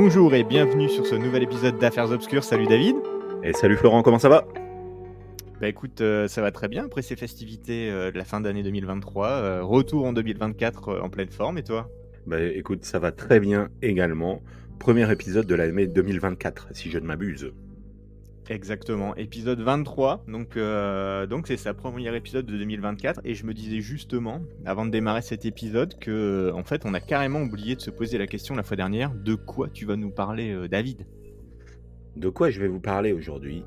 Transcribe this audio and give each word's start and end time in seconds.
Bonjour 0.00 0.32
et 0.32 0.44
bienvenue 0.44 0.88
sur 0.88 1.04
ce 1.04 1.16
nouvel 1.16 1.42
épisode 1.42 1.76
d'Affaires 1.76 2.12
Obscures. 2.12 2.44
Salut 2.44 2.68
David. 2.68 2.94
Et 3.42 3.52
salut 3.52 3.76
Florent, 3.76 4.04
comment 4.04 4.20
ça 4.20 4.28
va? 4.28 4.46
Bah 5.60 5.66
écoute, 5.66 6.02
euh, 6.02 6.28
ça 6.28 6.40
va 6.40 6.52
très 6.52 6.68
bien 6.68 6.84
après 6.84 7.02
ces 7.02 7.16
festivités 7.16 7.90
euh, 7.90 8.12
de 8.12 8.16
la 8.16 8.24
fin 8.24 8.40
d'année 8.40 8.62
2023. 8.62 9.26
euh, 9.28 9.64
retour 9.64 10.04
en 10.04 10.12
2024 10.12 10.88
euh, 10.88 11.00
en 11.00 11.08
pleine 11.08 11.30
forme 11.30 11.58
et 11.58 11.64
toi? 11.64 11.90
Bah 12.28 12.40
écoute, 12.40 12.84
ça 12.84 13.00
va 13.00 13.10
très 13.10 13.40
bien 13.40 13.70
également. 13.82 14.40
Premier 14.78 15.10
épisode 15.10 15.46
de 15.46 15.56
l'année 15.56 15.88
2024, 15.88 16.68
si 16.74 16.92
je 16.92 16.98
ne 17.00 17.04
m'abuse. 17.04 17.50
Exactement, 18.50 19.14
épisode 19.16 19.60
23. 19.60 20.24
Donc 20.26 20.56
euh, 20.56 21.26
donc 21.26 21.46
c'est 21.46 21.58
sa 21.58 21.74
premier 21.74 22.14
épisode 22.16 22.46
de 22.46 22.56
2024 22.56 23.20
et 23.24 23.34
je 23.34 23.44
me 23.44 23.52
disais 23.52 23.80
justement 23.80 24.40
avant 24.64 24.86
de 24.86 24.90
démarrer 24.90 25.20
cet 25.20 25.44
épisode 25.44 25.98
que 25.98 26.50
en 26.54 26.64
fait 26.64 26.86
on 26.86 26.94
a 26.94 27.00
carrément 27.00 27.42
oublié 27.42 27.76
de 27.76 27.80
se 27.82 27.90
poser 27.90 28.16
la 28.16 28.26
question 28.26 28.54
la 28.54 28.62
fois 28.62 28.76
dernière 28.76 29.14
de 29.14 29.34
quoi 29.34 29.68
tu 29.68 29.84
vas 29.84 29.96
nous 29.96 30.10
parler 30.10 30.52
euh, 30.52 30.66
David? 30.66 31.06
De 32.16 32.30
quoi 32.30 32.48
je 32.50 32.58
vais 32.58 32.68
vous 32.68 32.80
parler 32.80 33.12
aujourd'hui? 33.12 33.64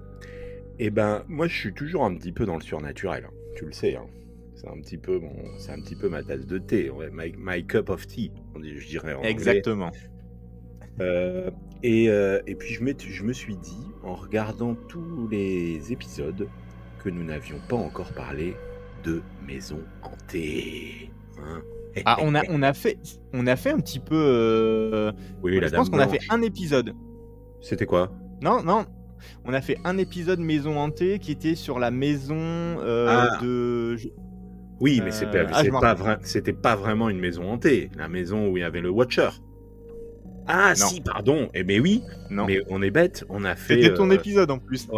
Eh 0.79 0.89
ben, 0.89 1.23
moi 1.27 1.47
je 1.47 1.55
suis 1.55 1.73
toujours 1.73 2.03
un 2.03 2.15
petit 2.15 2.31
peu 2.31 2.47
dans 2.47 2.55
le 2.55 2.61
surnaturel, 2.63 3.25
hein. 3.27 3.33
tu 3.55 3.65
le 3.65 3.71
sais. 3.73 3.95
hein. 3.95 4.07
C'est 4.55 4.67
un 4.67 4.79
petit 4.81 4.97
peu 4.97 5.19
mon, 5.19 5.31
c'est 5.59 5.71
un 5.71 5.79
petit 5.81 5.95
peu 5.95 6.09
ma 6.09 6.23
tasse 6.23 6.47
de 6.47 6.57
thé, 6.57 6.89
ouais, 6.89 7.09
my, 7.11 7.33
my 7.37 7.65
cup 7.65 7.89
of 7.89 8.07
tea, 8.07 8.31
je 8.61 8.87
dirais 8.87 9.13
en 9.13 9.17
anglais. 9.17 9.29
Exactement. 9.29 9.91
Euh, 10.99 11.49
et, 11.83 12.09
euh, 12.09 12.39
et 12.47 12.55
puis 12.55 12.73
je, 12.73 12.81
je 13.09 13.23
me 13.23 13.33
suis 13.33 13.55
dit, 13.55 13.87
en 14.03 14.13
regardant 14.15 14.75
tous 14.87 15.27
les 15.29 15.91
épisodes, 15.91 16.47
que 17.03 17.09
nous 17.09 17.23
n'avions 17.23 17.57
pas 17.67 17.75
encore 17.77 18.11
parlé 18.13 18.55
de 19.03 19.21
maisons 19.47 19.81
hantées. 20.03 21.11
hein. 21.39 21.61
Ah 22.05 22.15
on 22.21 22.33
a 22.35 22.41
on 22.47 22.63
a 22.63 22.73
fait 22.73 22.97
on 23.33 23.45
a 23.47 23.57
fait 23.57 23.71
un 23.71 23.79
petit 23.79 23.99
peu 23.99 24.15
euh, 24.15 25.11
oui, 25.43 25.59
la 25.59 25.67
je 25.67 25.75
pense 25.75 25.89
qu'on 25.89 25.99
a 25.99 26.07
fait 26.07 26.21
un 26.29 26.41
épisode. 26.41 26.93
C'était 27.59 27.85
quoi? 27.85 28.13
Non, 28.41 28.63
non. 28.63 28.85
On 29.43 29.53
a 29.53 29.59
fait 29.59 29.77
un 29.83 29.97
épisode 29.97 30.39
maison 30.39 30.77
hantée 30.79 31.19
qui 31.19 31.33
était 31.33 31.53
sur 31.55 31.79
la 31.79 31.91
maison 31.91 32.37
euh, 32.39 33.07
Ah. 33.09 33.37
de. 33.41 33.97
Oui, 34.79 35.01
mais 35.03 35.11
c'est 35.11 35.25
Euh, 35.35 35.45
pas- 35.45 35.51
ah, 35.53 35.93
vra- 35.95 36.19
c'était 36.23 36.53
pas 36.53 36.77
vraiment 36.77 37.09
une 37.09 37.19
maison 37.19 37.51
hantée, 37.51 37.89
la 37.97 38.07
maison 38.07 38.47
où 38.47 38.55
il 38.55 38.61
y 38.61 38.63
avait 38.63 38.79
le 38.81 38.89
Watcher. 38.89 39.29
Ah 40.53 40.69
Non. 40.69 40.85
si, 40.87 41.01
pardon. 41.01 41.49
Eh 41.53 41.63
ben 41.63 41.79
oui, 41.81 42.03
Non. 42.29 42.45
mais 42.45 42.59
on 42.69 42.81
est 42.81 42.91
bête, 42.91 43.23
on 43.29 43.43
a 43.45 43.55
fait. 43.55 43.81
C'était 43.81 43.93
ton 43.93 44.09
euh, 44.09 44.13
épisode 44.15 44.51
en 44.51 44.59
plus. 44.59 44.87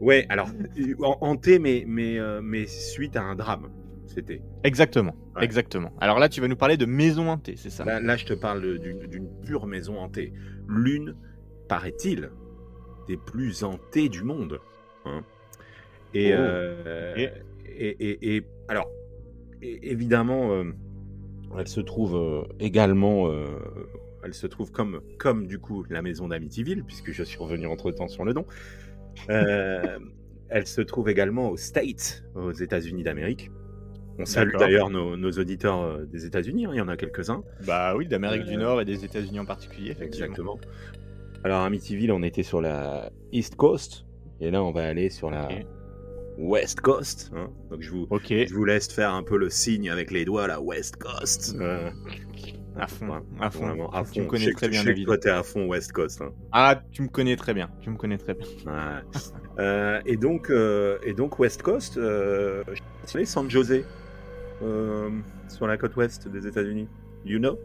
Ouais, 0.00 0.26
alors 0.28 0.48
han- 1.02 1.16
hanté, 1.22 1.58
mais 1.58 1.84
mais 1.86 2.18
euh, 2.18 2.40
mais 2.42 2.66
suite 2.66 3.16
à 3.16 3.22
un 3.22 3.34
drame, 3.34 3.70
c'était. 4.06 4.42
Exactement. 4.62 5.14
Ouais. 5.34 5.42
Exactement. 5.44 5.90
Alors 6.00 6.18
là, 6.18 6.28
tu 6.28 6.42
vas 6.42 6.48
nous 6.48 6.56
parler 6.56 6.76
de 6.76 6.84
maison 6.84 7.30
hantée, 7.30 7.54
c'est 7.56 7.70
ça? 7.70 7.84
Là, 7.86 7.98
là, 7.98 8.16
je 8.16 8.26
te 8.26 8.34
parle 8.34 8.78
d'une 8.78 9.28
pure 9.42 9.66
maison 9.66 9.98
hantée. 9.98 10.34
L'une, 10.68 11.16
paraît-il, 11.68 12.30
des 13.08 13.16
plus 13.16 13.64
hantées 13.64 14.10
du 14.10 14.22
monde. 14.22 14.60
hein. 15.06 15.22
Et, 16.12 16.32
Oh. 16.34 16.38
euh, 16.40 17.14
Et 17.16 17.30
et, 17.78 17.96
et- 18.10 18.36
et- 18.36 18.46
alors, 18.68 18.90
évidemment, 19.62 20.50
euh, 20.52 20.64
elle 21.58 21.68
se 21.68 21.80
trouve 21.80 22.16
euh, 22.16 22.42
également, 22.60 23.28
elle 24.26 24.34
se 24.34 24.46
trouve 24.46 24.70
comme, 24.72 25.00
comme 25.18 25.46
du 25.46 25.58
coup 25.58 25.84
la 25.88 26.02
maison 26.02 26.28
d'Amityville, 26.28 26.84
puisque 26.84 27.12
je 27.12 27.22
suis 27.22 27.38
revenu 27.38 27.66
entre 27.66 27.90
temps 27.92 28.08
sur 28.08 28.24
le 28.24 28.32
nom. 28.32 28.44
Euh, 29.30 29.98
elle 30.48 30.66
se 30.66 30.80
trouve 30.82 31.08
également 31.08 31.48
aux 31.50 31.56
States, 31.56 32.24
aux 32.34 32.52
États-Unis 32.52 33.02
d'Amérique. 33.02 33.50
On 34.18 34.24
salue 34.24 34.54
d'ailleurs 34.58 34.88
nos, 34.90 35.16
nos 35.16 35.30
auditeurs 35.32 35.82
euh, 35.82 36.04
des 36.06 36.24
États-Unis, 36.24 36.66
hein, 36.66 36.70
il 36.72 36.78
y 36.78 36.80
en 36.80 36.88
a 36.88 36.96
quelques-uns. 36.96 37.42
Bah 37.66 37.94
oui, 37.96 38.06
d'Amérique 38.06 38.42
Euh, 38.42 38.50
du 38.50 38.56
Nord 38.56 38.80
et 38.80 38.84
des 38.84 39.04
États-Unis 39.04 39.40
en 39.40 39.44
particulier, 39.44 39.90
effectivement. 39.90 40.26
Exactement. 40.26 40.58
Alors, 41.44 41.60
Amityville, 41.62 42.12
on 42.12 42.22
était 42.22 42.42
sur 42.42 42.60
la 42.60 43.10
East 43.32 43.56
Coast, 43.56 44.06
et 44.40 44.50
là, 44.50 44.62
on 44.62 44.72
va 44.72 44.86
aller 44.86 45.10
sur 45.10 45.30
la. 45.30 45.48
West 46.38 46.80
Coast. 46.80 47.30
hein. 47.34 47.50
Donc, 47.70 47.80
je 47.82 47.90
vous, 47.90 48.06
je 48.10 48.54
vous 48.54 48.64
laisse 48.64 48.92
faire 48.92 49.12
un 49.14 49.22
peu 49.22 49.36
le 49.38 49.48
signe 49.48 49.88
avec 49.90 50.10
les 50.10 50.24
doigts, 50.26 50.46
la 50.46 50.60
West 50.60 50.96
Coast. 50.96 51.56
Euh, 51.60 51.90
À 52.78 52.86
fond. 52.86 53.08
ouais, 53.08 53.18
À 53.40 53.50
fond. 53.50 53.66
Vraiment, 53.66 53.90
à 53.90 54.04
Tu 54.04 54.20
me 54.20 54.26
connais 54.26 54.52
très 54.52 54.68
bien, 54.68 54.84
David. 54.84 55.06
Toi, 55.06 55.18
t'es 55.18 55.30
à 55.30 55.42
fond 55.42 55.66
West 55.66 55.92
Coast. 55.92 56.20
hein. 56.22 56.32
Ah, 56.52 56.80
tu 56.92 57.02
me 57.02 57.08
connais 57.08 57.36
très 57.36 57.54
bien. 57.54 57.70
Tu 57.80 57.90
me 57.90 57.96
connais 57.96 58.18
très 58.18 58.34
bien. 58.34 58.46
Ouais. 58.66 59.20
Euh, 59.58 60.00
et, 60.04 60.16
donc, 60.16 60.50
euh, 60.50 60.98
et 61.02 61.14
donc, 61.14 61.38
West 61.38 61.62
Coast, 61.62 61.96
euh, 61.96 62.62
San 63.24 63.50
José, 63.50 63.84
euh, 64.62 65.08
sur 65.48 65.66
la 65.66 65.78
côte 65.78 65.96
ouest 65.96 66.28
des 66.28 66.46
États-Unis. 66.46 66.88
You 67.24 67.38
know? 67.38 67.58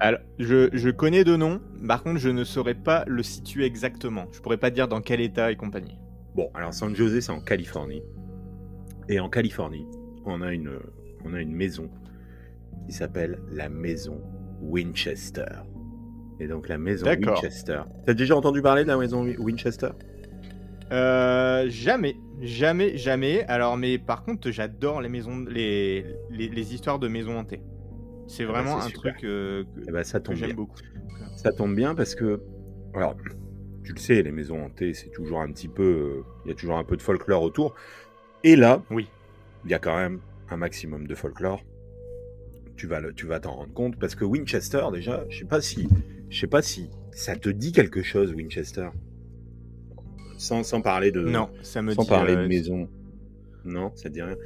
Alors, 0.00 0.20
je, 0.38 0.68
je 0.72 0.90
connais 0.90 1.24
de 1.24 1.36
nom. 1.36 1.60
Par 1.88 2.02
contre, 2.02 2.18
je 2.18 2.28
ne 2.28 2.44
saurais 2.44 2.74
pas 2.74 3.04
le 3.06 3.22
situer 3.22 3.64
exactement. 3.64 4.26
Je 4.32 4.40
pourrais 4.40 4.58
pas 4.58 4.70
dire 4.70 4.86
dans 4.88 5.00
quel 5.00 5.20
état 5.20 5.50
et 5.50 5.56
compagnie. 5.56 5.96
Bon, 6.34 6.50
alors 6.54 6.74
San 6.74 6.94
José, 6.94 7.20
c'est 7.20 7.32
en 7.32 7.40
Californie. 7.40 8.02
Et 9.08 9.20
en 9.20 9.28
Californie, 9.30 9.86
on 10.26 10.42
a 10.42 10.52
une, 10.52 10.78
on 11.24 11.32
a 11.32 11.40
une 11.40 11.54
maison 11.54 11.88
qui 12.88 12.94
s'appelle 12.94 13.40
la 13.50 13.68
maison 13.68 14.20
Winchester. 14.60 15.44
Et 16.40 16.48
donc 16.48 16.68
la 16.68 16.78
maison. 16.78 17.06
Winchester. 17.06 17.82
T'as 18.06 18.14
déjà 18.14 18.36
entendu 18.36 18.60
parler 18.62 18.82
de 18.82 18.88
la 18.88 18.96
maison 18.96 19.22
Wi- 19.24 19.36
Winchester? 19.38 19.90
Euh, 20.92 21.66
jamais, 21.68 22.16
jamais, 22.40 22.96
jamais. 22.96 23.44
Alors, 23.44 23.76
mais 23.76 23.98
par 23.98 24.24
contre, 24.24 24.50
j'adore 24.50 25.00
les 25.00 25.08
maisons, 25.08 25.44
les, 25.48 26.04
les, 26.30 26.48
les 26.48 26.74
histoires 26.74 26.98
de 26.98 27.08
maisons 27.08 27.38
hantées. 27.38 27.62
C'est 28.26 28.44
Ah 28.44 28.46
bah, 28.48 28.52
vraiment 28.62 28.78
un 28.78 28.88
super. 28.88 29.12
truc 29.14 29.24
euh, 29.24 29.64
que, 29.64 29.80
Eh 29.88 29.92
ben, 29.92 30.04
ça 30.04 30.18
que 30.18 30.24
tombe 30.26 30.36
j'aime 30.36 30.52
beaucoup. 30.54 30.76
Ça 31.36 31.52
tombe 31.52 31.74
bien 31.74 31.94
parce 31.94 32.14
que, 32.14 32.40
alors, 32.94 33.16
tu 33.82 33.92
le 33.92 33.98
sais, 33.98 34.22
les 34.22 34.32
maisons 34.32 34.62
hantées, 34.64 34.94
c'est 34.94 35.10
toujours 35.10 35.40
un 35.40 35.50
petit 35.52 35.68
peu, 35.68 35.82
euh, 35.82 36.22
il 36.44 36.48
y 36.48 36.52
a 36.52 36.54
toujours 36.54 36.76
un 36.78 36.84
peu 36.84 36.96
de 36.96 37.02
folklore 37.02 37.42
autour. 37.42 37.74
Et 38.44 38.56
là, 38.56 38.82
Oui. 38.90 39.08
il 39.64 39.70
y 39.70 39.74
a 39.74 39.78
quand 39.78 39.96
même 39.96 40.20
un 40.50 40.56
maximum 40.56 41.06
de 41.06 41.14
folklore. 41.14 41.62
Tu 42.76 42.86
vas, 42.86 43.00
le- 43.00 43.12
tu 43.14 43.26
vas 43.26 43.40
t'en 43.40 43.52
rendre 43.54 43.72
compte 43.72 43.96
parce 43.98 44.14
que 44.14 44.24
Winchester, 44.24 44.84
déjà, 44.92 45.24
je 45.28 45.38
sais 45.38 45.44
pas 45.44 45.60
si, 45.60 45.88
je 46.28 46.38
sais 46.40 46.46
pas 46.48 46.60
si 46.62 46.90
ça 47.12 47.36
te 47.36 47.48
dit 47.48 47.72
quelque 47.72 48.02
chose, 48.02 48.32
Winchester. 48.32 48.88
Sans, 50.38 50.62
sans 50.64 50.80
parler 50.80 51.12
de, 51.12 51.20
Non, 51.22 51.50
ça 51.62 51.80
me 51.82 51.92
sans 51.94 52.02
dit. 52.02 52.08
parler 52.08 52.34
euh, 52.34 52.42
de 52.42 52.48
maison. 52.48 52.88
Non, 53.64 53.92
ça 53.94 54.08
te 54.08 54.14
dit 54.14 54.22
rien. 54.22 54.36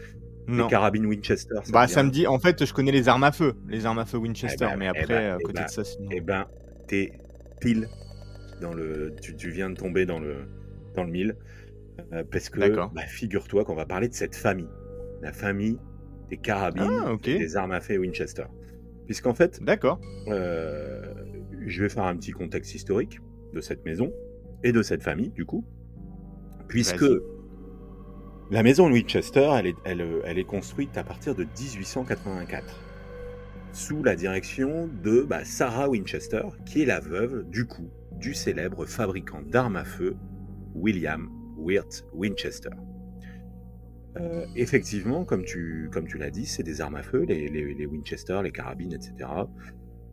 Non. 0.46 0.64
Les 0.64 0.70
carabines 0.70 1.06
Winchester. 1.06 1.54
Ça 1.64 1.72
Bah, 1.72 1.88
ça 1.88 2.02
me 2.02 2.10
dit. 2.10 2.26
En 2.26 2.38
fait, 2.38 2.64
je 2.64 2.72
connais 2.72 2.92
les 2.92 3.08
armes 3.08 3.24
à 3.24 3.32
feu, 3.32 3.54
les 3.68 3.84
armes 3.86 3.98
à 3.98 4.04
feu 4.06 4.18
Winchester, 4.18 4.66
Eh 4.68 4.70
ben, 4.72 4.76
mais 4.78 4.84
eh 4.86 4.88
après, 4.88 5.06
ben, 5.06 5.32
à 5.32 5.36
eh 5.38 5.42
côté 5.42 5.58
ben, 5.60 5.66
de 5.66 5.70
ça, 5.70 5.84
sinon. 5.84 6.08
Eh 6.12 6.20
ben, 6.20 6.46
t'es 6.86 7.12
pile 7.60 7.88
dans 8.60 8.72
le. 8.74 9.14
Tu, 9.20 9.34
tu 9.36 9.50
viens 9.50 9.70
de 9.70 9.76
tomber 9.76 10.06
dans 10.06 10.18
le, 10.20 10.36
dans 10.94 11.04
le 11.04 11.10
mille. 11.10 11.36
Euh, 12.12 12.22
parce 12.30 12.48
que, 12.48 12.60
D'accord. 12.60 12.90
bah, 12.94 13.02
figure-toi 13.02 13.64
qu'on 13.64 13.74
va 13.74 13.84
parler 13.86 14.08
de 14.08 14.14
cette 14.14 14.36
famille. 14.36 14.68
La 15.20 15.32
famille 15.32 15.78
des 16.28 16.36
carabines 16.36 17.02
Ah, 17.04 17.14
et 17.24 17.38
des 17.38 17.56
armes 17.56 17.72
à 17.72 17.80
feu 17.80 17.98
Winchester. 17.98 18.44
Puisqu'en 19.06 19.34
fait, 19.34 19.62
D'accord. 19.62 20.00
euh, 20.28 21.02
je 21.66 21.82
vais 21.82 21.88
faire 21.88 22.04
un 22.04 22.16
petit 22.16 22.32
contexte 22.32 22.74
historique 22.74 23.20
de 23.54 23.60
cette 23.60 23.84
maison 23.84 24.12
et 24.62 24.72
de 24.72 24.82
cette 24.82 25.02
famille, 25.02 25.30
du 25.30 25.46
coup. 25.46 25.64
Puisque 26.68 27.04
la 28.50 28.62
maison 28.62 28.90
Winchester, 28.90 29.50
elle 29.58 29.66
est, 29.68 29.76
elle, 29.84 30.00
euh, 30.00 30.20
elle 30.24 30.38
est 30.38 30.44
construite 30.44 30.96
à 30.98 31.04
partir 31.04 31.34
de 31.34 31.44
1884, 31.44 32.64
sous 33.72 34.02
la 34.02 34.16
direction 34.16 34.88
de 35.02 35.22
bah, 35.22 35.44
Sarah 35.44 35.88
Winchester, 35.88 36.42
qui 36.66 36.82
est 36.82 36.86
la 36.86 37.00
veuve, 37.00 37.44
du 37.48 37.66
coup, 37.66 37.90
du 38.12 38.34
célèbre 38.34 38.84
fabricant 38.86 39.40
d'armes 39.42 39.76
à 39.76 39.84
feu, 39.84 40.16
William 40.74 41.30
Wirt 41.56 42.04
Winchester. 42.12 42.70
Euh, 44.16 44.44
effectivement, 44.56 45.24
comme 45.24 45.44
tu, 45.44 45.88
comme 45.92 46.06
tu 46.06 46.18
l'as 46.18 46.30
dit, 46.30 46.46
c'est 46.46 46.62
des 46.62 46.80
armes 46.80 46.96
à 46.96 47.02
feu, 47.02 47.24
les, 47.28 47.48
les- 47.48 47.74
les 47.74 47.86
Winchester, 47.86 48.40
les 48.42 48.50
carabines, 48.50 48.92
etc. 48.92 49.12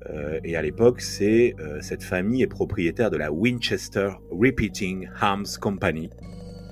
Euh, 0.10 0.40
et 0.44 0.56
à 0.56 0.62
l'époque, 0.62 1.02
c'est 1.02 1.56
euh, 1.60 1.80
cette 1.82 2.04
famille 2.04 2.44
est 2.44 2.48
propriétaire 2.48 3.10
de 3.10 3.18
la 3.18 3.32
Winchester 3.32 4.12
Repeating 4.30 5.08
Arms 5.20 5.46
Company, 5.60 6.10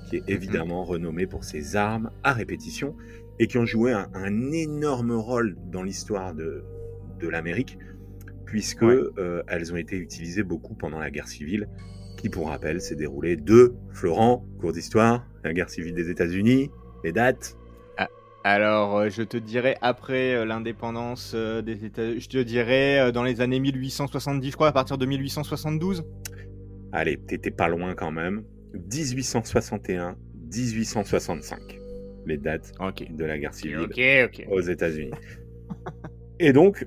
qui 0.10 0.18
est 0.18 0.24
évidemment 0.28 0.84
renommée 0.84 1.26
pour 1.26 1.44
ses 1.44 1.76
armes 1.76 2.12
à 2.24 2.34
répétition 2.34 2.96
et 3.40 3.48
qui 3.48 3.58
ont 3.58 3.66
joué 3.66 3.92
un, 3.94 4.10
un 4.14 4.52
énorme 4.52 5.14
rôle 5.14 5.56
dans 5.72 5.82
l'histoire 5.82 6.36
de, 6.36 6.64
de 7.20 7.28
l'Amérique, 7.28 7.80
puisque 8.46 8.84
Ouais. 8.84 9.00
elles 9.48 9.74
ont 9.74 9.78
été 9.78 9.96
utilisées 9.98 10.44
beaucoup 10.44 10.76
pendant 10.76 11.00
la 11.00 11.10
guerre 11.10 11.28
civile, 11.28 11.68
qui, 12.18 12.30
pour 12.30 12.50
rappel, 12.50 12.80
s'est 12.82 12.96
déroulée 12.96 13.36
de 13.38 13.74
Florent, 13.92 14.46
cours 14.60 14.74
d'histoire, 14.74 15.26
la 15.44 15.54
guerre 15.54 15.70
civile 15.72 15.96
des 15.96 16.12
États-Unis, 16.12 16.70
les 17.04 17.12
dates. 17.12 17.58
Alors, 18.46 18.98
euh, 18.98 19.10
je 19.10 19.24
te 19.24 19.38
dirais 19.38 19.78
après 19.82 20.36
euh, 20.36 20.44
l'indépendance 20.44 21.32
euh, 21.34 21.62
des 21.62 21.86
États, 21.86 22.18
je 22.20 22.28
te 22.28 22.38
dirais 22.38 23.12
dans 23.14 23.24
les 23.24 23.40
années 23.40 23.62
1870, 23.62 24.52
je 24.52 24.56
crois, 24.56 24.68
à 24.68 24.72
partir 24.74 24.98
de 24.98 25.06
1872. 25.06 26.04
Allez, 26.92 27.18
t'étais 27.18 27.52
pas 27.52 27.70
loin 27.70 27.96
quand 27.96 28.12
même. 28.12 28.44
1861, 28.74 30.18
1865, 30.54 31.80
les 32.26 32.38
dates 32.38 32.74
de 33.12 33.24
la 33.24 33.38
guerre 33.38 33.54
civile 33.54 33.88
aux 34.50 34.62
États-Unis. 34.62 35.12
Et 36.40 36.52
donc, 36.52 36.86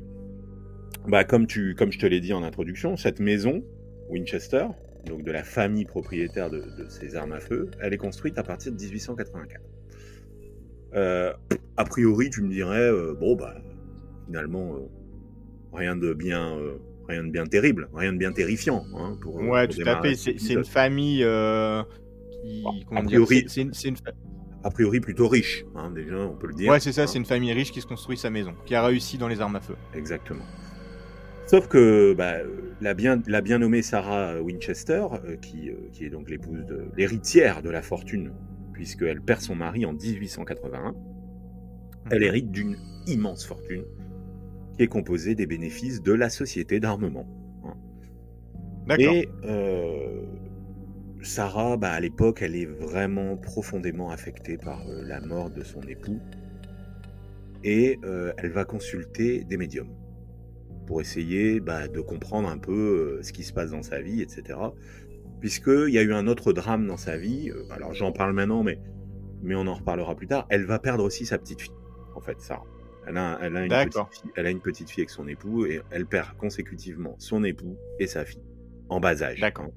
bah, 1.08 1.24
comme, 1.24 1.46
tu, 1.46 1.74
comme 1.74 1.90
je 1.90 1.98
te 1.98 2.06
l'ai 2.06 2.20
dit 2.20 2.34
en 2.34 2.42
introduction, 2.42 2.96
cette 2.96 3.20
maison, 3.20 3.64
Winchester, 4.10 4.66
donc 5.06 5.22
de 5.22 5.32
la 5.32 5.42
famille 5.42 5.86
propriétaire 5.86 6.50
de, 6.50 6.62
ces 6.88 7.16
armes 7.16 7.32
à 7.32 7.40
feu, 7.40 7.70
elle 7.80 7.94
est 7.94 7.98
construite 7.98 8.36
à 8.38 8.42
partir 8.42 8.72
de 8.72 8.76
1884. 8.76 9.75
Euh, 10.94 11.32
a 11.76 11.84
priori, 11.84 12.30
tu 12.30 12.42
me 12.42 12.48
dirais, 12.48 12.88
euh, 12.90 13.14
bon, 13.14 13.36
bah, 13.36 13.54
finalement, 14.26 14.74
euh, 14.74 14.88
rien 15.72 15.96
de 15.96 16.12
bien. 16.14 16.56
rien 17.08 17.24
de 17.24 17.30
bien 17.30 17.44
terrible, 17.44 17.88
rien 17.94 18.12
de 18.12 18.18
bien 18.18 18.32
terrifiant. 18.32 18.84
Hein, 18.96 19.16
pour, 19.20 19.36
ouais, 19.36 19.68
tout 19.68 19.82
à 19.86 20.00
fait. 20.02 20.14
C'est 20.14 20.54
une 20.54 20.64
famille 20.64 21.18
qui. 22.42 22.64
a 22.90 23.02
priori, 23.02 23.44
c'est 23.48 23.62
une, 23.62 23.96
a 24.64 24.70
priori 24.70 25.00
plutôt 25.00 25.28
riche, 25.28 25.64
hein, 25.74 25.90
déjà, 25.90 26.18
on 26.18 26.36
peut 26.36 26.48
le 26.48 26.54
dire. 26.54 26.70
Ouais, 26.70 26.80
c'est 26.80 26.92
ça, 26.92 27.02
hein. 27.02 27.06
c'est 27.06 27.18
une 27.18 27.24
famille 27.24 27.52
riche 27.52 27.72
qui 27.72 27.80
se 27.80 27.86
construit 27.86 28.16
sa 28.16 28.30
maison, 28.30 28.54
qui 28.64 28.74
a 28.74 28.84
réussi 28.84 29.18
dans 29.18 29.28
les 29.28 29.40
armes 29.40 29.56
à 29.56 29.60
feu. 29.60 29.76
Exactement. 29.94 30.44
Sauf 31.46 31.68
que 31.68 32.12
bah, 32.14 32.38
la, 32.80 32.94
bien, 32.94 33.22
la 33.28 33.40
bien 33.40 33.58
nommée 33.58 33.82
Sarah 33.82 34.40
Winchester, 34.42 35.06
qui, 35.40 35.70
qui, 35.92 36.04
est 36.04 36.10
donc 36.10 36.28
l'épouse 36.28 36.66
de 36.66 36.86
l'héritière 36.96 37.62
de 37.62 37.70
la 37.70 37.82
fortune, 37.82 38.32
puisqu'elle 38.76 39.22
perd 39.22 39.40
son 39.40 39.54
mari 39.54 39.86
en 39.86 39.94
1881, 39.94 40.94
elle 42.10 42.22
hérite 42.22 42.50
d'une 42.50 42.76
immense 43.06 43.46
fortune 43.46 43.84
qui 44.76 44.82
est 44.82 44.86
composée 44.86 45.34
des 45.34 45.46
bénéfices 45.46 46.02
de 46.02 46.12
la 46.12 46.28
société 46.28 46.78
d'armement. 46.78 47.26
Hein. 47.64 47.74
D'accord. 48.86 49.14
Et 49.14 49.30
euh, 49.44 50.26
Sarah, 51.22 51.78
bah, 51.78 51.92
à 51.92 52.00
l'époque, 52.00 52.42
elle 52.42 52.54
est 52.54 52.66
vraiment 52.66 53.38
profondément 53.38 54.10
affectée 54.10 54.58
par 54.58 54.84
la 54.86 55.22
mort 55.22 55.48
de 55.48 55.64
son 55.64 55.80
époux. 55.80 56.20
Et 57.64 57.98
elle 58.36 58.50
va 58.50 58.64
consulter 58.64 59.42
des 59.42 59.56
médiums 59.56 59.96
pour 60.86 61.00
essayer 61.00 61.60
bah, 61.60 61.88
de 61.88 62.00
comprendre 62.00 62.48
un 62.48 62.58
peu 62.58 63.18
euh, 63.18 63.22
ce 63.22 63.32
qui 63.32 63.42
se 63.42 63.52
passe 63.52 63.70
dans 63.70 63.82
sa 63.82 64.00
vie, 64.00 64.22
etc. 64.22 64.58
Puisqu'il 65.40 65.90
y 65.90 65.98
a 65.98 66.02
eu 66.02 66.12
un 66.12 66.26
autre 66.26 66.52
drame 66.52 66.86
dans 66.86 66.96
sa 66.96 67.16
vie, 67.16 67.50
euh, 67.50 67.62
alors 67.70 67.92
j'en 67.92 68.12
parle 68.12 68.32
maintenant, 68.32 68.62
mais, 68.62 68.78
mais 69.42 69.54
on 69.54 69.66
en 69.66 69.74
reparlera 69.74 70.14
plus 70.14 70.26
tard, 70.26 70.46
elle 70.48 70.64
va 70.64 70.78
perdre 70.78 71.04
aussi 71.04 71.26
sa 71.26 71.38
petite 71.38 71.60
fille, 71.60 71.74
en 72.14 72.20
fait, 72.20 72.40
ça. 72.40 72.62
Elle 73.06 73.18
a, 73.18 73.38
elle, 73.40 73.56
a 73.56 73.64
une 73.64 73.68
petite 73.68 74.02
fille, 74.10 74.30
elle 74.34 74.46
a 74.46 74.50
une 74.50 74.60
petite 74.60 74.90
fille 74.90 75.02
avec 75.02 75.10
son 75.10 75.28
époux, 75.28 75.66
et 75.66 75.80
elle 75.90 76.06
perd 76.06 76.36
consécutivement 76.36 77.14
son 77.18 77.44
épout 77.44 77.76
et 78.00 78.06
sa 78.06 78.24
fille, 78.24 78.42
en 78.88 78.98
bas 78.98 79.22
âge. 79.22 79.40
D'accord. 79.40 79.70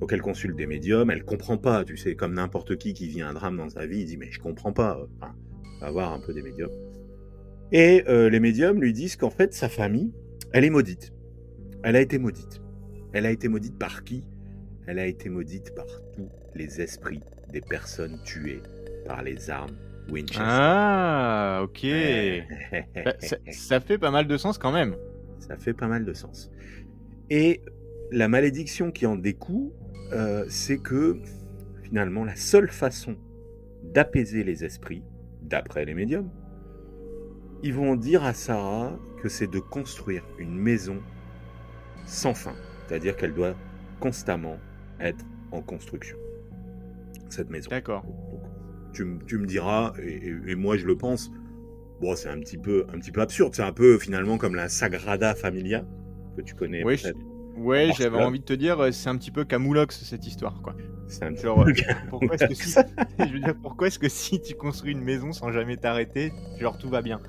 Donc 0.00 0.12
elle 0.14 0.22
consulte 0.22 0.56
des 0.56 0.66
médiums, 0.66 1.10
elle 1.10 1.24
comprend 1.24 1.58
pas, 1.58 1.84
tu 1.84 1.96
sais, 1.96 2.14
comme 2.14 2.34
n'importe 2.34 2.76
qui 2.76 2.94
qui 2.94 3.06
vit 3.06 3.20
un 3.20 3.34
drame 3.34 3.56
dans 3.56 3.68
sa 3.68 3.86
vie, 3.86 4.00
il 4.00 4.06
dit 4.06 4.16
mais 4.16 4.30
je 4.30 4.40
comprends 4.40 4.72
pas, 4.72 4.98
enfin, 5.20 5.34
va 5.80 5.90
voir 5.90 6.12
un 6.12 6.20
peu 6.20 6.32
des 6.32 6.42
médiums. 6.42 6.70
Et 7.70 8.04
euh, 8.08 8.30
les 8.30 8.40
médiums 8.40 8.80
lui 8.80 8.92
disent 8.94 9.16
qu'en 9.16 9.30
fait 9.30 9.52
sa 9.52 9.68
famille, 9.68 10.12
elle 10.52 10.64
est 10.64 10.70
maudite. 10.70 11.12
Elle 11.82 11.96
a 11.96 12.00
été 12.00 12.18
maudite. 12.18 12.62
Elle 13.12 13.26
a 13.26 13.30
été 13.30 13.48
maudite 13.48 13.78
par 13.78 14.02
qui? 14.04 14.26
Elle 14.90 14.98
a 14.98 15.06
été 15.06 15.28
maudite 15.28 15.72
par 15.76 15.86
tous 16.16 16.28
les 16.56 16.80
esprits 16.80 17.22
des 17.52 17.60
personnes 17.60 18.18
tuées 18.24 18.60
par 19.06 19.22
les 19.22 19.48
armes 19.48 19.76
Winchester. 20.10 20.42
Ah, 20.44 21.60
ok. 21.62 21.86
Bah, 23.04 23.14
ça, 23.52 23.78
fait 23.78 23.98
pas 23.98 24.10
mal 24.10 24.26
de 24.26 24.36
sens 24.36 24.58
quand 24.58 24.72
même. 24.72 24.96
Ça 25.38 25.56
fait 25.56 25.74
pas 25.74 25.86
mal 25.86 26.04
de 26.04 26.12
sens. 26.12 26.50
Et 27.30 27.62
la 28.10 28.26
malédiction 28.26 28.90
qui 28.90 29.06
en 29.06 29.14
découle, 29.14 29.70
euh, 30.12 30.44
c'est 30.48 30.78
que 30.78 31.20
finalement 31.84 32.24
la 32.24 32.34
seule 32.34 32.68
façon 32.68 33.14
d'apaiser 33.84 34.42
les 34.42 34.64
esprits, 34.64 35.04
d'après 35.40 35.84
les 35.84 35.94
médiums, 35.94 36.32
ils 37.62 37.74
vont 37.74 37.94
dire 37.94 38.24
à 38.24 38.34
Sarah 38.34 38.98
que 39.22 39.28
c'est 39.28 39.46
de 39.46 39.60
construire 39.60 40.24
une 40.40 40.56
maison 40.56 41.00
sans 42.06 42.34
fin. 42.34 42.56
C'est-à-dire 42.88 43.16
qu'elle 43.16 43.34
doit 43.34 43.54
constamment 44.00 44.58
être 45.00 45.24
en 45.52 45.62
construction. 45.62 46.16
Cette 47.28 47.50
maison. 47.50 47.70
D'accord. 47.70 48.04
Tu, 48.92 49.04
me 49.04 49.46
diras, 49.46 49.94
et, 50.02 50.54
moi 50.56 50.76
je 50.76 50.84
le 50.84 50.96
pense, 50.96 51.30
bon, 52.00 52.14
c'est 52.16 52.28
un 52.28 52.38
petit 52.40 52.58
peu, 52.58 52.86
un 52.92 52.98
petit 52.98 53.12
peu 53.12 53.20
absurde. 53.20 53.54
C'est 53.54 53.62
un 53.62 53.72
peu 53.72 53.98
finalement 53.98 54.36
comme 54.36 54.54
la 54.54 54.68
Sagrada 54.68 55.34
Familia 55.34 55.84
que 56.36 56.42
tu 56.42 56.54
connais. 56.54 56.84
Oui, 56.84 57.00
ouais, 57.56 57.90
j'avais 57.96 58.18
envie 58.18 58.40
de 58.40 58.44
te 58.44 58.52
dire, 58.52 58.80
euh, 58.80 58.90
c'est 58.90 59.08
un 59.08 59.16
petit 59.16 59.30
peu 59.30 59.44
Camoulox 59.44 60.04
cette 60.04 60.26
histoire, 60.26 60.60
quoi. 60.62 60.74
C'est 61.06 61.24
un 61.24 61.34
Genre, 61.34 61.64
peu 61.64 61.72
pourquoi 62.08 62.34
est-ce 62.36 62.46
que 62.46 62.54
si, 62.54 62.72
je 63.18 63.32
veux 63.32 63.40
dire, 63.40 63.54
pourquoi 63.60 63.88
est-ce 63.88 63.98
que 63.98 64.08
si 64.08 64.40
tu 64.40 64.54
construis 64.54 64.92
une 64.92 65.02
maison 65.02 65.32
sans 65.32 65.50
jamais 65.50 65.76
t'arrêter, 65.76 66.32
genre 66.60 66.78
tout 66.78 66.88
va 66.88 67.02
bien? 67.02 67.20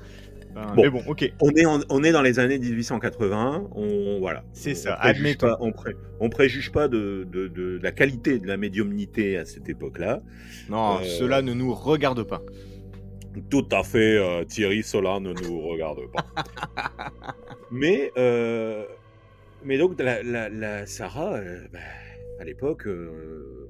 Bon, 0.54 0.82
mais 0.82 0.90
bon, 0.90 1.02
ok. 1.06 1.32
On 1.40 1.50
est, 1.50 1.66
on 1.66 2.02
est 2.04 2.12
dans 2.12 2.22
les 2.22 2.38
années 2.38 2.58
1880. 2.58 3.70
On, 3.74 4.18
voilà. 4.20 4.44
C'est 4.52 4.74
ça, 4.74 4.94
admettons. 4.94 5.56
on, 5.60 5.72
on, 6.20 6.28
préjuge 6.28 6.72
pas 6.72 6.88
de, 6.88 7.26
de, 7.30 7.48
de, 7.48 7.78
la 7.82 7.92
qualité 7.92 8.38
de 8.38 8.46
la 8.46 8.56
médiumnité 8.56 9.36
à 9.36 9.44
cette 9.44 9.68
époque-là. 9.68 10.22
Non, 10.68 10.98
euh, 10.98 11.04
cela 11.04 11.42
ne 11.42 11.54
nous 11.54 11.74
regarde 11.74 12.22
pas. 12.24 12.42
Tout 13.50 13.66
à 13.72 13.82
fait, 13.82 14.18
euh, 14.18 14.44
Thierry, 14.44 14.82
cela 14.82 15.18
ne 15.20 15.32
nous 15.32 15.60
regarde 15.60 16.00
pas. 16.12 16.26
mais, 17.70 18.12
euh, 18.18 18.84
mais 19.64 19.78
donc, 19.78 19.98
la, 20.00 20.22
la, 20.22 20.86
Sarah, 20.86 21.40
bah, 21.72 21.78
à 22.40 22.44
l'époque, 22.44 22.86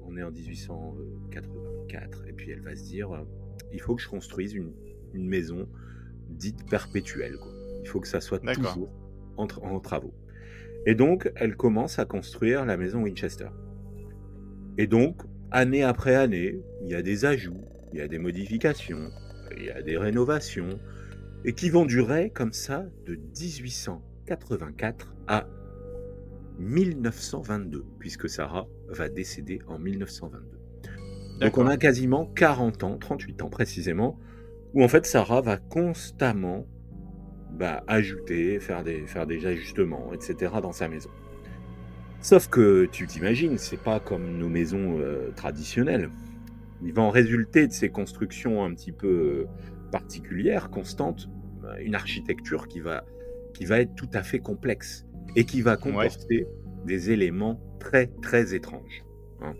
on 0.05 0.17
est 0.17 0.23
en 0.23 0.31
1884, 0.31 2.27
et 2.27 2.33
puis 2.33 2.51
elle 2.51 2.61
va 2.61 2.75
se 2.75 2.83
dire 2.83 3.09
il 3.71 3.81
faut 3.81 3.95
que 3.95 4.01
je 4.01 4.07
construise 4.07 4.53
une, 4.53 4.71
une 5.13 5.27
maison 5.27 5.67
dite 6.33 6.69
perpétuelle. 6.69 7.37
Il 7.81 7.87
faut 7.87 7.99
que 7.99 8.07
ça 8.07 8.21
soit 8.21 8.39
toujours 8.39 8.89
en, 9.37 9.47
en, 9.61 9.79
travaux. 9.79 10.13
Et 10.85 10.95
donc, 10.95 11.31
elle 11.35 11.55
commence 11.55 11.99
à 11.99 12.05
construire 12.05 12.65
la 12.65 12.77
maison 12.77 13.03
Winchester. 13.03 13.49
Et 14.77 14.87
donc, 14.87 15.21
année 15.51 15.83
après 15.83 16.15
année, 16.15 16.59
il 16.81 16.89
y 16.89 16.95
a 16.95 17.01
des 17.01 17.25
ajouts, 17.25 17.63
il 17.91 17.99
y 17.99 18.01
a 18.01 18.07
des 18.07 18.19
modifications, 18.19 19.11
il 19.55 19.65
y 19.65 19.69
a 19.69 19.81
des 19.81 19.97
rénovations, 19.97 20.79
et 21.45 21.53
qui 21.53 21.69
vont 21.69 21.85
durer 21.85 22.31
comme 22.31 22.53
ça 22.53 22.85
de 23.05 23.15
1884 23.15 25.13
à 25.27 25.47
1922, 26.59 27.85
puisque 27.99 28.29
Sarah 28.29 28.67
va 28.87 29.09
décéder 29.09 29.59
en 29.67 29.79
1922. 29.79 30.59
Donc 31.41 31.57
on 31.57 31.67
a 31.67 31.77
quasiment 31.77 32.25
40 32.25 32.83
ans, 32.83 32.97
38 32.97 33.41
ans 33.41 33.49
précisément, 33.49 34.19
où 34.73 34.83
en 34.83 34.87
fait 34.87 35.05
Sarah 35.05 35.41
va 35.41 35.57
constamment 35.57 36.65
bah, 37.51 37.83
ajouter, 37.87 38.59
faire 38.59 38.83
des, 38.83 39.05
faire 39.05 39.27
des 39.27 39.45
ajustements, 39.45 40.11
etc. 40.13 40.53
dans 40.61 40.71
sa 40.71 40.87
maison. 40.87 41.09
Sauf 42.21 42.47
que 42.47 42.85
tu 42.85 43.05
t'imagines, 43.05 43.57
c'est 43.57 43.81
pas 43.81 43.99
comme 43.99 44.37
nos 44.37 44.49
maisons 44.49 44.97
euh, 44.99 45.31
traditionnelles. 45.35 46.09
Il 46.81 46.93
va 46.93 47.01
en 47.01 47.09
résulter 47.09 47.67
de 47.67 47.73
ces 47.73 47.89
constructions 47.89 48.63
un 48.63 48.73
petit 48.73 48.91
peu 48.91 49.07
euh, 49.07 49.45
particulières, 49.91 50.69
constantes, 50.69 51.29
bah, 51.61 51.79
une 51.79 51.95
architecture 51.95 52.67
qui 52.67 52.79
va, 52.79 53.03
qui 53.53 53.65
va 53.65 53.79
être 53.79 53.93
tout 53.95 54.09
à 54.13 54.23
fait 54.23 54.39
complexe 54.39 55.05
et 55.35 55.45
qui 55.45 55.61
va 55.61 55.77
comporter 55.77 56.47
des 56.85 57.11
éléments 57.11 57.61
très 57.79 58.07
très 58.21 58.55
étranges. 58.55 59.03
Hein. 59.41 59.53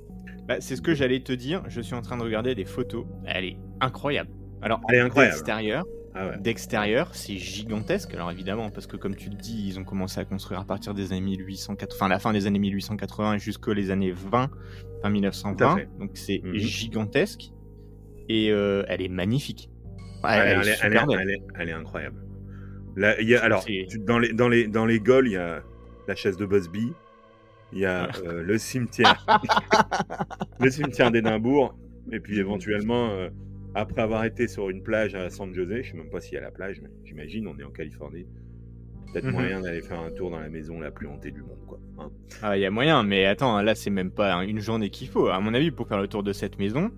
Bah, 0.48 0.60
c'est 0.60 0.76
ce 0.76 0.82
que 0.82 0.96
j'allais 0.96 1.22
te 1.22 1.34
dire. 1.34 1.64
Je 1.68 1.82
suis 1.82 1.94
en 1.94 2.02
train 2.02 2.18
de 2.18 2.24
regarder 2.24 2.56
des 2.56 2.66
photos. 2.66 3.06
Elle 3.26 3.46
est 3.46 3.58
incroyable. 3.80 4.32
Alors, 4.64 4.82
d'extérieur, 5.14 5.86
ah 6.16 6.38
d'extérieur, 6.38 7.10
c'est 7.14 7.38
gigantesque. 7.38 8.14
Alors 8.14 8.30
évidemment, 8.30 8.70
parce 8.70 8.86
que 8.86 8.98
comme 8.98 9.16
tu 9.16 9.30
le 9.30 9.36
dis, 9.36 9.68
ils 9.68 9.80
ont 9.80 9.84
commencé 9.84 10.20
à 10.20 10.26
construire 10.26 10.60
à 10.60 10.66
partir 10.66 10.94
des 10.94 11.12
années 11.12 11.22
1880, 11.22 11.96
enfin 11.96 12.08
la 12.08 12.20
fin 12.20 12.34
des 12.34 12.46
années 12.46 12.60
1880 12.60 13.40
jusqu'aux 13.40 13.74
les 13.74 13.90
années 13.90 14.12
20, 14.12 14.52
enfin 15.00 15.10
1920. 15.10 15.78
Donc 16.00 16.12
c'est 16.14 16.42
mhm. 16.44 16.56
gigantesque 16.58 17.52
et 18.30 18.52
euh, 18.52 18.84
elle 18.88 19.02
est 19.02 19.10
magnifique. 19.10 19.70
elle, 20.24 20.68
est, 20.68 21.72
incroyable. 21.74 22.22
y 22.96 23.36
a, 23.36 23.44
alors, 23.44 23.66
dans 24.06 24.20
les 24.20 24.34
dans 24.34 24.50
les 24.50 24.68
dans 24.68 24.86
les 24.86 25.00
Gaules, 25.00 25.28
il 25.28 25.34
y 25.34 25.38
a 25.38 25.64
la 26.08 26.16
chaise 26.16 26.38
de 26.38 26.46
Busby, 26.46 26.94
il 27.72 27.80
y 27.80 27.86
a 27.86 28.10
euh, 28.24 28.44
le 28.44 28.60
cimetière, 28.60 29.26
le 30.60 30.70
cimetière 30.70 31.10
d'Édimbourg, 31.10 31.76
et 32.12 32.20
puis 32.20 32.38
éventuellement. 32.38 33.10
Euh, 33.10 33.30
après 33.76 34.02
avoir 34.02 34.24
été 34.26 34.48
sur 34.48 34.70
une 34.70 34.84
plage 34.84 35.16
à 35.16 35.30
San 35.30 35.54
Jose, 35.54 35.82
je 35.82 35.92
sais 35.92 35.98
même 35.98 36.10
pas 36.10 36.22
s'il 36.22 36.36
y 36.36 36.38
a 36.38 36.42
la 36.42 36.52
plage, 36.52 36.82
mais 36.82 36.90
j'imagine, 37.04 37.48
on 37.48 37.58
est 37.58 37.64
en 37.64 37.72
Californie. 37.72 38.28
Peut-être 39.12 39.26
mhm. 39.26 39.34
moyen 39.34 39.62
d'aller 39.62 39.82
faire 39.82 40.00
un 40.00 40.12
tour 40.12 40.32
dans 40.32 40.40
la 40.40 40.50
maison 40.50 40.80
la 40.80 40.92
plus 40.92 41.08
hantée 41.08 41.32
du 41.32 41.42
monde, 41.42 41.66
quoi. 41.68 41.80
Hein. 42.00 42.10
ah, 42.42 42.58
il 42.58 42.62
y 42.62 42.66
a 42.66 42.72
moyen, 42.72 43.04
mais 43.04 43.26
attends, 43.26 43.62
là, 43.62 43.76
c'est 43.76 43.92
même 43.92 44.12
pas 44.12 44.34
une 44.44 44.60
journée 44.60 44.90
qu'il 44.90 45.08
faut. 45.08 45.28
À 45.28 45.40
mon 45.40 45.54
avis, 45.54 45.72
pour 45.72 45.88
faire 45.88 46.00
le 46.00 46.08
tour 46.08 46.24
de 46.24 46.34
cette 46.34 46.58
maison, 46.58 46.92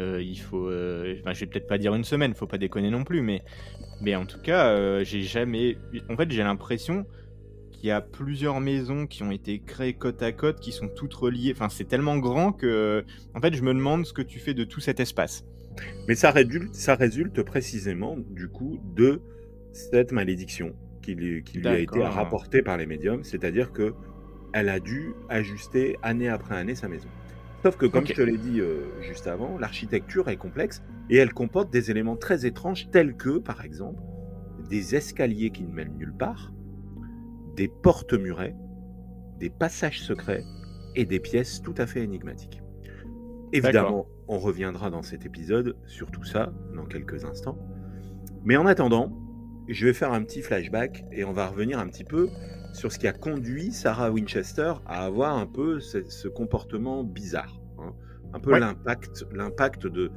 euh, 0.00 0.22
il 0.22 0.38
faut. 0.38 0.68
Euh, 0.68 1.16
enfin, 1.20 1.34
je 1.34 1.40
vais 1.40 1.46
peut-être 1.46 1.66
pas 1.66 1.76
dire 1.76 1.94
une 1.94 2.04
semaine, 2.04 2.34
faut 2.34 2.46
pas 2.46 2.58
déconner 2.58 2.90
non 2.90 3.04
plus, 3.04 3.20
mais, 3.20 3.42
mais 4.00 4.16
en 4.16 4.24
tout 4.24 4.40
cas, 4.40 4.68
euh, 4.68 5.04
j'ai 5.04 5.22
jamais. 5.22 5.76
En 6.08 6.16
fait, 6.16 6.30
j'ai 6.30 6.42
l'impression 6.42 7.04
qu'il 7.70 7.88
y 7.88 7.90
a 7.90 8.00
plusieurs 8.00 8.60
maisons 8.60 9.06
qui 9.06 9.22
ont 9.22 9.30
été 9.30 9.58
créées 9.60 9.94
côte 9.94 10.22
à 10.22 10.32
côte, 10.32 10.60
qui 10.60 10.72
sont 10.72 10.88
toutes 10.88 11.14
reliées. 11.14 11.52
Enfin, 11.54 11.68
c'est 11.68 11.86
tellement 11.86 12.16
grand 12.16 12.52
que, 12.52 13.04
en 13.34 13.40
fait, 13.40 13.54
je 13.54 13.62
me 13.62 13.74
demande 13.74 14.06
ce 14.06 14.14
que 14.14 14.22
tu 14.22 14.38
fais 14.38 14.54
de 14.54 14.64
tout 14.64 14.80
cet 14.80 15.00
espace. 15.00 15.44
Mais 16.08 16.14
ça 16.14 16.30
résulte, 16.30 16.74
ça 16.74 16.94
résulte 16.94 17.42
précisément 17.42 18.16
du 18.30 18.48
coup 18.48 18.80
de 18.94 19.22
cette 19.72 20.12
malédiction 20.12 20.74
qui 21.02 21.14
lui, 21.14 21.42
qui 21.44 21.58
lui 21.58 21.68
a 21.68 21.78
été 21.78 21.98
D'accord. 21.98 22.14
rapporté 22.14 22.62
par 22.62 22.76
les 22.76 22.86
médiums, 22.86 23.24
c'est-à-dire 23.24 23.72
que 23.72 23.94
elle 24.52 24.68
a 24.68 24.80
dû 24.80 25.14
ajuster 25.28 25.96
année 26.02 26.28
après 26.28 26.56
année 26.56 26.74
sa 26.74 26.88
maison. 26.88 27.08
Sauf 27.62 27.76
que, 27.76 27.86
comme 27.86 28.06
je 28.06 28.14
te 28.14 28.22
l'ai 28.22 28.38
dit 28.38 28.60
euh, 28.60 28.86
juste 29.02 29.26
avant, 29.26 29.58
l'architecture 29.58 30.28
est 30.28 30.36
complexe 30.36 30.82
et 31.10 31.16
elle 31.16 31.32
comporte 31.32 31.70
des 31.70 31.90
éléments 31.90 32.16
très 32.16 32.46
étranges 32.46 32.90
tels 32.90 33.16
que, 33.16 33.38
par 33.38 33.64
exemple, 33.64 34.02
des 34.68 34.94
escaliers 34.94 35.50
qui 35.50 35.64
ne 35.64 35.72
mènent 35.72 35.96
nulle 35.96 36.14
part, 36.16 36.52
des 37.56 37.68
portes 37.68 38.14
murées, 38.14 38.54
des 39.38 39.50
passages 39.50 40.00
secrets 40.00 40.42
et 40.96 41.04
des 41.04 41.20
pièces 41.20 41.60
tout 41.60 41.74
à 41.76 41.86
fait 41.86 42.02
énigmatiques. 42.02 42.62
Évidemment, 43.52 44.06
on 44.28 44.38
reviendra 44.38 44.90
dans 44.90 45.02
cet 45.02 45.26
épisode 45.26 45.76
sur 45.86 46.10
tout 46.10 46.24
ça 46.24 46.52
dans 46.74 46.84
quelques 46.86 47.24
instants. 47.24 47.58
Mais 48.44 48.56
en 48.56 48.66
attendant, 48.66 49.12
je 49.68 49.86
vais 49.86 49.92
faire 49.92 50.12
un 50.12 50.22
petit 50.22 50.42
flashback 50.42 51.04
et 51.12 51.24
on 51.24 51.32
va 51.32 51.48
revenir 51.48 51.78
un 51.78 51.86
petit 51.88 52.04
peu 52.04 52.28
sur 52.72 52.92
ce 52.92 52.98
qui 52.98 53.06
a 53.08 53.12
conduit 53.12 53.72
Sarah 53.72 54.10
Winchester 54.10 54.74
à 54.86 55.04
avoir 55.04 55.36
un 55.36 55.46
peu 55.46 55.80
ce, 55.80 56.04
ce 56.08 56.28
comportement 56.28 57.02
bizarre. 57.04 57.60
hein. 57.78 57.92
Un 58.32 58.40
peu 58.40 58.52
Ouais. 58.52 58.60
l'impact, 58.60 59.26
l'impact 59.32 59.86
de, 59.88 60.10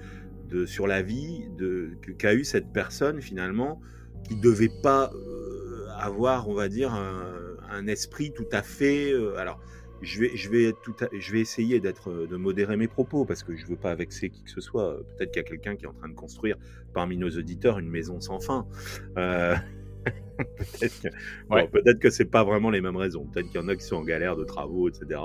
de, 0.49 0.65
sur 0.65 0.85
la 0.87 1.01
vie 1.01 1.49
de, 1.57 1.97
qu'a 2.19 2.33
eu 2.35 2.43
cette 2.43 2.71
personne 2.71 3.21
finalement 3.21 3.81
qui 4.23 4.35
devait 4.39 4.69
pas 4.83 5.11
euh, 5.13 5.87
avoir, 5.97 6.47
on 6.47 6.53
va 6.53 6.69
dire, 6.69 6.93
un, 6.93 7.33
un 7.71 7.87
esprit 7.87 8.31
tout 8.31 8.47
à 8.51 8.61
fait. 8.61 9.11
euh, 9.11 9.35
alors, 9.37 9.59
je 10.03 10.19
vais, 10.21 10.35
je 10.37 10.49
vais, 10.49 10.65
être 10.65 10.81
tout 10.81 10.95
à- 11.01 11.09
je 11.17 11.31
vais 11.31 11.39
essayer 11.41 11.79
d'être, 11.79 12.09
euh, 12.11 12.27
de 12.27 12.35
modérer 12.37 12.77
mes 12.77 12.87
propos 12.87 13.25
parce 13.25 13.43
que 13.43 13.55
je 13.55 13.65
veux 13.65 13.77
pas 13.77 13.95
vexer 13.95 14.29
qui 14.29 14.43
que 14.43 14.49
ce 14.51 14.61
soit. 14.61 14.97
Peut-être 15.17 15.31
qu'il 15.31 15.41
y 15.41 15.45
a 15.45 15.47
quelqu'un 15.47 15.75
qui 15.75 15.85
est 15.85 15.87
en 15.87 15.93
train 15.93 16.09
de 16.09 16.15
construire 16.15 16.57
parmi 16.93 17.17
nos 17.17 17.29
auditeurs 17.31 17.79
une 17.79 17.89
maison 17.89 18.19
sans 18.21 18.39
fin. 18.39 18.67
Euh, 19.17 19.55
peut-être 20.37 20.99
que, 21.01 21.07
bon, 21.53 21.55
Ouais. 21.55 21.67
peut-être 21.67 21.99
que 21.99 22.09
c'est 22.09 22.25
pas 22.25 22.43
vraiment 22.43 22.69
les 22.69 22.81
mêmes 22.81 22.97
raisons. 22.97 23.25
Peut-être 23.27 23.47
qu'il 23.47 23.59
y 23.61 23.63
en 23.63 23.67
a 23.67 23.75
qui 23.75 23.83
sont 23.85 23.97
en 23.97 24.03
galère 24.03 24.35
de 24.35 24.43
travaux, 24.43 24.89
etc. 24.89 25.19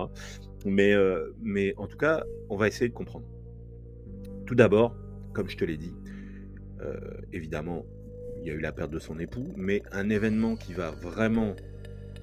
Mais, 0.67 0.93
euh, 0.95 1.31
mais 1.43 1.75
en 1.77 1.87
tout 1.87 1.97
cas, 1.99 2.25
on 2.51 2.57
va 2.57 2.69
essayer 2.69 2.89
de 2.89 2.95
comprendre. 2.95 3.27
Tout 4.47 4.55
d'abord, 4.55 4.97
comme 5.33 5.49
je 5.49 5.57
te 5.57 5.65
l'ai 5.65 5.77
dit, 5.77 5.95
euh, 6.81 6.99
évidemment, 7.33 7.87
il 8.41 8.47
y 8.47 8.51
a 8.51 8.55
eu 8.55 8.61
la 8.61 8.73
perte 8.73 8.91
de 8.91 8.99
son 8.99 9.19
époux, 9.19 9.53
mais 9.57 9.83
un 9.93 10.11
événement 10.11 10.57
qui 10.57 10.73
va 10.73 10.91
vraiment 10.91 11.57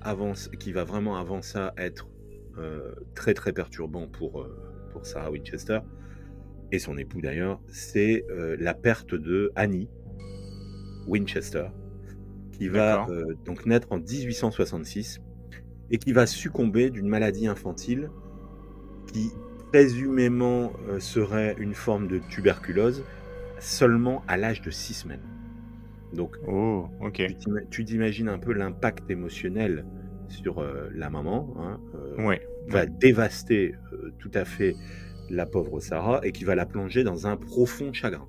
avant, 0.02 0.34
qui 0.60 0.72
va 0.72 0.84
vraiment 0.84 1.18
avant 1.18 1.42
ça 1.42 1.74
être 1.78 2.08
très 3.14 3.34
très 3.34 3.52
perturbant 3.54 4.08
pour, 4.08 4.42
euh, 4.42 4.56
pour 4.92 5.06
Sarah 5.06 5.32
Winchester 5.32 5.80
et 6.72 6.80
son 6.80 6.98
époux 6.98 7.22
d'ailleurs, 7.22 7.60
c'est 7.68 8.26
euh, 8.30 8.56
la 8.60 8.74
perte 8.74 9.14
de 9.14 9.52
Annie 9.56 9.88
Winchester, 11.08 11.68
qui 12.52 12.68
va 12.68 13.08
euh, 13.10 13.36
donc 13.46 13.66
naître 13.66 13.88
en 13.92 14.00
1866 14.00 15.22
et 15.92 15.98
qui 15.98 16.14
va 16.14 16.26
succomber 16.26 16.90
d'une 16.90 17.08
maladie 17.08 17.48
infantile 17.48 18.10
qui 19.14 19.32
présumément 19.72 20.74
euh, 20.90 21.00
serait 21.00 21.56
une 21.60 21.74
forme 21.76 22.08
de 22.08 22.20
tuberculose 22.30 23.04
seulement 23.60 24.24
à 24.28 24.38
l'âge 24.38 24.62
de 24.62 24.72
6 24.72 24.94
semaines. 24.94 25.24
Donc 26.14 26.38
Oh, 26.48 26.88
ok. 27.02 27.14
tu 27.28 27.36
t'ima- 27.36 27.62
tu 27.70 27.86
t'imagines 27.86 28.30
un 28.30 28.40
peu 28.40 28.54
l'impact 28.54 29.10
émotionnel 29.12 29.86
sur 30.30 30.60
euh, 30.60 30.90
la 30.94 31.10
maman, 31.10 31.54
hein, 31.60 31.80
euh, 31.96 32.26
Ouais. 32.26 32.42
va 32.68 32.86
dévaster 32.86 33.76
euh, 33.94 34.12
tout 34.20 34.32
à 34.34 34.46
fait 34.46 34.76
la 35.30 35.46
pauvre 35.46 35.80
Sarah 35.80 36.20
et 36.24 36.32
qui 36.32 36.44
va 36.44 36.56
la 36.56 36.66
plonger 36.66 37.04
dans 37.04 37.28
un 37.28 37.36
profond 37.38 37.94
chagrin. 37.94 38.28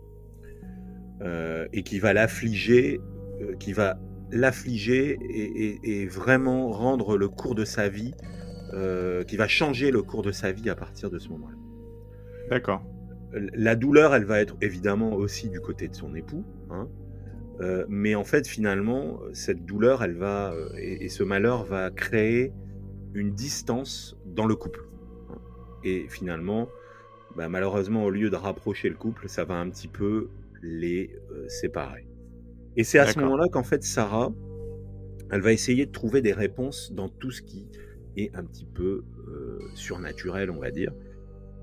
Et 1.73 1.83
qui 1.83 1.99
va 1.99 2.13
l'affliger, 2.13 3.01
qui 3.59 3.73
va 3.73 3.99
l'affliger 4.31 5.19
et, 5.31 5.43
et- 5.67 6.03
et 6.03 6.07
vraiment 6.07 6.71
rendre 6.71 7.17
le 7.17 7.29
cours 7.29 7.55
de 7.55 7.65
sa 7.65 7.89
vie, 7.89 8.15
qui 9.27 9.37
va 9.37 9.49
changer 9.49 9.91
le 9.91 10.03
cours 10.03 10.23
de 10.23 10.31
sa 10.33 10.53
vie 10.53 10.69
à 10.69 10.75
partir 10.77 11.11
de 11.11 11.19
ce 11.19 11.29
moment-là. 11.31 11.57
D'accord. 12.51 12.85
La 13.33 13.77
douleur, 13.77 14.15
elle 14.15 14.25
va 14.25 14.41
être 14.41 14.57
évidemment 14.61 15.15
aussi 15.15 15.49
du 15.49 15.61
côté 15.61 15.89
de 15.89 15.95
son 15.95 16.15
époux, 16.15 16.45
hein. 16.71 16.87
Euh, 17.61 17.87
mais 17.89 18.15
en 18.15 18.25
fait, 18.25 18.47
finalement, 18.47 19.21
cette 19.33 19.65
douleur, 19.65 20.03
elle 20.03 20.17
va 20.17 20.53
euh, 20.53 20.69
et, 20.77 21.05
et 21.05 21.09
ce 21.09 21.23
malheur 21.23 21.65
va 21.65 21.91
créer 21.91 22.53
une 23.15 23.33
distance 23.33 24.17
dans 24.27 24.47
le 24.47 24.55
couple. 24.57 24.85
Et 25.85 26.07
finalement, 26.09 26.69
bah, 27.37 27.49
malheureusement, 27.49 28.05
au 28.05 28.11
lieu 28.11 28.31
de 28.31 28.37
rapprocher 28.37 28.89
le 28.89 28.97
couple, 28.97 29.29
ça 29.29 29.45
va 29.45 29.55
un 29.55 29.69
petit 29.71 29.89
peu 29.89 30.29
les 30.63 31.11
euh, 31.31 31.49
séparer. 31.49 32.07
Et 32.77 32.85
c'est 32.85 32.99
à 32.99 33.07
ce 33.07 33.19
moment-là 33.21 33.49
qu'en 33.51 33.63
fait, 33.63 33.83
Sarah, 33.83 34.33
elle 35.31 35.41
va 35.41 35.53
essayer 35.53 35.87
de 35.87 35.93
trouver 35.93 36.23
des 36.23 36.33
réponses 36.33 36.93
dans 36.93 37.09
tout 37.09 37.31
ce 37.31 37.43
qui 37.43 37.69
est 38.17 38.35
un 38.35 38.45
petit 38.45 38.67
peu 38.67 39.05
euh, 39.29 39.59
surnaturel, 39.75 40.51
on 40.51 40.61
va 40.61 40.71
dire. 40.71 40.93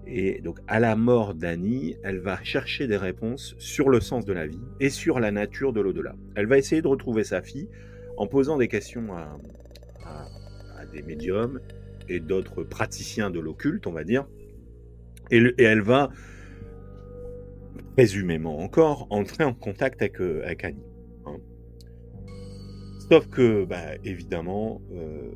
Et 0.05 0.41
donc, 0.41 0.60
à 0.67 0.79
la 0.79 0.95
mort 0.95 1.33
d'Annie, 1.33 1.98
elle 2.03 2.19
va 2.19 2.41
chercher 2.43 2.88
des 2.88 2.98
réponses 2.98 3.55
sur 3.57 3.89
le 3.89 4.00
sens 4.01 4.25
de 4.25 4.33
la 4.33 4.48
vie 4.48 4.60
et 4.79 4.89
sur 4.89 5.19
la 5.19 5.31
nature 5.31 5.72
de 5.74 5.81
l'au-delà. 5.81 6.15
Elle 6.36 6.45
va 6.45 6.57
essayer 6.57 6.81
de 6.81 6.88
retrouver 6.88 7.24
sa 7.24 7.41
fille 7.41 7.69
en 8.17 8.27
posant 8.27 8.57
des 8.57 8.67
questions 8.67 9.13
à, 9.13 9.38
des 10.91 11.01
médiums 11.01 11.60
et 12.10 12.19
d'autres 12.19 12.63
praticiens 12.63 13.31
de 13.31 13.39
l'occulte, 13.39 13.88
on 13.88 13.91
va 13.93 14.03
dire. 14.03 14.27
Et, 15.31 15.39
le- 15.39 15.60
et 15.60 15.63
elle 15.63 15.81
va, 15.81 16.10
présumément 17.95 18.60
encore, 18.60 19.07
entrer 19.10 19.43
en 19.45 19.53
contact 19.53 20.01
avec, 20.01 20.19
euh, 20.19 20.43
Annie. 20.63 20.83
hein. 21.25 21.38
Sauf 23.10 23.27
que, 23.29 23.63
bah, 23.65 23.95
évidemment, 24.03 24.81
euh, 24.93 25.29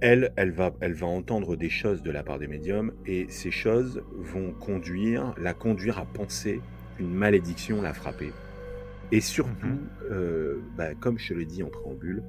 elle, 0.00 0.32
elle 0.36 0.52
va, 0.52 0.74
elle 0.80 0.94
va 0.94 1.06
entendre 1.06 1.56
des 1.56 1.70
choses 1.70 2.02
de 2.02 2.10
la 2.10 2.22
part 2.22 2.38
des 2.38 2.48
médiums 2.48 2.92
et 3.06 3.26
ces 3.30 3.50
choses 3.50 4.02
vont 4.12 4.52
conduire, 4.54 5.34
la 5.38 5.54
conduire 5.54 5.98
à 5.98 6.06
penser 6.06 6.64
qu'une 6.96 7.14
malédiction 7.14 7.82
l'a 7.82 7.94
frappée. 7.94 8.36
Et 9.12 9.20
surtout, 9.20 9.54
Mhm. 9.68 9.90
euh, 10.10 10.62
bah, 10.76 10.94
comme 10.94 11.18
je 11.18 11.28
te 11.28 11.34
l'ai 11.34 11.46
dit 11.46 11.62
en 11.62 11.70
préambule, 11.70 12.24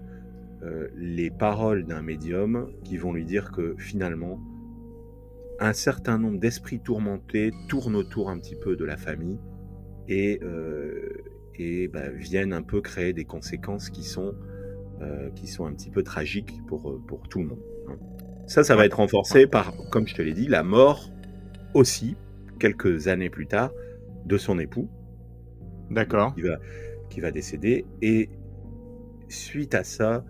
euh, 0.64 0.90
les 0.96 1.32
paroles 1.32 1.86
d'un 1.86 2.02
médium 2.02 2.74
qui 2.84 2.98
vont 2.98 3.14
lui 3.14 3.26
dire 3.26 3.52
que 3.52 3.76
finalement, 3.78 4.42
un 5.60 5.74
certain 5.74 6.18
nombre 6.20 6.40
d'esprits 6.40 6.82
tourmentés 6.82 7.52
tournent 7.68 7.96
autour 7.96 8.30
un 8.30 8.40
petit 8.40 8.56
peu 8.56 8.76
de 8.76 8.86
la 8.86 8.98
famille 8.98 9.40
et, 10.08 10.40
euh, 10.44 11.10
et 11.56 11.88
bah, 11.88 12.10
viennent 12.12 12.54
un 12.54 12.64
peu 12.64 12.82
créer 12.82 13.14
des 13.14 13.26
conséquences 13.26 13.90
qui 13.90 14.04
sont 14.04 14.36
euh, 15.02 15.30
qui 15.36 15.48
sont 15.48 15.66
un 15.66 15.74
petit 15.74 15.90
peu 15.90 16.04
tragiques 16.04 16.62
pour, 16.68 16.90
euh, 16.90 17.02
pour 17.08 17.28
tout 17.28 17.40
le 17.40 17.46
monde. 17.46 17.60
hein. 17.90 17.98
Ça, 18.48 18.64
ça 18.64 18.76
va 18.76 18.86
être 18.86 18.98
renforcé 18.98 19.46
par, 19.46 19.74
comme 19.92 20.08
je 20.08 20.16
te 20.16 20.22
l'ai 20.22 20.34
dit, 20.34 20.48
la 20.48 20.64
mort 20.64 21.12
aussi, 21.74 22.16
quelques 22.60 23.08
années 23.10 23.30
plus 23.30 23.46
tard, 23.48 23.72
de 24.26 24.38
son 24.38 24.58
époux, 24.58 24.90
D'accord. 25.92 26.34
qui 26.34 26.42
va, 26.42 26.58
qui 27.10 27.20
va 27.20 27.32
décéder. 27.32 27.86
Et 28.02 28.30
suite 29.28 29.76
à 29.76 29.84
ça, 29.84 30.24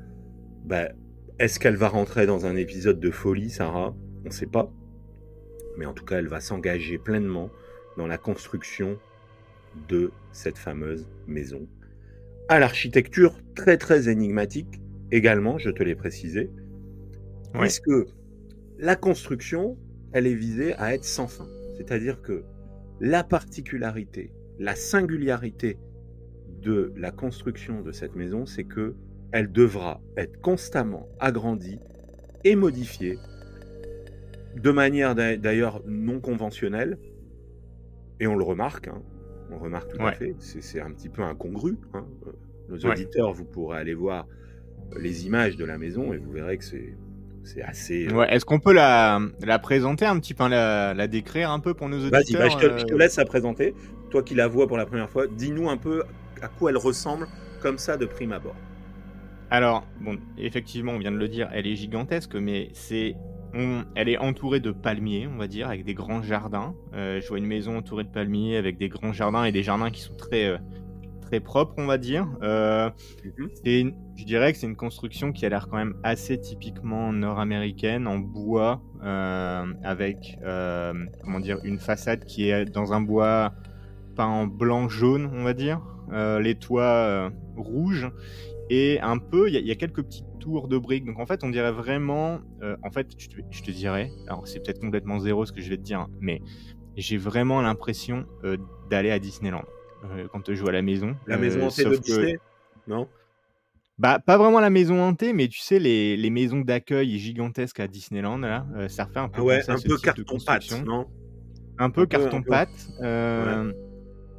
bah, 0.65 0.89
est-ce 1.39 1.59
qu'elle 1.59 1.75
va 1.75 1.87
rentrer 1.89 2.25
dans 2.25 2.45
un 2.47 2.55
épisode 2.55 2.99
de 2.99 3.11
folie, 3.11 3.49
Sarah? 3.51 3.95
On 4.23 4.29
ne 4.29 4.33
sait 4.33 4.47
pas. 4.47 4.71
Mais 5.77 5.85
en 5.85 5.93
tout 5.93 6.03
cas, 6.05 6.17
elle 6.17 6.27
va 6.27 6.39
s'engager 6.41 6.97
pleinement 6.97 7.51
dans 7.97 8.07
la 8.07 8.17
construction 8.17 8.97
de 9.89 10.11
cette 10.31 10.57
fameuse 10.57 11.07
maison. 11.27 11.67
À 12.49 12.59
l'architecture 12.59 13.37
très 13.55 13.77
très 13.77 14.09
énigmatique 14.09 14.81
également, 15.11 15.57
je 15.57 15.69
te 15.69 15.83
l'ai 15.83 15.95
précisé, 15.95 16.49
Ouais. 17.53 17.61
puisque 17.61 17.91
la 18.77 18.95
construction, 18.95 19.77
elle 20.13 20.27
est 20.27 20.33
visée 20.35 20.73
à 20.75 20.93
être 20.93 21.03
sans 21.05 21.27
fin. 21.27 21.47
C'est-à-dire 21.77 22.21
que 22.21 22.43
la 22.99 23.23
particularité, 23.23 24.31
la 24.59 24.75
singularité 24.75 25.77
de 26.61 26.91
la 26.97 27.11
construction 27.11 27.81
de 27.81 27.91
cette 27.91 28.15
maison, 28.15 28.45
c'est 28.45 28.63
que 28.63 28.95
elle 29.31 29.51
devra 29.51 30.01
être 30.15 30.39
constamment 30.41 31.07
agrandie 31.19 31.79
et 32.43 32.55
modifiée 32.55 33.17
de 34.55 34.71
manière 34.71 35.15
d'a- 35.15 35.35
d'ailleurs 35.37 35.83
non 35.85 36.19
conventionnelle. 36.19 36.97
Et 38.19 38.25
on 38.27 38.35
le 38.35 38.43
remarque, 38.43 38.87
hein, 38.87 39.01
on 39.51 39.57
remarque 39.59 39.89
tout 39.91 40.05
à 40.05 40.11
fait, 40.11 40.35
c'est 40.39 40.81
un 40.81 40.91
petit 40.91 41.09
peu 41.09 41.21
incongru. 41.23 41.77
hein. 41.93 42.05
Euh, 42.27 42.31
Nos 42.69 42.77
Ouais. 42.83 42.91
auditeurs, 42.91 43.33
vous 43.33 43.45
pourrez 43.45 43.77
aller 43.79 43.93
voir 43.93 44.25
les 44.99 45.25
images 45.25 45.57
de 45.57 45.65
la 45.65 45.77
maison 45.77 46.13
et 46.13 46.17
vous 46.17 46.31
verrez 46.31 46.57
que 46.57 46.63
c'est 46.65 46.95
c'est 47.43 47.61
assez. 47.61 48.07
euh, 48.09 48.13
Ouais, 48.13 48.33
est-ce 48.33 48.45
qu'on 48.45 48.59
peut 48.59 48.73
la, 48.73 49.19
la 49.41 49.59
présenter 49.59 50.05
un 50.05 50.19
petit 50.19 50.33
peu, 50.33 50.47
la, 50.47 50.93
la 50.93 51.07
décrire 51.07 51.51
un 51.51 51.59
peu 51.59 51.73
pour 51.73 51.89
nos 51.89 51.97
auditeurs 52.05 52.19
Vas-y, 52.19 52.35
bah, 52.35 52.49
je, 52.49 52.57
te, 52.57 52.77
je 52.77 52.85
te 52.85 52.93
euh, 52.93 52.97
laisse 52.97 53.17
la 53.17 53.25
présenter. 53.25 53.73
Toi 54.09 54.23
qui 54.23 54.35
la 54.35 54.47
vois 54.47 54.67
pour 54.67 54.77
la 54.77 54.85
première 54.85 55.09
fois, 55.09 55.27
dis-nous 55.27 55.69
un 55.69 55.77
peu 55.77 56.03
à 56.41 56.47
quoi 56.47 56.71
elle 56.71 56.77
ressemble 56.77 57.27
comme 57.61 57.77
ça 57.77 57.97
de 57.97 58.05
prime 58.05 58.31
abord. 58.31 58.55
Alors, 59.49 59.87
bon, 59.99 60.17
effectivement, 60.37 60.91
on 60.93 60.99
vient 60.99 61.11
de 61.11 61.17
le 61.17 61.27
dire, 61.29 61.49
elle 61.53 61.67
est 61.67 61.75
gigantesque, 61.75 62.35
mais 62.35 62.69
c'est, 62.73 63.15
on- 63.53 63.83
elle 63.95 64.09
est 64.09 64.17
entourée 64.17 64.59
de 64.59 64.71
palmiers, 64.71 65.27
on 65.27 65.37
va 65.37 65.47
dire, 65.47 65.67
avec 65.67 65.83
des 65.83 65.93
grands 65.93 66.21
jardins. 66.21 66.73
Euh, 66.93 67.21
je 67.21 67.27
vois 67.27 67.37
une 67.37 67.45
maison 67.45 67.77
entourée 67.77 68.03
de 68.03 68.09
palmiers 68.09 68.57
avec 68.57 68.77
des 68.77 68.89
grands 68.89 69.13
jardins 69.13 69.43
et 69.45 69.51
des 69.51 69.63
jardins 69.63 69.89
qui 69.89 70.01
sont 70.01 70.15
très, 70.15 70.45
euh, 70.45 70.57
très 71.21 71.39
propre, 71.39 71.73
on 71.77 71.85
va 71.85 71.97
dire. 71.97 72.27
Euh, 72.41 72.89
Mhm. 73.23 73.91
je 74.15 74.23
dirais 74.25 74.53
que 74.53 74.57
c'est 74.59 74.67
une 74.67 74.75
construction 74.75 75.31
qui 75.31 75.45
a 75.45 75.49
l'air 75.49 75.67
quand 75.69 75.77
même 75.77 75.95
assez 76.03 76.39
typiquement 76.39 77.11
nord-américaine, 77.11 78.07
en 78.07 78.17
bois, 78.17 78.81
euh, 79.03 79.65
avec 79.83 80.37
comment 81.23 81.39
dire 81.39 81.59
une 81.63 81.79
façade 81.79 82.25
qui 82.25 82.49
est 82.49 82.65
dans 82.65 82.93
un 82.93 83.01
bois 83.01 83.53
peint 84.15 84.25
en 84.25 84.47
blanc-jaune, 84.47 85.29
on 85.33 85.43
va 85.43 85.53
dire. 85.53 85.81
Les 86.11 86.55
toits 86.55 87.29
rouges 87.57 88.09
et 88.69 88.99
un 89.01 89.17
peu, 89.17 89.47
il 89.47 89.53
y, 89.53 89.57
a- 89.57 89.59
il 89.61 89.67
y 89.67 89.71
a 89.71 89.75
quelques 89.75 90.03
petites 90.03 90.25
tours 90.39 90.67
de 90.67 90.77
briques. 90.77 91.05
Donc 91.05 91.19
en 91.19 91.25
fait, 91.25 91.43
on 91.43 91.49
dirait 91.49 91.71
vraiment, 91.71 92.39
euh, 92.61 92.75
en 92.83 92.91
fait, 92.91 93.07
je 93.17 93.27
te, 93.27 93.35
je 93.49 93.61
te 93.61 93.71
dirais, 93.71 94.11
alors 94.27 94.47
c'est 94.47 94.63
peut-être 94.63 94.79
complètement 94.79 95.19
zéro 95.19 95.45
ce 95.45 95.51
que 95.51 95.61
je 95.61 95.69
vais 95.69 95.77
te 95.77 95.83
dire, 95.83 96.01
hein, 96.01 96.09
mais 96.19 96.41
j'ai 96.95 97.17
vraiment 97.17 97.61
l'impression 97.61 98.25
euh, 98.43 98.57
d'aller 98.89 99.11
à 99.11 99.19
Disneyland 99.19 99.63
euh, 100.05 100.27
quand 100.31 100.41
je 100.47 100.53
joue 100.53 100.67
à 100.67 100.71
la 100.71 100.81
maison. 100.81 101.15
La 101.27 101.37
maison 101.37 101.65
hantée 101.67 101.83
de 101.83 101.89
que- 101.95 102.01
Disney 102.01 102.37
Non? 102.87 103.07
Bah, 103.99 104.19
pas 104.19 104.37
vraiment 104.37 104.59
la 104.59 104.69
maison 104.69 105.01
hantée, 105.01 105.33
mais 105.33 105.47
tu 105.47 105.59
sais, 105.59 105.79
les, 105.79 106.15
les 106.17 106.29
maisons 106.29 106.61
d'accueil 106.61 107.17
gigantesques 107.17 107.79
à 107.79 107.87
Disneyland, 107.87 108.37
là, 108.37 108.65
ça 108.89 109.05
refait 109.05 109.19
un 109.19 109.27
peu 109.29 109.41
ouais, 109.41 109.61
un 109.67 109.75
peu 109.79 109.97
carton-pâte, 109.97 110.25
construction. 110.27 110.83
non? 110.85 111.07
Un 111.79 111.89
peu 111.89 112.05
carton-pâte, 112.05 112.89
euh, 113.01 113.71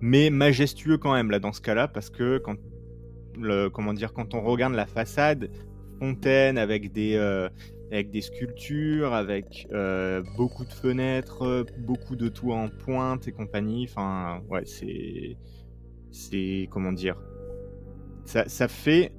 mais 0.01 0.31
majestueux 0.31 0.97
quand 0.97 1.13
même, 1.13 1.31
là, 1.33 1.41
dans 1.41 1.53
ce 1.53 1.61
cas-là, 1.61 1.89
parce 1.89 2.09
que 2.09 2.39
quand, 2.39 2.55
le, 3.41 3.69
comment 3.71 3.93
dire, 3.95 4.13
quand 4.13 4.35
on 4.35 4.43
regarde 4.43 4.75
la 4.75 4.87
façade, 4.87 5.51
fontaine 5.99 6.59
avec 6.59 6.93
des, 6.93 7.15
euh, 7.17 7.49
avec 7.91 8.11
des 8.11 8.21
sculptures, 8.21 9.15
avec 9.15 9.67
euh, 9.73 10.23
beaucoup 10.37 10.65
de 10.65 10.73
fenêtres, 10.73 11.67
beaucoup 11.79 12.17
de 12.17 12.29
toits 12.29 12.57
en 12.57 12.69
pointe 12.69 13.27
et 13.29 13.33
compagnie, 13.33 13.87
enfin, 13.89 14.41
ouais, 14.49 14.65
c'est. 14.65 15.37
C'est. 16.11 16.69
Comment 16.71 16.93
dire 16.93 17.17
ça, 18.25 18.49
ça 18.49 18.69
fait. 18.69 19.13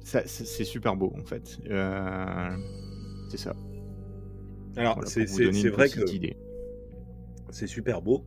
ça- 0.00 0.26
c'est 0.26 0.64
super 0.64 0.96
beau, 0.96 1.12
en 1.18 1.24
fait. 1.24 1.58
Euh, 1.70 2.56
c'est 3.28 3.38
ça. 3.38 3.54
Alors, 4.76 4.94
Voilà, 4.96 5.08
c'est 5.08 5.68
vrai 5.70 5.88
que 5.88 6.04
c'est 7.50 7.66
super 7.66 8.02
beau. 8.02 8.24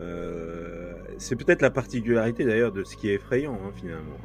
Euh, 0.00 0.94
c'est 1.18 1.36
peut-être 1.36 1.62
la 1.62 1.70
particularité 1.70 2.44
d'ailleurs 2.44 2.72
de 2.72 2.84
ce 2.84 2.96
qui 2.96 3.08
est 3.10 3.14
effrayant 3.14 3.54
hein, 3.64 3.70
finalement. 3.74 4.16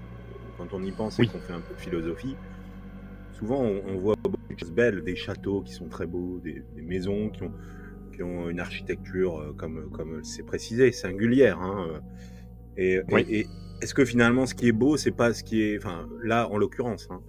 Quand 0.58 0.74
on 0.74 0.82
y 0.84 0.92
pense 0.92 1.18
Oui. 1.20 1.26
et 1.26 1.30
qu'on 1.30 1.40
fait 1.40 1.54
un 1.54 1.60
peu 1.62 1.74
de 1.76 1.80
philosophie, 1.80 2.36
souvent 3.34 3.62
on, 3.62 3.82
on 3.88 3.98
voit 3.98 4.16
beaucoup 4.24 4.36
de 4.54 4.58
choses 4.60 4.72
belles, 4.72 5.04
des 5.04 5.16
châteaux 5.16 5.62
qui 5.62 5.74
sont 5.74 5.88
très 5.90 6.06
beaux, 6.06 6.40
des, 6.40 6.64
des 6.76 6.82
maisons 6.82 7.30
qui 7.30 7.44
ont, 7.44 7.52
qui 8.14 8.24
ont 8.24 8.50
une 8.50 8.60
architecture 8.62 9.38
euh, 9.40 9.54
comme 9.54 9.90
comme 9.92 10.24
c'est 10.24 10.44
précisé, 10.44 10.92
singulière. 10.92 11.60
hein, 11.60 11.88
euh. 11.90 12.00
Et, 12.78 13.02
Oui. 13.12 13.26
et- 13.30 13.40
et 13.42 13.48
est-ce 13.82 13.94
que 13.94 14.06
finalement 14.06 14.46
ce 14.46 14.56
qui 14.56 14.68
est 14.70 14.72
beau, 14.74 14.96
c'est 14.96 15.12
pas 15.12 15.34
ce 15.34 15.44
qui 15.44 15.62
est, 15.62 15.78
enfin 15.78 16.08
là 16.24 16.50
en 16.50 16.58
l'occurrence, 16.58 17.08
hein, 17.10 17.20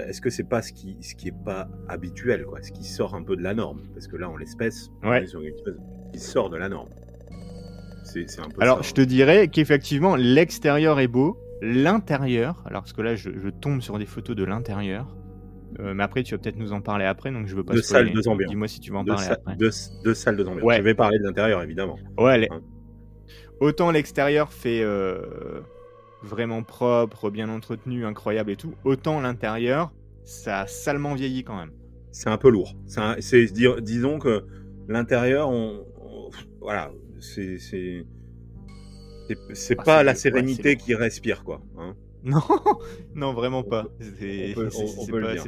est-ce 0.00 0.20
que 0.20 0.30
c'est 0.30 0.48
pas 0.48 0.60
ce 0.62 0.72
qui 0.72 0.96
ce 1.00 1.14
qui 1.14 1.28
est 1.28 1.44
pas 1.44 1.68
habituel, 1.88 2.44
quoi, 2.44 2.60
ce 2.62 2.72
qui 2.72 2.82
sort 2.84 3.14
un 3.14 3.22
peu 3.22 3.36
de 3.36 3.42
la 3.42 3.54
norme? 3.54 3.82
Parce 3.94 4.08
que 4.08 4.16
là, 4.16 4.28
en 4.28 4.36
l'espèce, 4.36 4.88
on 5.04 5.10
Ouais. 5.10 5.22
est 5.22 5.26
sur 5.28 5.40
quelque 5.40 5.60
chose 5.64 5.78
qui 6.12 6.18
sort 6.18 6.50
de 6.50 6.56
la 6.56 6.68
norme. 6.68 6.88
C'est 8.04 8.28
c'est 8.30 8.40
un 8.40 8.48
peu 8.48 8.62
Alors, 8.62 8.78
ça, 8.78 8.82
je 8.88 8.92
te 8.94 9.00
dirais 9.00 9.48
qu'effectivement, 9.48 10.14
l'extérieur 10.16 11.00
est 11.00 11.08
beau. 11.08 11.38
L'intérieur, 11.62 12.62
alors 12.66 12.82
parce 12.82 12.92
que 12.92 13.00
là, 13.02 13.14
je, 13.14 13.30
je 13.42 13.48
tombe 13.48 13.80
sur 13.80 13.98
des 13.98 14.06
photos 14.06 14.36
de 14.36 14.44
l'intérieur. 14.44 15.16
Euh, 15.80 15.92
mais 15.94 16.04
après, 16.04 16.22
tu 16.22 16.34
vas 16.34 16.38
peut-être 16.38 16.56
nous 16.58 16.72
en 16.72 16.80
parler 16.80 17.04
après, 17.04 17.32
donc 17.32 17.46
je 17.48 17.56
veux 17.56 17.64
pas 17.64 17.72
Deux 17.74 17.82
spoiler. 17.82 18.06
salles, 18.06 18.14
deux 18.14 18.28
ambiances. 18.28 18.50
Dis-moi 18.50 18.68
si 18.68 18.78
tu 18.80 18.90
veux 18.92 18.98
en 18.98 19.04
deux, 19.04 19.14
parler 19.14 19.28
après. 19.30 19.56
deux- 19.56 19.70
deux 20.04 20.14
salles 20.14 20.36
de 20.36 20.44
ambiance. 20.44 20.62
Ouais. 20.64 20.76
Je 20.76 20.82
vais 20.82 20.94
parler 20.94 21.18
de 21.18 21.24
l'intérieur, 21.24 21.62
évidemment. 21.62 21.98
Ouais, 22.18 22.46
Hein. 22.50 22.60
autant 23.60 23.90
l'extérieur 23.90 24.52
fait 24.52 24.82
euh, 24.82 25.60
vraiment 26.22 26.62
propre, 26.62 27.30
bien 27.30 27.48
entretenu, 27.48 28.04
incroyable 28.04 28.50
et 28.50 28.56
tout, 28.56 28.74
autant 28.84 29.20
l'intérieur, 29.20 29.90
ça 30.24 30.60
a 30.60 30.66
salement 30.66 31.14
vieilli 31.14 31.42
quand 31.44 31.56
même. 31.56 31.72
C'est 32.12 32.28
un 32.30 32.38
peu 32.38 32.50
lourd. 32.50 32.74
C'est 32.86 33.00
un- 33.00 33.16
dire- 33.52 33.80
disons 33.82 34.18
que 34.18 34.44
l'intérieur, 34.88 35.48
on, 35.48 35.84
on- 36.00 36.30
voilà, 36.60 36.90
c'est 37.20 37.58
c'est 37.58 38.04
Ah, 39.78 39.82
pas 39.82 40.02
la 40.02 40.14
sérénité 40.14 40.76
qui 40.76 40.94
respire, 40.94 41.44
quoi. 41.44 41.62
hein. 41.78 41.94
Non, 42.24 42.40
non, 43.14 43.34
vraiment 43.34 43.62
pas. 43.62 43.86
C'est 44.00 44.54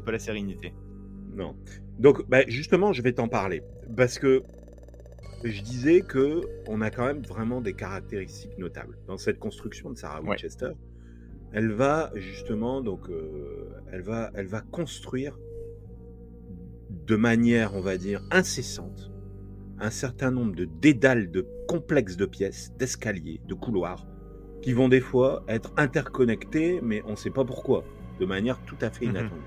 pas, 0.05 0.13
la 0.13 0.19
sérénité. 0.19 0.75
Non. 1.35 1.57
Donc, 1.99 2.29
bah, 2.29 2.43
justement, 2.49 2.93
je 2.93 3.01
vais 3.01 3.15
t'en 3.15 3.29
parler. 3.29 3.63
Parce 3.97 4.19
que 4.19 4.43
je 5.43 5.63
disais 5.63 6.03
que 6.03 6.43
on 6.67 6.83
a 6.83 6.91
quand 6.91 7.07
même 7.07 7.23
vraiment 7.23 7.63
des 7.63 7.73
caractéristiques 7.73 8.59
notables. 8.59 8.99
Dans 9.07 9.17
cette 9.17 9.39
construction 9.39 9.91
de 9.91 9.97
Sarah 9.97 10.21
Ouais. 10.23 10.31
Winchester, 10.31 10.73
elle 11.53 11.73
va 11.73 12.11
justement, 12.15 12.83
donc, 12.83 13.09
euh, 13.09 13.71
elle, 13.91 14.03
va, 14.03 14.31
elle 14.35 14.47
va 14.47 14.61
construire 14.61 15.39
de 17.07 17.17
manière, 17.17 17.75
on 17.75 17.81
va 17.81 17.97
dire, 17.97 18.23
incessante, 18.31 19.11
un 19.79 19.91
certain 19.91 20.31
nombre 20.31 20.55
de 20.55 20.65
dédales 20.81 21.31
de 21.31 21.47
complexes 21.69 22.17
de 22.17 22.27
pièces, 22.27 22.73
d'escaliers, 22.79 23.41
de 23.47 23.55
couloirs, 23.55 24.07
qui 24.63 24.73
vont 24.73 24.89
des 24.89 25.01
fois 25.01 25.45
être 25.49 25.73
interconnectés, 25.77 26.81
mais 26.83 27.03
on 27.07 27.13
ne 27.13 27.17
sait 27.17 27.31
pas 27.31 27.45
pourquoi, 27.45 27.85
de 28.19 28.27
manière 28.27 28.59
tout 28.65 28.77
à 28.81 28.91
fait 28.91 29.05
Mhm. 29.05 29.11
inattendue. 29.13 29.43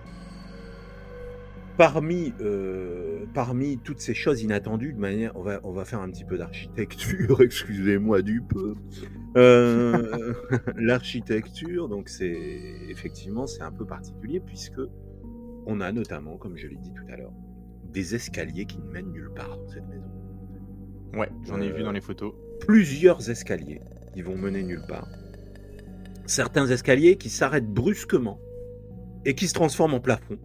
Parmi, 1.77 2.33
euh, 2.41 3.25
parmi 3.33 3.77
toutes 3.77 4.01
ces 4.01 4.13
choses 4.13 4.41
inattendues, 4.41 4.91
de 4.91 4.99
manière, 4.99 5.31
on 5.37 5.43
va, 5.43 5.61
on 5.63 5.71
va 5.71 5.85
faire 5.85 6.01
un 6.01 6.09
petit 6.09 6.25
peu 6.25 6.37
d'architecture, 6.37 7.39
excusez-moi 7.41 8.21
du 8.21 8.41
peu. 8.41 8.73
Euh, 9.37 10.33
L'architecture, 10.75 11.87
donc 11.87 12.09
c'est 12.09 12.35
effectivement 12.89 13.47
c'est 13.47 13.61
un 13.61 13.71
peu 13.71 13.85
particulier 13.85 14.41
puisque 14.41 14.81
on 15.65 15.79
a 15.79 15.93
notamment, 15.93 16.35
comme 16.37 16.57
je 16.57 16.67
l'ai 16.67 16.75
dit 16.75 16.91
tout 16.93 17.05
à 17.13 17.15
l'heure, 17.15 17.31
des 17.93 18.13
escaliers 18.13 18.65
qui 18.65 18.79
ne 18.79 18.91
mènent 18.91 19.11
nulle 19.11 19.31
part 19.33 19.57
dans 19.57 19.67
cette 19.69 19.87
maison. 19.87 20.09
Ouais, 21.13 21.29
j'en 21.45 21.59
ai 21.61 21.71
vu 21.71 21.83
dans 21.83 21.91
les 21.91 22.01
photos. 22.01 22.33
Plusieurs 22.59 23.29
escaliers 23.29 23.81
qui 24.13 24.21
vont 24.21 24.35
mener 24.35 24.63
nulle 24.63 24.85
part. 24.87 25.07
Certains 26.25 26.67
escaliers 26.67 27.15
qui 27.15 27.29
s'arrêtent 27.29 27.71
brusquement 27.71 28.39
et 29.25 29.33
qui 29.33 29.47
se 29.47 29.53
transforment 29.53 29.95
en 29.95 29.99
plafond, 29.99 30.37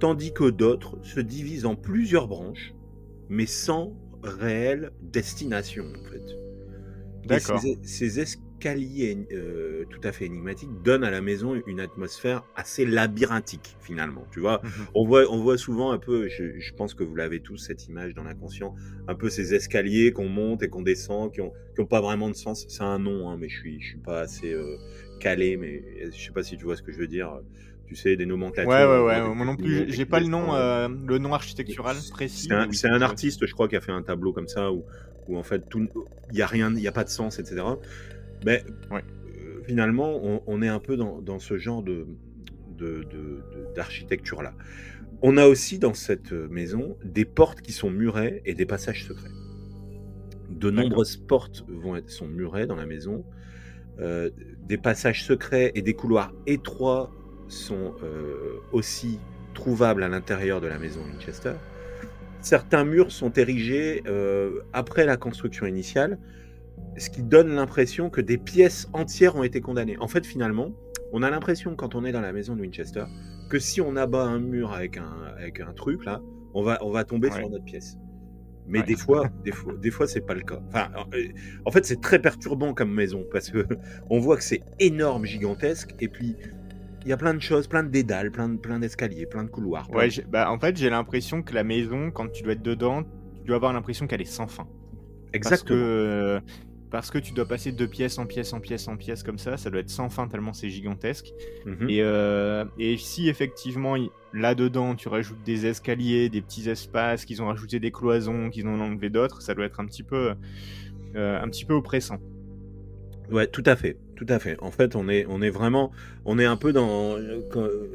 tandis 0.00 0.32
que 0.32 0.50
d'autres 0.50 0.98
se 1.02 1.20
divisent 1.20 1.66
en 1.66 1.74
plusieurs 1.74 2.28
branches, 2.28 2.74
mais 3.28 3.46
sans 3.46 3.96
réelle 4.22 4.90
destination 5.02 5.84
en 5.84 6.04
fait. 6.10 6.22
D'accord. 7.26 7.60
Ces, 7.60 7.78
ces 7.82 8.20
escaliers 8.58 9.26
euh, 9.32 9.84
tout 9.90 10.00
à 10.06 10.12
fait 10.12 10.26
énigmatiques 10.26 10.70
donnent 10.82 11.04
à 11.04 11.10
la 11.10 11.20
maison 11.20 11.60
une 11.66 11.80
atmosphère 11.80 12.44
assez 12.54 12.84
labyrinthique 12.86 13.76
finalement. 13.80 14.26
Tu 14.32 14.40
vois, 14.40 14.60
Mhm. 14.62 14.70
on 14.94 15.06
voit, 15.06 15.24
on 15.30 15.38
voit 15.42 15.58
souvent 15.58 15.92
un 15.92 15.98
peu, 15.98 16.28
je, 16.28 16.58
je 16.58 16.72
pense 16.74 16.94
que 16.94 17.04
vous 17.04 17.14
l'avez 17.14 17.40
tous 17.40 17.56
cette 17.58 17.86
image 17.88 18.14
dans 18.14 18.24
l'inconscient, 18.24 18.74
un 19.08 19.14
peu 19.14 19.28
ces 19.28 19.54
escaliers 19.54 20.12
qu'on 20.12 20.28
monte 20.28 20.62
et 20.62 20.68
qu'on 20.68 20.82
descend, 20.82 21.32
qui 21.32 21.40
ont, 21.40 21.52
qui 21.74 21.80
ont 21.80 21.86
pas 21.86 22.00
vraiment 22.00 22.28
de 22.30 22.34
sens. 22.34 22.64
C'est 22.68 22.82
un 22.84 22.98
nom, 22.98 23.28
hein, 23.30 23.36
mais 23.38 23.48
je 23.48 23.56
suis, 23.58 23.80
je 23.80 23.86
suis 23.88 23.98
pas 24.00 24.20
assez 24.20 24.52
euh, 24.52 24.76
calé, 25.20 25.56
mais 25.56 25.82
je 26.10 26.24
sais 26.24 26.32
pas 26.32 26.42
si 26.42 26.56
tu 26.56 26.64
vois 26.64 26.76
ce 26.76 26.82
que 26.82 26.92
je 26.92 26.98
veux 26.98 27.08
dire. 27.08 27.38
Tu 27.86 27.96
sais, 27.96 28.16
des 28.16 28.24
nomenclatures. 28.24 28.70
Ouais, 28.72 28.86
ouais, 28.86 29.04
ouais. 29.04 29.20
des 29.28 29.34
Moi 29.34 29.44
non 29.44 29.56
plus, 29.56 29.84
j'ai- 29.92 30.02
et 30.02 30.06
pas 30.06 30.18
le 30.20 30.26
nom, 30.26 30.54
euh, 30.54 30.88
le 30.88 31.18
nom 31.18 31.34
architectural 31.34 31.96
précis. 32.10 32.48
C'est 32.48 32.54
un, 32.88 32.96
oui, 32.96 33.02
artiste, 33.02 33.44
je 33.46 33.52
crois, 33.52 33.68
qui 33.68 33.76
a 33.76 33.82
fait 33.82 33.92
un 33.92 34.02
tableau 34.02 34.32
comme 34.32 34.48
ça 34.48 34.72
où, 34.72 34.86
où 35.28 35.36
en 35.36 35.42
fait 35.42 35.68
tout, 35.68 35.86
il 36.32 36.38
y 36.38 36.40
a 36.40 36.46
rien, 36.46 36.74
il 36.74 36.80
y 36.80 36.88
a 36.88 36.92
pas 36.92 37.04
de 37.04 37.10
sens, 37.10 37.38
etc. 37.38 37.62
Mais 38.44 38.62
Ouais. 38.90 39.02
euh, 39.26 39.62
finalement, 39.66 40.20
on, 40.22 40.42
on 40.46 40.62
est 40.62 40.68
un 40.68 40.80
peu 40.80 40.96
dans, 40.96 41.20
dans 41.20 41.38
ce 41.38 41.56
genre 41.58 41.82
de 41.82 42.06
de- 42.76 43.04
de- 43.04 43.42
de- 43.54 43.74
d'architecture 43.74 44.42
là. 44.42 44.52
On 45.22 45.36
a 45.36 45.46
aussi 45.46 45.78
dans 45.78 45.94
cette 45.94 46.32
maison 46.32 46.96
des 47.04 47.24
portes 47.24 47.60
qui 47.62 47.72
sont 47.72 47.88
murées 47.90 48.42
et 48.44 48.54
des 48.54 48.66
passages 48.66 49.04
secrets. 49.04 49.30
De 50.50 50.70
nombreuses 50.70 51.16
portes 51.16 51.64
vont 51.68 51.96
être, 51.96 52.10
sont 52.10 52.26
murées 52.26 52.66
dans 52.66 52.74
la 52.76 52.84
maison. 52.84 53.24
Euh, 54.00 54.28
des 54.66 54.76
passages 54.76 55.24
secrets 55.24 55.70
et 55.76 55.82
des 55.82 55.94
couloirs 55.94 56.32
étroits 56.46 57.12
sont 57.48 57.94
euh, 58.02 58.56
aussi 58.72 59.20
trouvables 59.54 60.02
à 60.02 60.08
l'intérieur 60.08 60.60
de 60.60 60.66
la 60.66 60.78
maison 60.78 61.00
Winchester. 61.04 61.54
Certains 62.40 62.84
murs 62.84 63.12
sont 63.12 63.32
érigés 63.32 64.02
euh, 64.06 64.60
après 64.72 65.06
la 65.06 65.16
construction 65.16 65.64
initiale, 65.64 66.18
ce 66.96 67.10
qui 67.10 67.22
donne 67.22 67.48
l'impression 67.48 68.10
que 68.10 68.20
des 68.20 68.38
pièces 68.38 68.88
entières 68.92 69.36
ont 69.36 69.42
été 69.42 69.60
condamnées. 69.60 69.96
En 69.98 70.08
fait, 70.08 70.24
finalement, 70.26 70.70
on 71.12 71.22
a 71.22 71.30
l'impression 71.30 71.74
quand 71.76 71.94
on 71.94 72.04
est 72.04 72.12
dans 72.12 72.20
la 72.20 72.32
maison 72.32 72.54
de 72.56 72.60
Winchester 72.60 73.04
que 73.50 73.58
si 73.58 73.80
on 73.80 73.96
abat 73.96 74.22
un 74.24 74.38
mur 74.38 74.72
avec 74.72 74.96
un, 74.96 75.12
avec 75.38 75.60
un 75.60 75.72
truc 75.72 76.04
là, 76.04 76.20
on 76.54 76.62
va, 76.62 76.78
on 76.82 76.90
va 76.90 77.04
tomber 77.04 77.28
Ouais. 77.30 77.38
sur 77.40 77.50
notre 77.50 77.64
pièce. 77.64 77.96
Mais 78.66 78.78
Ouais. 78.80 78.86
des 78.86 78.96
fois, 78.96 79.28
des 79.44 79.52
fois, 79.52 79.74
des 79.76 79.90
fois, 79.90 80.06
c'est 80.06 80.22
pas 80.24 80.34
le 80.34 80.40
cas. 80.42 80.60
Enfin, 80.68 80.88
en 81.66 81.70
fait, 81.70 81.84
c'est 81.84 82.00
très 82.00 82.18
perturbant 82.20 82.72
comme 82.74 82.92
maison 82.94 83.24
parce 83.30 83.50
que 83.50 83.66
on 84.10 84.18
voit 84.20 84.36
que 84.36 84.44
c'est 84.44 84.62
énorme, 84.78 85.26
gigantesque, 85.26 85.94
et 86.00 86.08
puis 86.08 86.36
il 87.02 87.08
y 87.08 87.12
a 87.12 87.16
plein 87.18 87.34
de 87.34 87.40
choses, 87.42 87.66
plein 87.66 87.82
de 87.82 87.90
dédales, 87.90 88.30
plein 88.30 88.48
de, 88.48 88.56
plein 88.56 88.78
d'escaliers, 88.78 89.26
plein 89.26 89.44
de 89.44 89.50
couloirs. 89.50 89.88
plein 89.88 89.98
Ouais, 89.98 90.08
de- 90.08 90.22
bah, 90.26 90.50
en 90.50 90.58
fait, 90.58 90.76
j'ai 90.78 90.88
l'impression 90.88 91.42
que 91.42 91.52
la 91.54 91.64
maison, 91.64 92.10
quand 92.10 92.28
tu 92.32 92.42
dois 92.42 92.52
être 92.54 92.62
dedans, 92.62 93.02
tu 93.42 93.48
dois 93.48 93.56
avoir 93.56 93.74
l'impression 93.74 94.06
qu'elle 94.06 94.22
est 94.22 94.24
sans 94.24 94.46
fin. 94.46 94.66
Parce 95.42 95.62
que, 95.62 96.36
exactement. 96.36 96.40
parce 96.90 97.10
que 97.10 97.18
tu 97.18 97.32
dois 97.32 97.46
passer 97.46 97.72
de 97.72 97.86
pièce 97.86 98.18
en 98.18 98.26
pièce 98.26 98.52
en 98.52 98.60
pièce 98.60 98.86
en 98.88 98.96
pièce 98.96 99.22
comme 99.22 99.38
ça, 99.38 99.56
ça 99.56 99.70
doit 99.70 99.80
être 99.80 99.90
sans 99.90 100.08
fin 100.08 100.28
tellement 100.28 100.52
c'est 100.52 100.70
gigantesque. 100.70 101.32
Mhm. 101.66 101.90
Et, 101.90 102.02
euh, 102.02 102.64
et 102.78 102.96
si 102.96 103.28
effectivement 103.28 103.96
là-dedans 104.32 104.94
tu 104.94 105.08
rajoutes 105.08 105.42
des 105.44 105.66
escaliers, 105.66 106.28
des 106.28 106.40
petits 106.40 106.68
espaces, 106.70 107.24
qu'ils 107.24 107.42
ont 107.42 107.46
rajouté 107.46 107.80
des 107.80 107.90
cloisons, 107.90 108.50
qu'ils 108.50 108.66
ont 108.66 108.80
enlevé 108.80 109.10
d'autres, 109.10 109.42
ça 109.42 109.54
doit 109.54 109.64
être 109.66 109.80
un 109.80 109.86
petit 109.86 110.02
peu, 110.02 110.34
euh, 111.16 111.42
un 111.42 111.48
petit 111.48 111.64
peu 111.64 111.74
oppressant. 111.74 112.18
Ouais, 113.30 113.46
tout 113.46 113.62
à 113.66 113.74
fait, 113.74 113.96
tout 114.16 114.26
à 114.28 114.38
fait. 114.38 114.56
En 114.60 114.70
fait, 114.70 114.96
on 114.96 115.08
est, 115.08 115.26
on 115.28 115.40
est 115.40 115.50
vraiment, 115.50 115.90
on 116.24 116.38
est 116.38 116.44
un 116.44 116.56
peu 116.56 116.72
dans, 116.72 117.16
euh, 117.16 117.40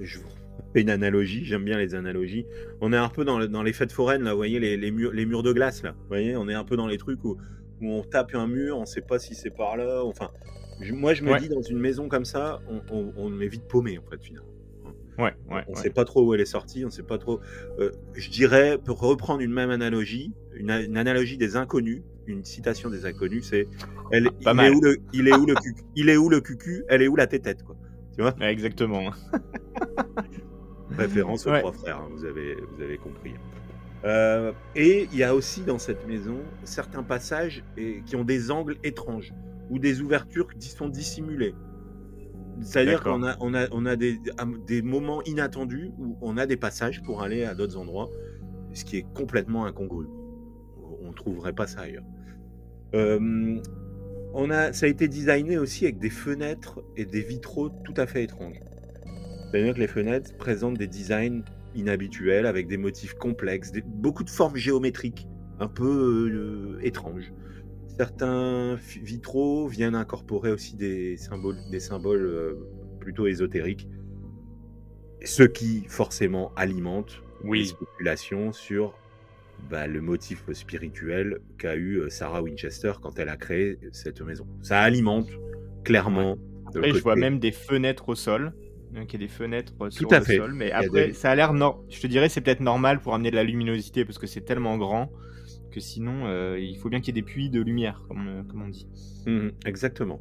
je 0.01 0.17
vous 0.17 0.27
une 0.75 0.89
analogie, 0.89 1.43
j'aime 1.45 1.63
bien 1.65 1.77
les 1.77 1.95
analogies. 1.95 2.45
On 2.81 2.93
est 2.93 2.97
un 2.97 3.09
peu 3.09 3.25
dans, 3.25 3.39
le- 3.39 3.47
dans 3.47 3.63
les 3.63 3.73
fêtes 3.73 3.91
foraines 3.91 4.23
là, 4.23 4.31
vous 4.31 4.37
voyez 4.37 4.59
les, 4.59 4.77
les 4.77 4.91
murs, 4.91 5.11
les 5.13 5.25
murs 5.25 5.43
de 5.43 5.53
glace 5.53 5.83
là. 5.83 5.91
Vous 5.91 6.07
voyez, 6.07 6.35
on 6.35 6.47
est 6.49 6.53
un 6.53 6.63
peu 6.63 6.75
dans 6.77 6.87
les 6.87 6.97
trucs 6.97 7.23
où, 7.23 7.37
où 7.81 7.91
on 7.91 8.03
tape 8.03 8.35
un 8.35 8.47
mur, 8.47 8.77
on 8.77 8.85
sait 8.85 9.01
pas 9.01 9.19
si 9.19 9.35
c'est 9.35 9.49
par 9.55 9.77
là. 9.77 10.03
Enfin, 10.03 10.29
je- 10.81 10.93
moi 10.93 11.13
je 11.13 11.23
me 11.23 11.31
Ouais. 11.31 11.39
dis 11.39 11.49
dans 11.49 11.61
une 11.61 11.79
maison 11.79 12.07
comme 12.07 12.25
ça, 12.25 12.59
on, 12.69 12.81
on, 12.95 13.13
on 13.17 13.39
est 13.41 13.47
vite 13.47 13.67
paumé 13.67 13.97
en 13.97 14.09
fait 14.09 14.21
finalement. 14.21 14.49
Ouais, 15.17 15.33
ouais. 15.51 15.63
On 15.67 15.73
ouais. 15.73 15.81
sait 15.81 15.89
pas 15.89 16.05
trop 16.05 16.25
où 16.25 16.33
elle 16.33 16.39
est 16.39 16.45
sortie, 16.45 16.85
on 16.85 16.89
sait 16.89 17.03
pas 17.03 17.17
trop. 17.17 17.41
euh, 17.79 17.91
je 18.13 18.29
dirais, 18.29 18.77
pour 18.77 18.99
reprendre 19.01 19.41
une 19.41 19.51
même 19.51 19.69
analogie, 19.69 20.31
une, 20.53 20.71
analogie 20.71 21.35
des 21.37 21.57
inconnus, 21.57 22.03
une 22.25 22.45
citation 22.45 22.89
des 22.89 23.05
inconnus, 23.05 23.47
c'est 23.49 23.67
elle, 24.11 24.29
Pas 24.45 24.53
il. 24.53 24.59
Est 24.61 24.69
où 24.69 24.79
le, 24.81 24.97
il 25.11 25.27
est 25.27 25.35
où 25.35 25.45
le 25.45 25.55
cucu, 25.55 25.83
il 25.97 26.07
est 26.09 26.15
où 26.15 26.29
le 26.29 26.39
cucu, 26.39 26.85
elle 26.87 27.01
est 27.01 27.09
où 27.09 27.17
la 27.17 27.27
tétette 27.27 27.63
quoi. 27.63 27.75
Tu 28.15 28.21
vois? 28.21 28.33
Exactement. 28.39 29.11
Référence 30.99 31.45
aux 31.47 31.51
Ouais. 31.51 31.59
trois 31.59 31.71
frères, 31.73 31.97
hein, 31.97 32.09
vous 32.11 32.25
avez 32.25 32.55
vous 32.55 32.81
avez 32.81 32.97
compris. 32.97 33.33
Euh, 34.05 34.53
et 34.75 35.09
il 35.11 35.17
y 35.17 35.23
a 35.23 35.35
aussi 35.35 35.61
dans 35.61 35.77
cette 35.77 36.07
maison 36.07 36.37
certains 36.63 37.03
passages 37.03 37.63
et, 37.77 38.01
qui 38.05 38.15
ont 38.15 38.23
des 38.23 38.49
angles 38.49 38.77
étranges 38.83 39.33
ou 39.69 39.77
des 39.77 40.01
ouvertures 40.01 40.47
qui 40.57 40.69
sont 40.69 40.87
dissimulées. 40.87 41.53
C'est-à-dire 42.61 43.03
qu'on 43.03 43.23
a, 43.23 43.35
on 43.39 43.53
a, 43.53 43.67
on 43.71 43.85
a 43.85 43.95
des, 43.95 44.19
des 44.67 44.81
moments 44.81 45.21
inattendus 45.23 45.91
où 45.97 46.17
on 46.21 46.37
a 46.37 46.45
des 46.45 46.57
passages 46.57 47.01
pour 47.03 47.21
aller 47.21 47.43
à 47.45 47.55
d'autres 47.55 47.77
endroits, 47.77 48.09
ce 48.73 48.83
qui 48.83 48.97
est 48.97 49.05
complètement 49.13 49.65
incongru. 49.65 50.07
On 51.01 51.09
ne 51.09 51.13
trouverait 51.13 51.53
pas 51.53 51.67
ça 51.67 51.81
ailleurs. 51.81 52.03
Euh, 52.95 53.61
on 54.33 54.49
a, 54.49 54.73
ça 54.73 54.85
a 54.85 54.89
été 54.89 55.07
designé 55.07 55.57
aussi 55.57 55.85
avec 55.85 55.99
des 55.99 56.09
fenêtres 56.09 56.81
et 56.97 57.05
des 57.05 57.21
vitraux 57.21 57.69
tout 57.69 57.93
à 57.97 58.05
fait 58.05 58.23
étranges. 58.23 58.59
C'est-à-dire 59.51 59.73
que 59.73 59.79
les 59.79 59.87
fenêtres 59.87 60.35
présentent 60.37 60.77
des 60.77 60.87
designs 60.87 61.43
inhabituels 61.75 62.45
avec 62.45 62.67
des 62.67 62.77
motifs 62.77 63.13
complexes, 63.15 63.71
des- 63.71 63.81
beaucoup 63.85 64.23
de 64.23 64.29
formes 64.29 64.55
géométriques 64.55 65.27
un 65.59 65.67
peu 65.67 66.29
euh, 66.77 66.79
étranges. 66.85 67.31
Certains 67.97 68.77
vitraux 69.01 69.67
viennent 69.67 69.95
incorporer 69.95 70.51
aussi 70.51 70.75
des 70.75 71.17
symboles, 71.17 71.57
des 71.69 71.79
symboles 71.79 72.25
euh, 72.25 72.53
plutôt 72.99 73.27
ésotériques, 73.27 73.87
ce 75.25 75.43
qui 75.43 75.83
forcément 75.87 76.53
alimente 76.55 77.21
les 77.43 77.65
spéculations 77.65 78.51
sur 78.53 78.93
bah, 79.69 79.87
le 79.87 79.99
motif 80.01 80.49
spirituel 80.53 81.39
qu'a 81.57 81.75
eu 81.75 81.97
euh, 81.97 82.09
Sarah 82.09 82.41
Winchester 82.41 82.93
quand 83.01 83.19
elle 83.19 83.29
a 83.29 83.35
créé 83.35 83.77
cette 83.91 84.21
maison. 84.21 84.47
Ça 84.61 84.79
alimente 84.79 85.27
clairement. 85.83 86.37
Après, 86.67 86.93
je 86.93 87.03
vois 87.03 87.15
même 87.17 87.39
des 87.39 87.51
fenêtres 87.51 88.09
au 88.09 88.15
sol. 88.15 88.53
Donc, 88.93 89.13
il 89.13 89.21
y 89.21 89.23
a 89.23 89.27
des 89.27 89.31
fenêtres 89.31 89.73
sur 89.89 90.11
à 90.13 90.19
le 90.19 90.25
fait. 90.25 90.37
sol. 90.37 90.53
Mais 90.53 90.71
après, 90.71 91.07
des- 91.07 91.13
ça 91.13 91.29
a 91.31 91.35
l'air. 91.35 91.53
nor- 91.53 91.83
Je 91.89 91.99
te 92.01 92.07
dirais, 92.07 92.29
c'est 92.29 92.41
peut-être 92.41 92.59
normal 92.61 93.01
pour 93.01 93.13
amener 93.13 93.29
de 93.31 93.35
la 93.35 93.43
luminosité 93.43 94.03
parce 94.05 94.17
que 94.17 94.27
c'est 94.27 94.41
tellement 94.41 94.77
grand 94.77 95.11
que 95.71 95.79
sinon, 95.79 96.25
euh, 96.25 96.57
il 96.59 96.75
faut 96.77 96.89
bien 96.89 96.99
qu'il 96.99 97.15
y 97.15 97.19
ait 97.19 97.21
des 97.21 97.25
puits 97.25 97.49
de 97.51 97.61
lumière, 97.61 98.03
comme, 98.07 98.27
euh, 98.27 98.43
comme 98.43 98.63
on 98.63 98.69
dit. 98.69 98.87
Mhm, 99.27 99.51
exactement. 99.65 100.19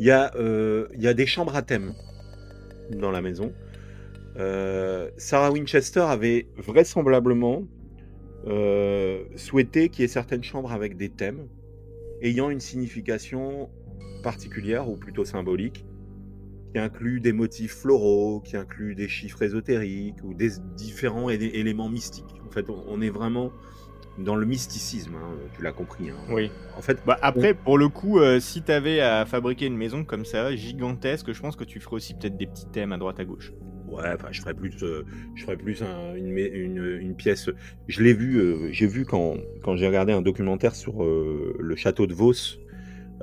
Il 0.00 0.06
y, 0.06 0.10
a, 0.10 0.34
euh, 0.36 0.86
il 0.94 1.02
y 1.02 1.06
a 1.08 1.14
des 1.14 1.26
chambres 1.26 1.54
à 1.54 1.62
thème 1.62 1.92
dans 2.90 3.10
la 3.10 3.20
maison. 3.20 3.52
Euh, 4.38 5.10
Sarah 5.16 5.50
Winchester 5.50 6.00
avait 6.00 6.46
vraisemblablement 6.56 7.64
euh, 8.46 9.24
souhaité 9.36 9.88
qu'il 9.88 10.02
y 10.02 10.04
ait 10.04 10.08
certaines 10.08 10.44
chambres 10.44 10.72
avec 10.72 10.96
des 10.96 11.08
thèmes 11.08 11.48
ayant 12.22 12.48
une 12.50 12.60
signification 12.60 13.68
particulière 14.22 14.88
ou 14.88 14.96
plutôt 14.96 15.24
symbolique, 15.24 15.84
qui 16.76 16.80
inclut 16.80 17.20
des 17.20 17.32
motifs 17.32 17.72
floraux, 17.72 18.40
qui 18.40 18.54
inclut 18.54 18.94
des 18.94 19.08
chiffres 19.08 19.40
ésotériques 19.40 20.22
ou 20.22 20.34
des 20.34 20.50
différents 20.76 21.30
élé- 21.30 21.50
éléments 21.54 21.88
mystiques. 21.88 22.34
En 22.46 22.50
fait, 22.50 22.66
on, 22.68 23.00
est 23.00 23.08
vraiment 23.08 23.50
dans 24.18 24.36
le 24.36 24.44
mysticisme, 24.44 25.14
hein, 25.14 25.36
tu 25.56 25.62
l'as 25.62 25.72
compris. 25.72 26.10
hein. 26.10 26.16
Oui. 26.28 26.50
En 26.76 26.82
fait, 26.82 26.98
Bah, 27.06 27.16
après, 27.22 27.54
pour 27.54 27.78
le 27.78 27.88
coup, 27.88 28.18
euh, 28.18 28.40
si 28.40 28.60
t'avais 28.60 29.00
à 29.00 29.24
fabriquer 29.24 29.64
une 29.64 29.76
maison 29.78 30.04
comme 30.04 30.26
ça, 30.26 30.54
gigantesque, 30.54 31.32
je 31.32 31.40
pense 31.40 31.56
que 31.56 31.64
tu 31.64 31.80
ferais 31.80 31.96
aussi 31.96 32.12
peut-être 32.12 32.36
des 32.36 32.46
petits 32.46 32.66
thèmes 32.70 32.92
à 32.92 32.98
droite 32.98 33.20
à 33.20 33.24
gauche. 33.24 33.54
Ouais, 33.88 34.10
enfin, 34.14 34.28
je 34.30 34.42
ferais 34.42 34.52
plus, 34.52 34.76
euh, 34.82 35.06
je 35.34 35.44
ferais 35.44 35.56
plus 35.56 35.82
un- 35.82 36.14
une, 36.14 36.30
mé- 36.30 36.52
une, 36.52 36.98
une 37.00 37.16
pièce. 37.16 37.48
Je 37.88 38.02
l'ai 38.02 38.12
vu, 38.12 38.36
euh, 38.36 38.68
j'ai 38.70 38.86
vu 38.86 39.06
quand, 39.06 39.36
quand 39.62 39.76
j'ai 39.76 39.86
regardé 39.86 40.12
un 40.12 40.20
documentaire 40.20 40.74
sur 40.74 41.02
le 41.02 41.74
château 41.74 42.06
de 42.06 42.12
Vos. 42.12 42.34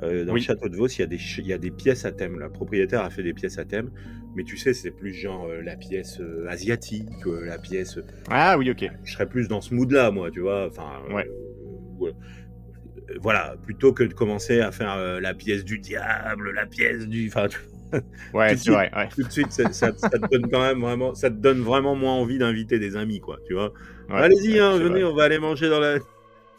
Euh, 0.02 0.24
dans 0.24 0.32
Oui. 0.32 0.40
le 0.40 0.44
château 0.44 0.68
de 0.68 0.76
Vos, 0.76 0.88
il 0.88 0.98
y, 1.00 1.02
a 1.02 1.06
des, 1.06 1.18
ch- 1.18 1.38
il 1.38 1.46
y 1.46 1.52
a 1.52 1.58
des 1.58 1.70
pièces 1.70 2.04
à 2.04 2.10
thème. 2.12 2.38
La 2.38 2.48
propriétaire 2.48 3.02
a 3.02 3.10
fait 3.10 3.22
des 3.22 3.32
pièces 3.32 3.58
à 3.58 3.64
thème, 3.64 3.90
mais 4.34 4.42
tu 4.42 4.56
sais, 4.56 4.74
c'est 4.74 4.90
plus 4.90 5.12
genre 5.14 5.46
euh, 5.46 5.62
la 5.62 5.76
pièce 5.76 6.18
euh, 6.20 6.46
asiatique, 6.48 7.08
la 7.44 7.58
pièce. 7.58 7.98
Ah 8.28 8.58
oui, 8.58 8.70
ok. 8.70 8.84
Je 9.04 9.12
serais 9.12 9.28
plus 9.28 9.46
dans 9.48 9.60
ce 9.60 9.72
mood-là, 9.74 10.10
moi, 10.10 10.30
tu 10.32 10.40
vois. 10.40 10.66
Enfin, 10.66 11.00
Ouais. 11.12 11.28
voilà. 13.20 13.56
Plutôt 13.62 13.92
que 13.92 14.02
de 14.04 14.12
commencer 14.14 14.60
à 14.60 14.72
faire 14.72 15.20
la 15.20 15.34
pièce 15.34 15.64
du 15.64 15.78
diable, 15.78 16.50
la 16.52 16.66
pièce 16.66 17.06
du. 17.06 17.28
Enfin, 17.28 17.48
tu- 17.48 17.58
Ouais, 18.32 18.56
c'est 18.56 18.70
vrai. 18.72 18.90
Ouais. 18.96 19.08
tout 19.14 19.22
de 19.22 19.30
suite, 19.30 19.52
ça, 19.52 19.70
ça- 19.72 19.92
ça 19.96 20.08
te 20.10 20.26
donne 20.28 20.50
quand 20.50 20.60
même 20.60 20.80
vraiment, 20.80 21.14
ça 21.14 21.30
te 21.30 21.36
donne 21.36 21.60
vraiment 21.60 21.94
moins 21.94 22.14
envie 22.14 22.38
d'inviter 22.38 22.80
des 22.80 22.96
amis, 22.96 23.20
quoi. 23.20 23.38
Tu 23.46 23.54
vois. 23.54 23.72
Ouais, 24.08 24.16
Allez-y, 24.16 24.58
hein, 24.58 24.76
venez, 24.78 25.02
vrai. 25.02 25.04
on 25.04 25.14
va 25.14 25.22
aller 25.24 25.38
manger 25.38 25.68
dans 25.68 25.78
la, 25.78 25.98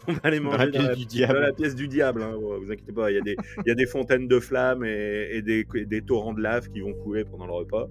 on 0.08 0.12
va 0.12 0.20
aller 0.22 0.38
Dans 0.38 0.44
manger 0.44 0.70
la 0.70 0.70
pièce 0.70 0.96
du 0.96 1.04
dans 1.04 1.08
diable. 1.08 1.40
la 1.40 1.52
pièce 1.52 1.74
du 1.74 1.88
diable. 1.88 2.22
Hein, 2.22 2.34
ouais, 2.36 2.58
vous 2.58 2.70
inquiétez 2.70 2.92
pas, 2.92 3.10
il 3.10 3.14
y 3.14 3.18
a 3.18 3.22
des, 3.22 3.36
il 3.64 3.68
y 3.68 3.70
a 3.70 3.74
des 3.74 3.86
fontaines 3.86 4.28
de 4.28 4.40
flammes 4.40 4.84
et, 4.84 5.30
et 5.32 5.42
des, 5.42 6.02
torrents 6.02 6.34
de 6.34 6.42
lave 6.42 6.68
qui 6.70 6.80
vont 6.80 6.94
couler 6.94 7.24
pendant 7.24 7.46
le 7.46 7.52
repas. 7.52 7.88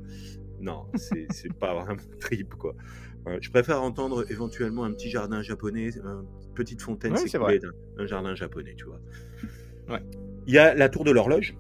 Non, 0.60 0.86
c'est 0.96 1.54
pas 1.60 1.74
vraiment 1.74 2.02
trip, 2.20 2.56
quoi. 2.56 2.76
Euh, 3.28 3.38
je 3.42 3.50
préfère 3.50 3.82
entendre 3.82 4.26
éventuellement 4.30 4.84
un 4.84 4.92
petit 4.92 5.10
jardin 5.10 5.42
japonais, 5.42 5.90
une 5.96 6.26
petite 6.54 6.82
fontaine 6.82 7.14
Ouais, 7.14 7.28
c'est 7.28 7.40
d'un 7.40 7.72
un 7.98 8.06
jardin 8.06 8.36
japonais, 8.36 8.76
tu 8.78 8.86
vois. 8.86 9.00
Ouais. 9.90 10.02
Il 10.48 10.54
y 10.54 10.60
a 10.60 10.76
la 10.76 10.90
tour 10.90 11.04
de 11.04 11.12
l'horloge. 11.12 11.56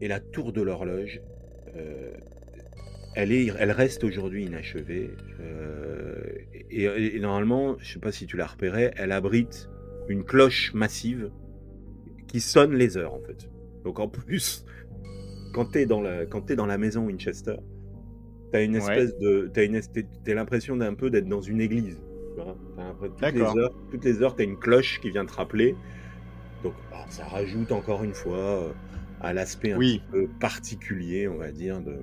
Et 0.00 0.08
la 0.08 0.20
tour 0.20 0.52
de 0.52 0.62
l'horloge, 0.62 1.20
euh, 1.76 2.12
elle, 3.14 3.32
est, 3.32 3.52
elle 3.58 3.70
reste 3.72 4.04
aujourd'hui 4.04 4.44
inachevée. 4.46 5.10
euh, 5.40 6.14
et, 6.70 7.18
normalement, 7.18 7.76
je 7.78 7.92
sais 7.94 7.98
pas 8.00 8.12
si 8.12 8.26
tu 8.26 8.36
l'as 8.36 8.46
repéré, 8.46 8.92
elle 8.96 9.12
abrite 9.12 9.68
une 10.08 10.24
cloche 10.24 10.72
massive 10.74 11.30
qui 12.28 12.40
sonne 12.40 12.74
les 12.74 12.96
heures 12.96 13.14
en 13.14 13.20
fait. 13.20 13.48
Donc 13.84 13.98
en 13.98 14.08
plus, 14.08 14.64
quand 15.52 15.72
tu 15.72 15.78
es, 15.80 15.86
dans 15.86 16.00
la- 16.00 16.26
quand 16.26 16.50
dans 16.52 16.66
la 16.66 16.78
maison 16.78 17.06
Winchester, 17.06 17.56
tu 18.52 18.56
as 18.58 18.62
une 18.62 18.72
Ouais. 18.72 18.78
espèce 18.78 19.18
de. 19.18 19.50
Tu 19.52 19.60
as, 20.30 20.34
l'impression 20.34 20.76
d'un 20.76 20.94
peu 20.94 21.10
d'être 21.10 21.28
dans 21.28 21.40
une 21.40 21.60
église. 21.60 21.96
tu 22.36 22.42
vois. 22.44 22.56
T'as 22.76 22.84
l'impression- 22.84 23.14
toutes, 23.14 23.20
D'accord. 23.20 23.54
les 23.56 23.60
heures, 23.62 23.74
toutes 23.90 24.04
les 24.04 24.22
heures, 24.22 24.36
tu 24.36 24.42
as 24.42 24.44
une 24.44 24.58
cloche 24.58 25.00
qui 25.00 25.10
vient 25.10 25.26
te 25.26 25.32
rappeler. 25.32 25.74
Donc 26.62 26.74
bah, 26.90 27.04
ça 27.08 27.24
rajoute 27.24 27.72
encore 27.72 28.04
une 28.04 28.14
fois 28.14 28.36
euh, 28.38 28.72
à 29.20 29.32
l'aspect 29.32 29.72
un 29.72 29.78
Oui. 29.78 30.02
peu 30.12 30.28
particulier, 30.38 31.26
on 31.26 31.38
va 31.38 31.50
dire, 31.50 31.80
de, 31.80 31.94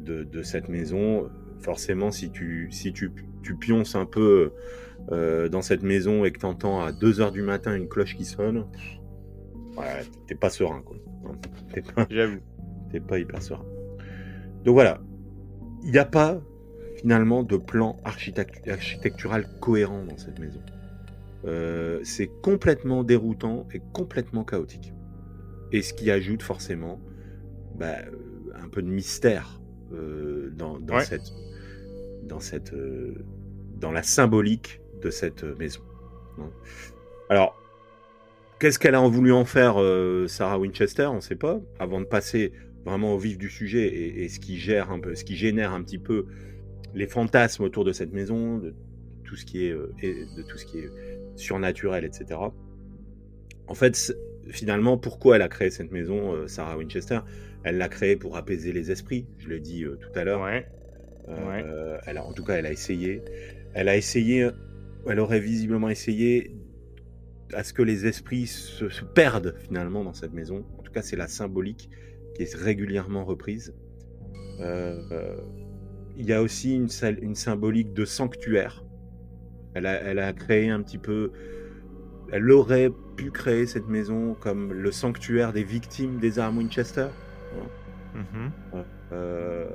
de, 0.00 0.24
de 0.24 0.42
cette 0.42 0.68
maison. 0.68 1.28
Forcément, 1.60 2.10
si 2.10 2.30
tu, 2.30 2.68
si 2.70 2.92
tu, 2.92 3.12
tu 3.42 3.54
pionces 3.56 3.94
un 3.94 4.06
peu 4.06 4.52
euh, 5.12 5.48
dans 5.48 5.62
cette 5.62 5.82
maison 5.82 6.24
et 6.24 6.32
que 6.32 6.38
tu 6.38 6.46
entends 6.46 6.80
à 6.80 6.90
2h 6.92 7.32
du 7.32 7.42
matin 7.42 7.74
une 7.76 7.88
cloche 7.88 8.16
qui 8.16 8.24
sonne, 8.24 8.66
ouais, 9.76 10.02
t'es 10.26 10.34
pas 10.34 10.50
serein, 10.50 10.82
quoi. 10.82 10.96
T'es 11.72 11.82
pas, 11.82 12.06
J'avoue. 12.10 12.38
t'es 12.90 13.00
pas 13.00 13.18
hyper 13.18 13.42
serein. 13.42 13.64
Donc 14.64 14.74
voilà, 14.74 15.00
il 15.84 15.90
n'y 15.90 15.98
a 15.98 16.04
pas 16.04 16.40
finalement 16.96 17.42
de 17.42 17.56
plan 17.56 17.98
architectu- 18.04 18.70
architectural 18.70 19.46
cohérent 19.60 20.04
dans 20.04 20.18
cette 20.18 20.38
maison. 20.38 20.60
Euh, 21.46 22.00
c'est 22.04 22.30
complètement 22.42 23.04
déroutant 23.04 23.66
et 23.72 23.80
complètement 23.92 24.44
chaotique. 24.44 24.92
Et 25.72 25.82
ce 25.82 25.94
qui 25.94 26.10
ajoute 26.10 26.42
forcément 26.42 27.00
bah, 27.78 27.96
un 28.62 28.68
peu 28.68 28.82
de 28.82 28.88
mystère 28.88 29.59
dans, 29.90 30.78
dans 30.78 30.94
Ouais. 30.96 31.04
cette, 31.04 31.32
dans 32.24 32.40
cette, 32.40 32.72
euh, 32.72 33.14
dans 33.78 33.92
la 33.92 34.02
symbolique 34.02 34.80
de 35.02 35.10
cette 35.10 35.44
euh, 35.44 35.54
maison. 35.56 35.80
hein. 36.38 36.50
Alors, 37.28 37.54
qu'est-ce 38.58 38.78
qu'elle 38.78 38.94
a 38.94 39.06
voulu 39.08 39.32
en 39.32 39.44
faire, 39.44 39.80
euh, 39.80 40.26
Sarah 40.26 40.58
Winchester? 40.58 41.06
On 41.06 41.16
ne 41.16 41.20
sait 41.20 41.36
pas. 41.36 41.60
Avant 41.78 42.00
de 42.00 42.06
passer 42.06 42.52
vraiment 42.84 43.14
au 43.14 43.18
vif 43.18 43.38
du 43.38 43.48
sujet 43.48 43.86
et, 43.86 44.24
et 44.24 44.28
ce 44.28 44.40
qui 44.40 44.58
gère 44.58 44.90
un 44.90 45.00
peu, 45.00 45.14
ce 45.14 45.24
qui 45.24 45.36
génère 45.36 45.72
un 45.72 45.82
petit 45.82 45.98
peu 45.98 46.26
les 46.94 47.06
fantasmes 47.06 47.62
autour 47.62 47.84
de 47.84 47.92
cette 47.92 48.12
maison, 48.12 48.58
de 48.58 48.74
tout 49.24 49.36
ce 49.36 49.44
qui 49.44 49.66
est, 49.66 49.70
euh, 49.72 49.92
de 50.02 50.42
tout 50.42 50.58
ce 50.58 50.66
qui 50.66 50.78
est 50.78 50.90
surnaturel, 51.36 52.04
etc. 52.04 52.40
En 53.68 53.74
fait, 53.74 54.12
finalement, 54.50 54.98
pourquoi 54.98 55.36
elle 55.36 55.42
a 55.42 55.48
créé 55.48 55.70
cette 55.70 55.92
maison, 55.92 56.34
euh, 56.34 56.46
Sarah 56.46 56.76
Winchester? 56.76 57.20
Elle 57.62 57.78
l'a 57.78 57.88
créée 57.88 58.16
pour 58.16 58.36
apaiser 58.36 58.72
les 58.72 58.90
esprits, 58.90 59.26
je 59.38 59.48
l'ai 59.48 59.60
dit 59.60 59.84
euh, 59.84 59.96
tout 59.96 60.18
à 60.18 60.24
l'heure. 60.24 60.42
Ouais. 60.42 60.66
Euh, 61.28 61.98
elle 62.06 62.18
a, 62.18 62.24
en 62.24 62.32
tout 62.32 62.44
cas, 62.44 62.54
elle 62.54 62.66
a 62.66 62.72
essayé. 62.72 63.22
Elle 63.74 63.88
a 63.88 63.96
essayé, 63.96 64.48
elle 65.06 65.20
aurait 65.20 65.40
visiblement 65.40 65.88
essayé 65.88 66.56
à 67.52 67.62
ce 67.62 67.72
que 67.72 67.82
les 67.82 68.06
esprits 68.06 68.46
se, 68.46 68.88
se 68.88 69.04
perdent 69.04 69.54
finalement 69.58 70.02
dans 70.04 70.14
cette 70.14 70.32
maison. 70.32 70.64
En 70.78 70.82
tout 70.82 70.92
cas, 70.92 71.02
c'est 71.02 71.16
la 71.16 71.28
symbolique 71.28 71.90
qui 72.34 72.42
est 72.42 72.54
régulièrement 72.54 73.24
reprise. 73.24 73.74
Il 76.16 76.26
y 76.26 76.32
a 76.32 76.42
aussi 76.42 76.74
une 76.74 77.34
symbolique 77.34 77.94
de 77.94 78.04
sanctuaire. 78.04 78.84
Elle 79.74 79.86
a, 79.86 80.02
elle 80.02 80.18
a 80.18 80.32
créé 80.32 80.68
un 80.68 80.82
petit 80.82 80.98
peu. 80.98 81.32
Elle 82.32 82.50
aurait 82.50 82.90
pu 83.20 83.30
créer 83.30 83.66
cette 83.66 83.86
maison 83.86 84.34
comme 84.40 84.72
le 84.72 84.90
sanctuaire 84.90 85.52
des 85.52 85.62
victimes 85.62 86.18
des 86.18 86.38
armes 86.38 86.56
Winchester. 86.56 87.08
Mhm. 88.14 88.50
Euh, 89.12 89.66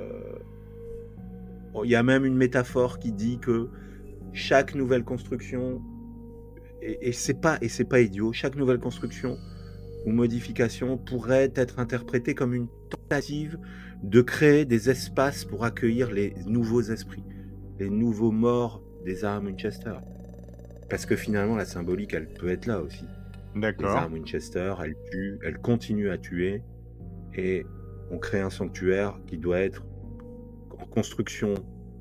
bon, 1.72 1.84
Il 1.84 1.90
y 1.90 1.94
a 1.94 2.02
même 2.02 2.24
une 2.24 2.36
métaphore 2.36 2.98
qui 2.98 3.12
dit 3.12 3.38
que 3.38 3.68
chaque 4.32 4.74
nouvelle 4.74 5.04
construction, 5.04 5.80
et, 6.82 7.08
et 7.08 7.12
c'est 7.12 7.40
pas 7.40 7.56
et 7.60 7.68
c'est 7.68 7.84
pas 7.84 8.00
idiot, 8.00 8.32
chaque 8.32 8.56
nouvelle 8.56 8.80
construction 8.80 9.38
ou 10.04 10.10
modification 10.10 10.98
pourrait 10.98 11.52
être 11.54 11.78
interprétée 11.78 12.34
comme 12.34 12.52
une 12.52 12.66
tentative 12.90 13.58
de 14.02 14.22
créer 14.22 14.64
des 14.64 14.90
espaces 14.90 15.44
pour 15.44 15.64
accueillir 15.64 16.10
les 16.10 16.34
nouveaux 16.46 16.82
esprits, 16.82 17.24
les 17.78 17.90
nouveaux 17.90 18.32
morts 18.32 18.82
des 19.04 19.24
armes 19.24 19.46
Winchester. 19.46 19.98
Parce 20.90 21.06
que 21.06 21.14
finalement, 21.14 21.54
la 21.54 21.64
symbolique, 21.64 22.12
elle 22.12 22.28
peut 22.28 22.48
être 22.48 22.66
là 22.66 22.80
aussi. 22.80 23.04
Les 23.56 23.60
D'accord. 23.62 23.96
armes 23.96 24.12
Winchester, 24.14 24.74
elles 24.84 24.96
tuent, 25.10 25.38
elles 25.42 25.58
continuent 25.58 26.10
à 26.10 26.18
tuer, 26.18 26.62
et 27.34 27.64
on 28.10 28.18
crée 28.18 28.40
un 28.40 28.50
sanctuaire 28.50 29.18
qui 29.26 29.38
doit 29.38 29.60
être 29.60 29.84
en 30.78 30.86
construction 30.86 31.54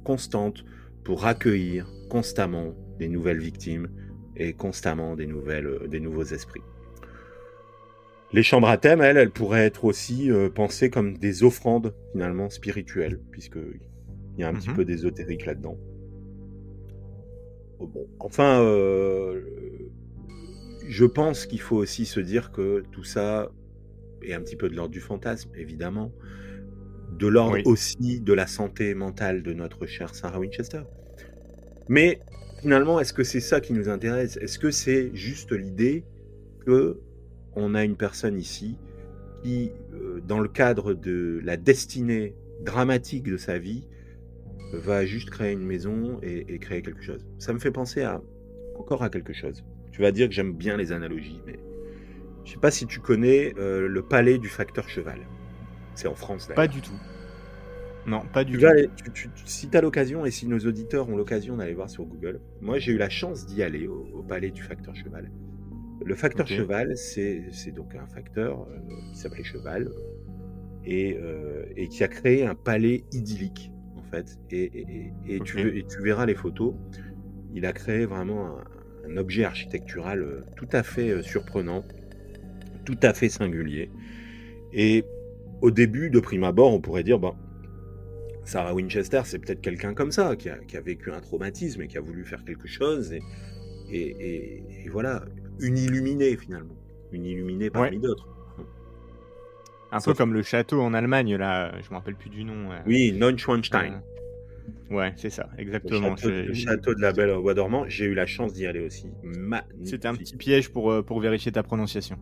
constante 0.04 0.66
pour 1.04 1.26
accueillir 1.26 1.90
constamment 2.10 2.74
des 3.00 3.08
nouvelles 3.08 3.40
victimes 3.40 3.88
et 4.36 4.54
constamment 4.54 5.16
des, 5.16 5.28
nouvelles, 5.28 5.68
euh, 5.68 5.88
des 5.88 6.00
nouveaux 6.00 6.24
esprits. 6.26 6.62
Les 8.34 8.44
chambres 8.44 8.68
à 8.68 8.78
thème, 8.78 9.02
elles, 9.02 9.18
elles 9.18 9.32
pourraient 9.32 9.66
être 9.66 9.86
aussi 9.86 10.30
euh, 10.30 10.50
pensées 10.50 10.90
comme 10.90 11.18
des 11.18 11.44
offrandes 11.44 11.94
finalement 12.12 12.50
spirituelles, 12.50 13.22
puisqu'il 13.32 13.80
y 14.38 14.44
a 14.44 14.50
un 14.50 14.54
petit 14.54 14.70
Mhm. 14.70 14.76
peu 14.76 14.84
d'ésotérique 14.86 15.46
là-dedans. 15.46 15.78
Oh, 17.80 17.88
Bon, 17.88 18.08
enfin, 18.20 18.62
euh, 18.62 19.42
je 20.88 21.06
pense 21.06 21.46
qu'il 21.46 21.62
faut 21.62 21.78
aussi 21.78 22.06
se 22.06 22.20
dire 22.20 22.52
que 22.52 22.84
tout 22.92 23.04
ça 23.04 23.52
est 24.22 24.34
un 24.34 24.42
petit 24.42 24.56
peu 24.56 24.70
de 24.70 24.76
l'ordre 24.76 24.92
du 24.92 25.00
fantasme, 25.02 25.50
évidemment, 25.56 26.12
de 27.18 27.28
l'ordre 27.28 27.56
Oui. 27.56 27.64
aussi 27.66 28.20
de 28.22 28.34
la 28.34 28.48
santé 28.48 28.94
mentale 28.96 29.44
de 29.44 29.54
notre 29.54 29.86
chère 29.86 30.14
Sarah 30.16 30.40
Winchester. 30.40 30.82
Mais 31.88 32.20
finalement, 32.62 33.00
est-ce 33.00 33.14
que 33.14 33.24
c'est 33.24 33.40
ça 33.40 33.62
qui 33.62 33.74
nous 33.74 33.90
intéresse? 33.90 34.38
Est-ce 34.38 34.60
que 34.60 34.72
c'est 34.72 35.12
juste 35.16 35.52
l'idée 35.52 36.04
que 36.66 37.00
on 37.56 37.74
a 37.76 37.84
une 37.86 37.96
personne 37.96 38.38
ici 38.38 38.78
qui, 39.44 39.72
euh, 39.94 40.20
dans 40.28 40.40
le 40.40 40.50
cadre 40.50 40.94
de 40.94 41.40
la 41.44 41.56
destinée 41.58 42.36
dramatique 42.64 43.24
de 43.24 43.38
sa 43.38 43.60
vie, 43.60 43.88
va 44.74 45.06
juste 45.06 45.30
créer 45.30 45.54
une 45.54 45.66
maison 45.66 46.20
et, 46.22 46.54
et 46.54 46.60
créer 46.60 46.82
quelque 46.82 47.04
chose? 47.04 47.26
Ça 47.40 47.54
me 47.54 47.60
fait 47.60 47.72
penser 47.72 48.02
à 48.02 48.22
encore 48.78 49.04
à 49.04 49.10
quelque 49.10 49.32
chose. 49.34 49.64
Tu 49.96 50.02
vas 50.02 50.12
dire 50.12 50.28
que 50.28 50.34
j'aime 50.34 50.52
bien 50.52 50.76
les 50.76 50.92
analogies, 50.92 51.42
mais 51.46 51.58
je 52.44 52.52
sais 52.52 52.60
pas 52.60 52.70
si 52.70 52.86
tu 52.86 53.00
connais 53.00 53.54
euh, 53.58 53.88
le 53.88 54.02
palais 54.02 54.38
du 54.38 54.50
facteur 54.50 54.90
cheval. 54.90 55.22
C'est 55.94 56.10
en 56.10 56.16
France 56.16 56.48
Pas 56.50 56.56
d'ailleurs. 56.68 56.74
du 56.74 56.82
tout. 56.82 57.00
Non, 58.06 58.24
pas 58.34 58.44
du 58.44 58.56
tout. 58.56 58.60
vas 58.64 58.72
aller- 58.72 58.90
tu- 58.98 59.10
tu- 59.14 59.30
tu- 59.30 59.44
si 59.46 59.70
tu 59.70 59.78
as 59.78 59.80
l'occasion 59.80 60.26
et 60.26 60.32
si 60.32 60.48
nos 60.48 60.60
auditeurs 60.60 61.08
ont 61.08 61.16
l'occasion 61.16 61.56
d'aller 61.56 61.74
voir 61.74 61.90
sur 61.90 62.04
Google, 62.04 62.42
moi 62.60 62.78
j'ai 62.78 62.92
eu 62.92 62.98
la 62.98 63.08
chance 63.10 63.46
d'y 63.46 63.64
aller 63.64 63.88
au, 63.88 64.06
au 64.14 64.22
palais 64.22 64.52
du 64.52 64.62
facteur 64.64 64.94
cheval. 64.98 65.32
Le 66.04 66.14
facteur 66.14 66.46
cheval, 66.46 66.98
c'est 66.98 67.72
donc 67.74 67.96
un 67.96 68.06
facteur 68.08 68.68
euh, 68.70 68.78
qui 69.14 69.18
s'appelait 69.18 69.46
Cheval 69.46 69.90
et, 70.84 71.18
euh, 71.18 71.64
et 71.78 71.88
qui 71.88 72.04
a 72.04 72.10
créé 72.10 72.46
un 72.46 72.54
palais 72.54 73.06
idyllique 73.14 73.72
en 73.96 74.04
fait. 74.12 74.38
Et, 74.52 74.64
et- 74.64 75.14
et- 75.26 75.36
et 75.38 75.40
tu, 75.40 75.86
tu 75.88 76.02
verras 76.04 76.26
les 76.26 76.36
photos. 76.36 76.74
Il 77.54 77.66
a 77.66 77.72
créé 77.72 78.06
vraiment 78.06 78.58
un, 79.10 79.18
objet 79.18 79.44
architectural 79.46 80.22
euh, 80.22 80.44
tout 80.56 80.68
à 80.72 80.84
fait 80.84 81.10
euh, 81.10 81.22
surprenant, 81.22 81.84
tout 82.86 82.98
à 83.04 83.14
fait 83.14 83.30
singulier. 83.30 83.90
Et 84.74 85.04
au 85.62 85.72
début, 85.72 86.10
de 86.10 86.20
prime 86.20 86.44
abord, 86.44 86.74
on 86.74 86.82
pourrait 86.82 87.04
dire, 87.04 87.18
bon, 87.20 87.34
Sarah 88.44 88.74
Winchester, 88.76 89.22
c'est 89.26 89.40
peut-être 89.40 89.62
quelqu'un 89.62 89.94
comme 89.94 90.12
ça, 90.12 90.36
qui 90.36 90.50
a, 90.50 90.58
qui 90.60 90.78
a 90.78 90.82
vécu 90.82 91.12
un 91.12 91.20
traumatisme 91.22 91.82
et 91.82 91.88
qui 91.88 91.98
a 91.98 92.02
voulu 92.02 92.26
faire 92.26 92.44
quelque 92.44 92.68
chose. 92.68 93.14
Et, 93.14 93.22
et, 93.90 94.16
et- 94.20 94.64
et 94.86 94.90
voilà, 94.90 95.24
une 95.60 95.78
illuminée 95.78 96.36
finalement. 96.38 96.76
Une 97.12 97.26
illuminée 97.26 97.70
parmi 97.70 98.00
d'autres. 98.00 98.28
Un 99.92 100.00
Sauf- 100.00 100.14
peu 100.14 100.18
comme 100.18 100.34
le 100.34 100.42
château 100.44 100.82
en 100.82 100.94
Allemagne, 100.94 101.36
là, 101.36 101.72
je 101.82 101.90
me 101.90 101.96
rappelle 101.96 102.16
plus 102.16 102.30
du 102.30 102.44
nom. 102.44 102.72
euh, 102.72 102.80
Oui, 102.86 103.14
Neuschwanstein. 103.14 103.94
euh, 103.94 104.15
Ouais, 104.90 105.14
c'est 105.16 105.30
ça, 105.30 105.50
Le 105.56 105.62
exactement. 105.62 106.16
château, 106.16 106.30
Je- 106.30 106.48
le 106.48 106.54
château 106.54 106.94
de 106.96 107.02
la 107.02 107.12
Belle 107.12 107.30
au 107.32 107.42
Bois 107.42 107.54
dormant, 107.54 107.86
j'ai 107.88 108.06
eu 108.06 108.14
la 108.14 108.26
chance 108.26 108.54
d'y 108.54 108.66
aller 108.66 108.80
aussi. 108.82 109.08
C'était 109.84 110.08
un 110.08 110.16
petit 110.16 110.36
piège 110.38 110.70
pour, 110.70 110.92
euh, 110.92 111.02
pour 111.04 111.20
vérifier 111.20 111.52
ta 111.52 111.64
prononciation. 111.64 112.18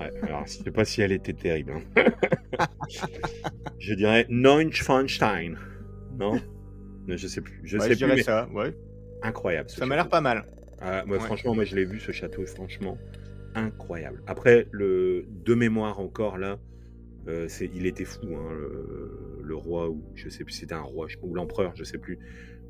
Ouais, 0.00 0.10
alors, 0.22 0.46
je 0.46 0.52
sais 0.62 0.70
pas 0.70 0.84
si 0.84 1.00
elle 1.02 1.12
était 1.12 1.32
terrible. 1.32 1.72
hein. 1.72 2.04
je 3.78 3.94
dirais 3.94 4.26
Neuschwanstein. 4.28 5.56
Non? 6.18 6.34
Non, 7.06 7.16
Je 7.16 7.26
sais 7.26 7.40
plus. 7.40 7.60
Je 7.64 7.78
Ouais, 7.78 7.84
sais 7.84 7.90
je 7.90 7.94
plus, 7.94 8.04
dirais 8.06 8.16
mais 8.16 8.22
ça, 8.22 8.48
ouais. 8.52 8.74
incroyable. 9.22 9.70
Ça 9.70 9.86
m'a 9.86 9.94
l'air 9.94 10.04
château. 10.04 10.10
pas 10.10 10.20
mal. 10.20 10.44
Ah, 10.80 11.04
moi, 11.06 11.16
Ouais. 11.16 11.22
Franchement, 11.24 11.54
moi, 11.54 11.64
je 11.64 11.74
l'ai 11.74 11.84
vu, 11.84 12.00
ce 12.00 12.12
château, 12.12 12.44
franchement 12.46 12.98
incroyable. 13.54 14.22
Après, 14.26 14.66
le 14.70 15.24
de 15.44 15.54
mémoire 15.54 15.98
encore, 15.98 16.36
là, 16.36 16.58
euh, 17.28 17.46
c'est, 17.48 17.70
il 17.74 17.86
était 17.86 18.04
fou, 18.04 18.26
hein, 18.36 18.52
le, 18.52 19.40
le 19.42 19.54
roi, 19.56 19.88
ou 19.90 20.02
je 20.14 20.28
sais 20.28 20.44
plus, 20.44 20.52
c'était 20.54 20.74
un 20.74 20.80
roi, 20.82 21.06
je- 21.08 21.16
ou 21.22 21.34
l'empereur, 21.34 21.72
je 21.74 21.84
sais 21.84 21.98
plus. 21.98 22.18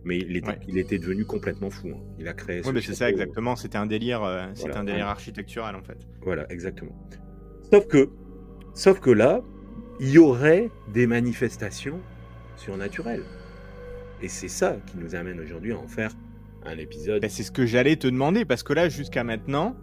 Mais 0.04 0.18
il 0.18 0.36
était, 0.36 0.48
Ouais. 0.48 0.60
il 0.68 0.78
était 0.78 0.98
devenu 0.98 1.24
complètement 1.24 1.68
fou. 1.70 1.88
hein. 1.88 2.00
Il 2.18 2.28
a 2.28 2.32
créé 2.32 2.60
Oui, 2.64 2.70
mais 2.72 2.80
c'est 2.80 2.94
ça, 2.94 3.06
château. 3.06 3.20
exactement. 3.20 3.56
C'était 3.56 3.78
un 3.78 3.86
délire, 3.86 4.22
euh, 4.22 4.46
c'était 4.54 4.68
Voilà, 4.68 4.80
un 4.80 4.84
délire 4.84 5.06
architectural, 5.08 5.74
en 5.74 5.82
fait. 5.82 5.98
Voilà, 6.22 6.46
exactement. 6.50 6.96
Sauf 7.72 7.86
que, 7.88 8.08
sauf 8.74 9.00
que 9.00 9.10
là, 9.10 9.42
il 9.98 10.10
y 10.10 10.18
aurait 10.18 10.70
des 10.92 11.06
manifestations 11.06 11.98
surnaturelles. 12.56 13.24
Et 14.22 14.28
c'est 14.28 14.48
ça 14.48 14.76
qui 14.86 14.96
nous 14.98 15.14
amène 15.14 15.40
aujourd'hui 15.40 15.72
à 15.72 15.78
en 15.78 15.88
faire 15.88 16.12
un 16.64 16.78
épisode. 16.78 17.20
Ben, 17.22 17.28
c'est 17.30 17.42
ce 17.42 17.50
que 17.50 17.66
j'allais 17.66 17.96
te 17.96 18.06
demander, 18.06 18.44
parce 18.44 18.62
que 18.62 18.72
là, 18.72 18.88
jusqu'à 18.88 19.24
maintenant, 19.24 19.76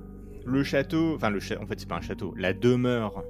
le 0.45 0.63
château, 0.63 1.15
enfin, 1.15 1.29
le 1.29 1.39
cha- 1.39 1.61
en 1.61 1.65
fait, 1.67 1.79
c'est 1.79 1.87
pas 1.89 1.97
un 1.97 2.01
château, 2.01 2.33
la 2.37 2.53
demeure, 2.53 3.19
euh, 3.19 3.21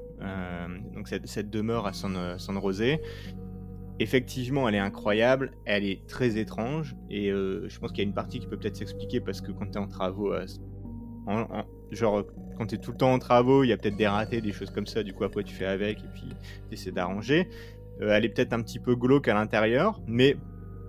donc 0.93 1.07
cette, 1.07 1.49
demeure 1.49 1.85
à 1.85 1.93
San, 1.93 2.15
euh, 2.15 2.37
Rosé, 2.59 3.01
effectivement, 3.99 4.67
elle 4.67 4.75
est 4.75 4.79
incroyable, 4.79 5.51
elle 5.65 5.85
est 5.85 6.05
très 6.07 6.37
étrange, 6.37 6.95
et 7.09 7.31
euh, 7.31 7.67
je 7.69 7.79
pense 7.79 7.91
qu'il 7.91 7.99
y 8.03 8.05
a 8.05 8.07
une 8.07 8.13
partie 8.15 8.39
qui 8.39 8.47
peut 8.47 8.57
peut-être 8.57 8.75
s'expliquer 8.77 9.19
parce 9.21 9.41
que 9.41 9.51
quand 9.51 9.65
tu 9.65 9.73
es 9.73 9.77
en 9.77 9.87
travaux, 9.87 10.33
euh, 10.33 10.45
en- 11.27 11.41
en- 11.41 11.65
genre, 11.91 12.23
quand 12.57 12.67
tu 12.67 12.75
es 12.75 12.77
tout 12.77 12.91
le 12.91 12.97
temps 12.97 13.13
en 13.13 13.19
travaux, 13.19 13.63
il 13.63 13.67
y 13.69 13.73
a 13.73 13.77
peut-être 13.77 13.95
des 13.97 14.07
ratés, 14.07 14.41
des 14.41 14.51
choses 14.51 14.71
comme 14.71 14.87
ça, 14.87 15.03
du 15.03 15.13
coup, 15.13 15.23
après, 15.23 15.43
tu 15.43 15.53
fais 15.53 15.65
avec, 15.65 15.99
et 15.99 16.07
puis 16.13 16.29
tu 16.69 16.73
essaies 16.73 16.91
d'arranger. 16.91 17.47
Euh, 18.01 18.09
elle 18.11 18.25
est 18.25 18.29
peut-être 18.29 18.53
un 18.53 18.61
petit 18.61 18.79
peu 18.79 18.95
glauque 18.95 19.27
à 19.27 19.33
l'intérieur, 19.35 20.01
mais 20.07 20.35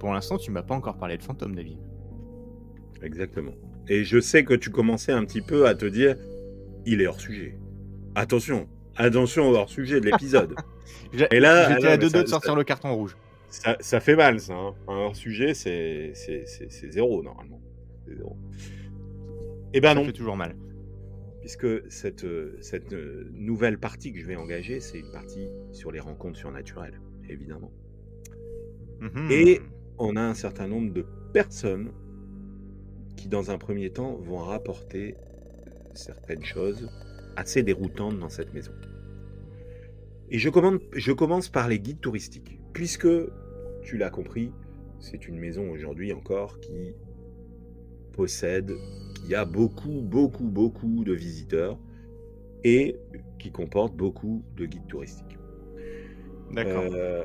pour 0.00 0.12
l'instant, 0.12 0.38
tu 0.38 0.50
m'as 0.50 0.62
pas 0.62 0.74
encore 0.74 0.96
parlé 0.96 1.16
de 1.18 1.22
fantôme, 1.22 1.54
David. 1.54 1.78
Exactement. 3.02 3.52
Et 3.88 4.04
je 4.04 4.18
sais 4.18 4.44
que 4.44 4.54
tu 4.54 4.70
commençais 4.70 5.12
un 5.12 5.24
petit 5.24 5.42
peu 5.42 5.66
à 5.66 5.74
te 5.74 5.84
dire, 5.84 6.16
il 6.86 7.00
est 7.02 7.06
hors 7.06 7.20
sujet. 7.20 7.58
Attention, 8.14 8.66
attention 8.96 9.48
au 9.50 9.54
hors 9.54 9.68
sujet 9.68 10.00
de 10.00 10.06
l'épisode. 10.06 10.54
Et 11.30 11.40
là, 11.40 11.74
J'étais 11.74 11.86
ah 11.88 11.92
à 11.92 11.96
deux 11.96 12.10
doigts 12.10 12.22
de 12.22 12.28
sortir 12.28 12.50
ça- 12.52 12.56
le 12.56 12.64
carton 12.64 12.94
rouge. 12.94 13.16
ça, 13.50 13.76
ça 13.80 14.00
fait 14.00 14.16
mal, 14.16 14.40
ça. 14.40 14.54
hein. 14.54 14.74
Un 14.88 14.94
hors 14.94 15.16
sujet, 15.16 15.54
c'est 15.54 16.12
zéro 16.90 17.22
normalement. 17.22 17.60
C'est 18.06 18.16
zéro. 18.16 18.36
Eh 19.72 19.80
ben 19.80 19.88
Ça 19.88 19.94
non, 19.94 20.04
fait 20.04 20.12
toujours 20.12 20.36
mal. 20.36 20.56
puisque 21.40 21.66
cette, 21.90 22.24
euh, 22.24 22.56
cette 22.60 22.92
euh, 22.92 23.28
nouvelle 23.32 23.78
partie 23.78 24.12
que 24.12 24.20
je 24.20 24.26
vais 24.26 24.36
engager, 24.36 24.80
c'est 24.80 24.98
une 24.98 25.10
partie 25.12 25.48
sur 25.72 25.90
les 25.92 26.00
rencontres 26.00 26.38
surnaturelles, 26.38 27.00
évidemment. 27.28 27.72
Mhm. 29.00 29.28
Et- 29.30 29.60
On 29.96 30.16
a 30.16 30.22
un 30.22 30.34
certain 30.34 30.66
nombre 30.66 30.92
de 30.92 31.06
personnes 31.32 31.92
qui, 33.16 33.28
dans 33.28 33.52
un 33.52 33.58
premier 33.58 33.90
temps, 33.90 34.16
vont 34.16 34.38
rapporter 34.38 35.14
certaines 35.92 36.42
choses 36.44 36.90
assez 37.36 37.62
déroutantes 37.62 38.18
dans 38.18 38.28
cette 38.28 38.52
maison. 38.52 38.72
Et 40.34 40.38
je, 40.38 40.48
commande- 40.50 40.80
je 40.92 41.12
commence 41.12 41.48
par 41.48 41.68
les 41.68 41.78
guides 41.78 42.00
touristiques, 42.00 42.58
puisque, 42.72 43.06
tu 43.82 43.96
l'as 43.96 44.10
compris, 44.10 44.50
c'est 44.98 45.28
une 45.28 45.38
maison 45.38 45.70
aujourd'hui 45.70 46.12
encore 46.12 46.58
qui 46.58 46.92
possède, 48.12 48.72
qui 49.14 49.32
a 49.36 49.44
beaucoup, 49.44 50.00
beaucoup, 50.00 50.48
beaucoup 50.48 51.04
de 51.04 51.12
visiteurs. 51.12 51.78
et 52.66 52.96
qui 53.38 53.52
comporte 53.52 53.94
beaucoup 53.94 54.42
de 54.56 54.64
guides 54.64 54.86
touristiques. 54.88 55.38
D'accord. 56.50 56.82
Euh, 56.94 57.24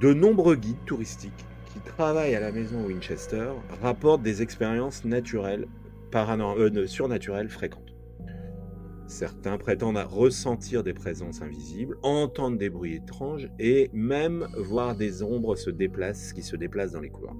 de 0.00 0.14
nombreux 0.14 0.54
guides 0.54 0.84
touristiques 0.86 1.44
qui 1.72 1.80
travaillent 1.80 2.36
à 2.36 2.40
la 2.40 2.52
maison 2.52 2.86
Winchester 2.86 3.50
rapportent 3.82 4.22
des 4.22 4.42
expériences 4.42 5.04
naturelles, 5.04 5.66
euh, 6.14 6.86
surnaturelles 6.86 7.48
fréquentes. 7.48 7.85
Certains 9.08 9.56
prétendent 9.56 9.98
à 9.98 10.04
ressentir 10.04 10.82
des 10.82 10.92
présences 10.92 11.40
invisibles, 11.40 11.96
entendre 12.02 12.58
des 12.58 12.68
bruits 12.68 12.96
étranges 12.96 13.48
et 13.58 13.88
même 13.92 14.48
voir 14.56 14.96
des 14.96 15.22
ombres 15.22 15.54
se 15.54 15.70
déplacent, 15.70 16.32
qui 16.32 16.42
se 16.42 16.56
déplacent 16.56 16.92
dans 16.92 17.00
les 17.00 17.10
couloirs. 17.10 17.36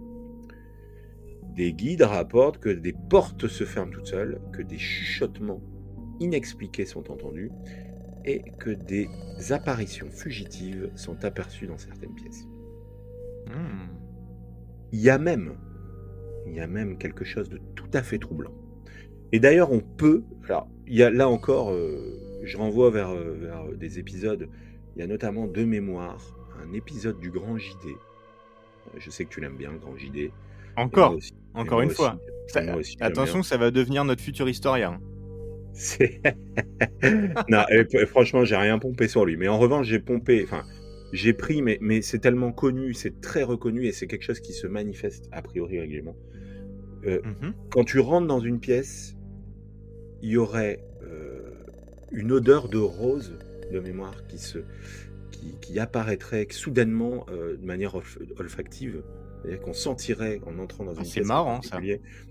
Des 1.57 1.73
guides 1.73 2.03
rapportent 2.03 2.59
que 2.59 2.69
des 2.69 2.93
portes 2.93 3.49
se 3.49 3.65
ferment 3.65 3.91
toutes 3.91 4.07
seules, 4.07 4.41
que 4.53 4.63
des 4.63 4.79
chuchotements 4.79 5.63
inexpliqués 6.21 6.87
sont 6.87 7.11
entendus 7.11 7.51
et 8.25 8.43
que 8.59 8.71
des 8.71 9.09
apparitions 9.51 10.11
fugitives 10.11 10.91
sont 10.95 11.25
aperçues 11.25 11.67
dans 11.67 11.79
certaines 11.79 12.15
pièces. 12.15 12.47
Hmm. 13.47 13.89
Il 14.93 15.01
y 15.01 15.11
a 15.11 15.19
même, 15.19 15.57
il 16.47 16.55
y 16.55 16.61
a 16.61 16.67
même 16.67 16.99
quelque 16.99 17.25
chose 17.25 17.49
de 17.49 17.59
tout 17.75 17.91
à 17.93 18.03
fait 18.03 18.19
troublant. 18.19 18.53
Et 19.33 19.41
d'ailleurs, 19.41 19.73
on 19.73 19.81
peut, 19.81 20.23
alors, 20.47 20.69
il 20.87 20.95
y 20.97 21.03
a 21.03 21.11
là 21.11 21.29
encore, 21.29 21.71
euh, 21.71 22.19
je 22.45 22.57
renvoie 22.57 22.91
vers, 22.91 23.11
euh, 23.11 23.35
vers 23.39 23.65
des 23.77 23.99
épisodes, 23.99 24.49
il 24.95 25.01
y 25.01 25.03
a 25.03 25.07
notamment 25.07 25.47
deux 25.47 25.67
mémoires, 25.67 26.37
un 26.65 26.73
épisode 26.73 27.19
du 27.19 27.31
Grand 27.31 27.59
JD. 27.59 27.87
Euh, 27.87 28.99
Je 28.99 29.11
sais 29.11 29.25
que 29.25 29.31
tu 29.31 29.41
l'aimes 29.41 29.57
bien, 29.57 29.73
le 29.73 29.79
Grand 29.79 29.97
JD. 29.97 30.31
Encore, 30.77 31.15
aussi. 31.15 31.33
Encore 31.55 31.81
une 31.81 31.89
aussi. 31.89 31.97
fois. 31.97 32.19
Ça- 32.49 32.77
aussi, 32.77 32.97
attention, 33.01 33.43
ça 33.43 33.57
va 33.57 33.71
devenir 33.73 34.05
notre 34.05 34.23
futur 34.23 34.49
historien. 34.49 35.01
C'est- 35.73 36.21
non, 37.49 37.65
et 37.71 38.07
franchement, 38.07 38.45
j'ai 38.45 38.57
rien 38.57 38.79
pompé 38.79 39.09
sur 39.09 39.25
lui. 39.25 39.37
Mais 39.37 39.49
en 39.49 39.59
revanche, 39.59 39.87
j'ai 39.87 39.99
pompé, 39.99 40.43
enfin, 40.45 40.63
j'ai 41.13 41.33
pris, 41.33 41.61
mais, 41.63 41.79
mais 41.81 42.03
c'est 42.03 42.19
tellement 42.21 42.53
connu, 42.53 42.95
c'est 42.95 43.21
très 43.21 43.43
reconnu 43.43 43.87
et 43.87 43.93
c'est 43.93 44.07
quelque 44.07 44.23
chose 44.23 44.41
qui 44.41 44.53
se 44.53 44.67
manifeste 44.67 45.29
a 45.33 45.43
priori 45.43 45.79
régulièrement. 45.81 46.17
Euh, 47.05 47.21
Mhm. 47.23 47.53
quand 47.71 47.85
tu 47.85 47.99
rentres 48.01 48.27
dans 48.27 48.41
une 48.41 48.59
pièce, 48.61 49.17
il 50.23 50.31
y 50.31 50.37
aurait 50.37 50.83
euh, 51.03 51.51
une 52.11 52.33
odeur 52.33 52.69
de 52.69 52.79
rose 52.79 53.39
de 53.73 53.81
mémoire 53.81 54.27
qui 54.27 54.39
se 54.39 54.59
qui, 55.31 55.57
qui 55.61 55.79
apparaîtrait 55.79 56.47
soudainement 56.51 57.27
euh, 57.31 57.57
de 57.57 57.65
manière 57.67 57.95
olf- 57.97 58.19
olfactive. 58.39 59.03
C'est-à-dire 59.43 59.61
qu'on 59.61 59.75
sentirait 59.75 60.41
en 60.47 60.59
entrant 60.59 60.85
dans 60.85 60.93
Ah, 60.97 61.01
une 61.01 61.05
c'est 61.05 61.21
pièce 61.21 61.27
marrant, 61.29 61.61
ça. 61.63 61.79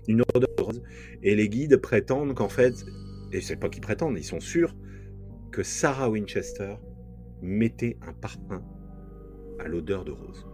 une 0.08 0.22
odeur 0.34 0.40
de 0.56 0.62
rose. 0.62 0.82
Et 1.22 1.34
les 1.36 1.48
guides 1.48 1.76
prétendent 1.76 2.34
qu'en 2.34 2.48
fait, 2.48 2.74
et 3.32 3.40
c'est 3.40 3.56
pas 3.56 3.68
qu'ils 3.68 3.80
prétendent, 3.82 4.18
ils 4.18 4.24
sont 4.24 4.40
sûrs 4.40 4.74
que 5.52 5.62
Sarah 5.62 6.10
Winchester 6.10 6.74
mettait 7.42 7.96
un 8.06 8.12
parfum 8.12 8.62
à 9.60 9.68
l'odeur 9.68 10.04
de 10.04 10.10
rose. 10.12 10.46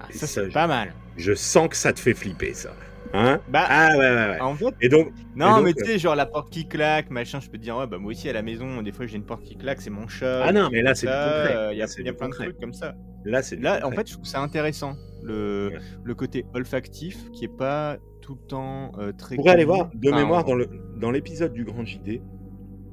Ah, 0.00 0.06
ça, 0.12 0.26
c'est 0.26 0.48
pas 0.52 0.66
mal. 0.66 0.92
Je 1.16 1.34
sens 1.34 1.68
que 1.68 1.76
ça 1.76 1.92
te 1.92 2.00
fait 2.00 2.14
flipper, 2.14 2.54
ça. 2.54 2.70
Hein 3.12 3.40
Bah, 3.48 3.64
Ah 3.68 3.88
ouais, 3.92 3.98
ouais, 3.98 4.14
ouais. 4.14 4.40
en 4.40 4.54
fait, 4.54 4.66
Et 4.80 4.88
donc, 4.88 5.12
non, 5.34 5.56
donc, 5.56 5.64
mais 5.64 5.72
tu 5.74 5.84
sais, 5.84 5.98
genre 5.98 6.14
la 6.14 6.26
porte 6.26 6.50
qui 6.52 6.68
claque, 6.68 7.10
machin, 7.10 7.40
je 7.40 7.50
peux 7.50 7.58
te 7.58 7.62
dire, 7.62 7.76
ouais, 7.76 7.86
bah 7.88 7.98
moi 7.98 8.12
aussi 8.12 8.28
à 8.28 8.32
la 8.32 8.42
maison, 8.42 8.82
des 8.82 8.92
fois 8.92 9.06
j'ai 9.06 9.16
une 9.16 9.24
porte 9.24 9.42
qui 9.42 9.56
claque, 9.56 9.80
c'est 9.80 9.90
mon 9.90 10.06
chat. 10.06 10.44
Ah 10.44 10.52
non, 10.52 10.68
mais 10.70 10.80
là, 10.80 10.94
c'est 10.94 11.06
du 11.06 11.12
ça, 11.12 11.24
concret. 11.42 11.56
euh, 11.56 11.72
Il 11.72 11.78
y 11.78 11.82
a, 11.82 11.86
y 11.86 12.12
plein 12.12 12.28
de 12.28 12.34
trucs 12.34 12.60
comme 12.60 12.72
ça. 12.72 12.94
Là, 13.24 13.42
c'est 13.42 13.56
Là, 13.56 13.80
en 13.84 13.90
fait, 13.90 14.06
je 14.08 14.12
trouve 14.14 14.26
ça 14.26 14.40
intéressant, 14.40 14.94
le, 15.24 15.70
Ouais. 15.72 15.78
le 16.04 16.14
côté 16.14 16.46
olfactif 16.54 17.30
qui 17.32 17.44
est 17.46 17.48
pas 17.56 17.96
tout 18.22 18.38
le 18.40 18.46
temps 18.46 18.92
euh, 18.98 19.12
très. 19.12 19.34
Pourrez 19.34 19.50
aller 19.50 19.64
voir, 19.64 19.90
de 19.92 20.08
Enfin, 20.08 20.18
mémoire, 20.20 20.44
on- 20.46 20.50
dans 20.50 20.54
le 20.54 20.68
dans 20.96 21.10
l'épisode 21.10 21.52
du 21.52 21.64
Grand 21.64 21.84
JD, 21.84 22.22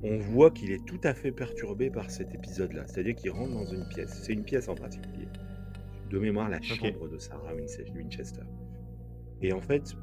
on 0.02 0.18
voit 0.18 0.50
qu'il 0.50 0.72
est 0.72 0.84
tout 0.86 1.00
à 1.04 1.14
fait 1.14 1.32
perturbé 1.32 1.92
par 1.92 2.10
cet 2.10 2.34
épisode-là. 2.34 2.84
C'est-à-dire 2.88 3.14
qu'il 3.16 3.30
rentre 3.30 3.54
dans 3.54 3.66
une 3.66 3.88
pièce. 3.88 4.20
C'est 4.24 4.34
une 4.34 4.44
pièce 4.44 4.68
en 4.68 4.76
particulier. 4.76 5.28
De 6.10 6.20
mémoire, 6.20 6.50
la 6.50 6.62
chambre 6.62 7.08
de 7.10 7.18
Sarah 7.18 7.54
Winchester. 7.96 8.42
Et 9.42 9.52
en 9.54 9.62
fait, 9.62 9.96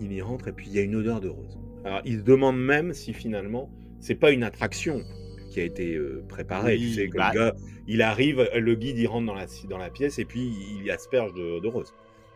il 0.00 0.12
y 0.12 0.22
rentre 0.22 0.48
et 0.48 0.52
puis 0.52 0.66
il 0.68 0.74
y 0.74 0.78
a 0.78 0.82
une 0.82 0.94
odeur 0.94 1.20
de 1.20 1.28
rose. 1.28 1.58
Alors, 1.84 2.00
il 2.04 2.18
se 2.18 2.22
demande 2.22 2.58
même 2.58 2.92
si 2.92 3.12
finalement, 3.12 3.70
c'est 4.00 4.14
pas 4.14 4.30
une 4.30 4.42
attraction 4.44 5.02
qui 5.50 5.60
a 5.60 5.64
été 5.64 5.94
euh, 5.96 6.22
préparée. 6.28 6.74
Oui, 6.76 6.80
tu 6.82 6.92
sais, 6.94 7.08
que 7.08 7.16
bah- 7.18 7.30
le 7.32 7.38
gars, 7.38 7.54
il 7.86 8.02
arrive, 8.02 8.48
le 8.54 8.74
guide, 8.74 8.98
il 8.98 9.06
rentre 9.06 9.26
dans 9.26 9.34
la, 9.34 9.46
dans 9.68 9.78
la 9.78 9.90
pièce 9.90 10.18
et 10.18 10.24
puis 10.24 10.52
il 10.78 10.84
y 10.84 10.90
asperge 10.90 11.32
de, 11.34 11.60
de 11.60 11.68
rose. 11.68 11.92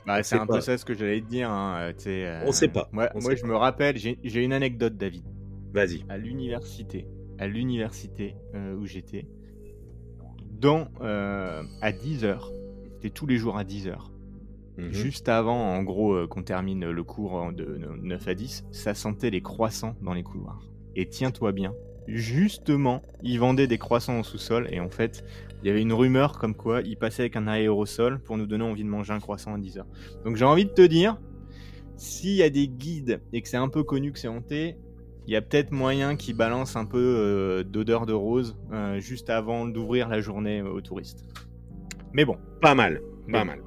Bah, 0.07 0.23
c'est 0.25 0.35
un 0.37 0.47
pas. 0.47 0.55
peu 0.55 0.61
ça 0.61 0.77
ce 0.79 0.85
que 0.85 0.95
j'allais 0.95 1.21
te 1.21 1.27
dire. 1.29 1.49
Hein, 1.51 1.93
euh, 1.93 1.93
euh, 2.09 2.45
On 2.47 2.53
sait 2.53 2.69
pas, 2.69 2.89
Moi, 2.93 3.09
on 3.15 3.21
moi 3.21 3.31
sait 3.31 3.37
je 3.37 3.43
pas. 3.43 3.49
me 3.49 3.55
rappelle, 3.57 3.97
j'ai 3.97 4.43
une 4.45 4.53
anecdote, 4.53 4.97
David. 4.97 5.23
Vas-y. 5.73 6.05
À 6.09 6.19
l'université, 6.19 7.07
à 7.39 7.47
l'université 7.47 8.35
euh, 8.55 8.75
où 8.75 8.85
j'étais, 8.87 9.27
dans 10.51 10.89
euh, 11.01 11.63
à 11.81 11.93
10h, 11.93 12.39
c'était 13.03 13.13
tous 13.15 13.27
les 13.27 13.37
jours 13.37 13.59
à 13.59 13.65
10h. 13.65 14.11
Mhm. 14.79 14.93
Juste 14.93 15.29
avant, 15.29 15.75
en 15.75 15.83
gros, 15.83 16.15
euh, 16.15 16.27
qu'on 16.29 16.43
termine 16.45 16.89
le 16.89 17.03
cours 17.05 17.35
en- 17.35 17.53
de 17.53 17.81
9 18.01 18.29
à 18.29 18.35
10, 18.35 18.65
ça 18.71 18.95
sentait 18.95 19.31
les 19.31 19.41
croissants 19.41 19.97
dans 20.03 20.15
les 20.15 20.23
couloirs. 20.23 20.63
Et 20.95 21.09
tiens-toi 21.09 21.51
bien, 21.53 21.75
justement, 22.07 23.03
ils 23.23 23.41
vendaient 23.41 23.67
des 23.67 23.79
croissants 23.79 24.21
au 24.21 24.23
sous-sol 24.23 24.69
et 24.71 24.79
en 24.81 24.89
fait, 24.89 25.25
il 25.63 25.67
y 25.67 25.71
avait 25.71 25.83
une 25.83 25.93
rumeur 25.93 26.39
comme 26.39 26.55
quoi 26.55 26.81
ils 26.83 26.97
passaient 26.97 27.23
avec 27.23 27.37
un 27.37 27.49
aérosol 27.49 28.21
pour 28.21 28.37
nous 28.39 28.47
donner 28.47 28.65
envie 28.65 28.85
de 28.85 28.89
manger 28.89 29.13
un 29.13 29.21
croissant 29.21 29.55
à 29.55 29.59
10h. 29.59 29.85
Donc 30.25 30.37
j'ai 30.37 30.45
envie 30.45 30.65
de 30.65 30.71
te 30.71 30.83
dire, 30.83 31.19
s'il 31.97 32.35
y 32.37 32.43
a 32.43 32.51
des 32.51 32.69
guides 32.69 33.21
et 33.33 33.43
que 33.43 33.49
c'est 33.49 33.57
un 33.57 33.69
peu 33.69 33.83
connu 33.83 34.13
que 34.13 34.19
c'est 34.19 34.29
hanté, 34.29 34.77
il 35.27 35.33
y 35.33 35.37
a 35.37 35.43
peut-être 35.43 35.71
moyen 35.73 36.15
qu'ils 36.17 36.37
balancent 36.37 36.77
un 36.77 36.85
peu 36.87 36.99
euh, 36.99 37.63
d'odeur 37.65 38.07
de 38.07 38.13
rose 38.13 38.57
euh, 38.73 38.99
juste 39.01 39.29
avant 39.29 39.67
d'ouvrir 39.67 40.09
la 40.09 40.21
journée 40.21 40.63
aux 40.63 40.81
touristes. 40.81 41.25
Mais 42.13 42.25
bon, 42.25 42.37
Pas 42.63 42.75
mal, 42.75 43.03
pas 43.31 43.45
mal. 43.45 43.59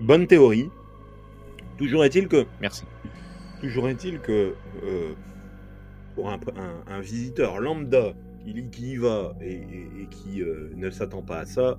Bonne 0.00 0.26
théorie. 0.26 0.70
Toujours 1.76 2.04
est-il 2.04 2.28
que, 2.28 2.46
merci. 2.60 2.84
toujours 3.60 3.88
est-il 3.88 4.20
que, 4.20 4.54
euh, 4.84 5.12
pour 6.14 6.30
un, 6.30 6.38
un- 6.56 6.84
un 6.92 7.00
visiteur 7.00 7.60
lambda 7.60 8.14
qui, 8.44 8.68
qui 8.70 8.92
y 8.92 8.96
va 8.96 9.34
et, 9.40 9.52
et- 9.54 10.02
et 10.02 10.06
qui 10.10 10.42
euh, 10.42 10.70
ne 10.76 10.90
s'attend 10.90 11.22
pas 11.22 11.40
à 11.40 11.44
ça, 11.44 11.78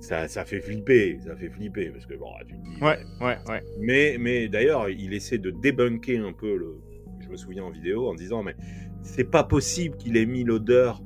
ça, 0.00 0.28
ça 0.28 0.44
fait 0.44 0.60
flipper, 0.60 1.18
ça 1.24 1.36
fait 1.36 1.50
flipper 1.50 1.90
parce 1.90 2.06
que 2.06 2.14
bon, 2.14 2.28
tu 2.48 2.54
te 2.56 2.62
dis. 2.62 2.82
Ouais, 2.82 2.98
ouais, 3.20 3.36
ouais. 3.48 3.62
Mais, 3.78 4.16
mais 4.18 4.48
d'ailleurs, 4.48 4.88
il 4.88 5.12
essaie 5.12 5.38
de 5.38 5.50
débunker 5.50 6.24
un 6.26 6.32
peu 6.32 6.56
le. 6.56 6.80
Je 7.20 7.28
me 7.28 7.36
souviens 7.36 7.64
en 7.64 7.70
vidéo 7.70 8.08
en 8.08 8.14
disant 8.14 8.42
mais 8.42 8.56
c'est 9.02 9.24
pas 9.30 9.44
possible 9.44 9.96
qu'il 9.98 10.16
ait 10.16 10.26
mis 10.26 10.42
l'odeur 10.44 11.02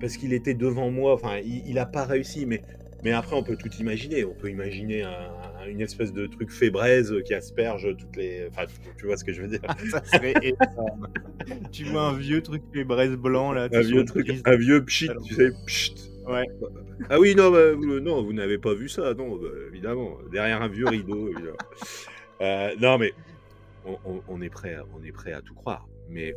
parce 0.00 0.16
qu'il 0.18 0.32
était 0.34 0.54
devant 0.54 0.90
moi. 0.90 1.14
Enfin, 1.14 1.38
il, 1.44 1.66
il 1.66 1.78
a 1.78 1.86
pas 1.86 2.04
réussi, 2.04 2.44
mais 2.46 2.62
mais 3.06 3.12
après 3.12 3.36
on 3.36 3.44
peut 3.44 3.56
tout 3.56 3.70
imaginer. 3.78 4.24
On 4.24 4.34
peut 4.34 4.50
imaginer 4.50 5.02
un- 5.02 5.30
un- 5.60 5.66
une 5.68 5.80
espèce 5.80 6.12
de 6.12 6.26
truc 6.26 6.50
fébraise 6.50 7.14
qui 7.24 7.34
asperge 7.34 7.86
toutes 7.96 8.16
les. 8.16 8.48
Enfin, 8.50 8.64
tu, 8.98 9.06
vois 9.06 9.16
ce 9.16 9.22
que 9.24 9.32
je 9.32 9.42
veux 9.42 9.48
dire? 9.48 9.60
Ça 9.92 10.02
serait 10.04 10.34
énorme. 10.42 11.06
tu 11.70 11.84
vois 11.84 12.02
un 12.08 12.16
vieux 12.18 12.42
truc 12.42 12.62
les 12.74 12.82
braises 12.84 13.16
blanc 13.16 13.52
là. 13.52 13.68
Un 13.72 13.80
vieux 13.80 14.04
truc, 14.04 14.28
un 14.44 14.56
vieux 14.56 14.84
pchit, 14.84 15.08
Alors, 15.08 15.22
tu 15.22 15.34
sais, 15.34 15.50
pchit. 15.66 15.94
Ouais. 16.26 16.44
Ah 17.08 17.20
oui, 17.20 17.36
non, 17.36 17.52
bah, 17.52 17.72
vous, 17.74 18.00
non, 18.00 18.24
vous 18.24 18.32
n'avez 18.32 18.58
pas 18.58 18.74
vu 18.74 18.88
ça, 18.88 19.14
non, 19.14 19.36
bah, 19.36 19.46
évidemment, 19.68 20.18
derrière 20.32 20.60
un 20.62 20.68
vieux 20.68 20.86
rideau. 20.88 21.30
Euh, 22.42 22.74
non, 22.78 22.98
mais 22.98 23.14
on, 23.86 23.96
on- 24.04 24.22
on 24.28 24.42
est 24.42 24.50
prêt, 24.50 24.74
à, 24.74 24.84
on 24.94 25.02
est 25.02 25.10
prêt 25.12 25.32
à 25.32 25.40
tout 25.40 25.54
croire, 25.54 25.88
mais 26.10 26.34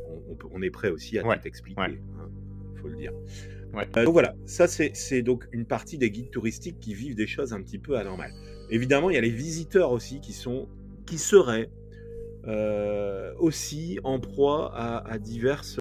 on 0.53 0.61
est 0.61 0.69
prêt 0.69 0.89
aussi 0.89 1.19
à 1.19 1.25
Ouais, 1.27 1.37
tout 1.37 1.45
expliquer, 1.45 1.81
ouais. 1.81 1.99
hein, 2.17 2.29
faut 2.81 2.87
le 2.87 2.95
dire. 2.95 3.11
Euh, 3.75 4.03
donc 4.03 4.13
voilà, 4.13 4.35
ça 4.45 4.67
c'est 4.67 5.21
donc 5.21 5.47
une 5.51 5.65
partie 5.65 5.97
des 5.97 6.09
guides 6.09 6.31
touristiques 6.31 6.79
qui 6.79 6.93
vivent 6.93 7.15
des 7.15 7.27
choses 7.27 7.53
un 7.53 7.61
petit 7.61 7.77
peu 7.77 7.97
anormales. 7.97 8.33
Évidemment, 8.69 9.09
il 9.09 9.15
y 9.15 9.17
a 9.17 9.21
les 9.21 9.29
visiteurs 9.29 9.91
aussi 9.91 10.21
qui 10.21 10.33
sont, 10.33 10.67
qui 11.05 11.17
seraient 11.17 11.69
euh, 12.47 13.33
aussi 13.39 13.99
en 14.03 14.19
proie 14.19 14.71
à, 14.73 15.11
à 15.11 15.17
diverses, 15.17 15.77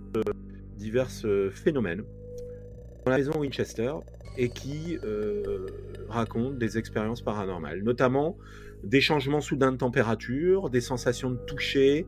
euh, 1.24 1.50
phénomènes 1.50 2.04
dans 3.04 3.12
la 3.12 3.18
maison 3.18 3.38
Winchester 3.38 3.92
et 4.36 4.50
qui 4.50 4.98
racontent 6.08 6.56
des 6.56 6.78
expériences 6.78 7.22
paranormales, 7.22 7.82
notamment 7.82 8.36
des 8.84 9.00
changements 9.00 9.40
soudains 9.40 9.72
de 9.72 9.76
température, 9.78 10.70
des 10.70 10.80
sensations 10.80 11.30
de 11.30 11.38
toucher 11.38 12.06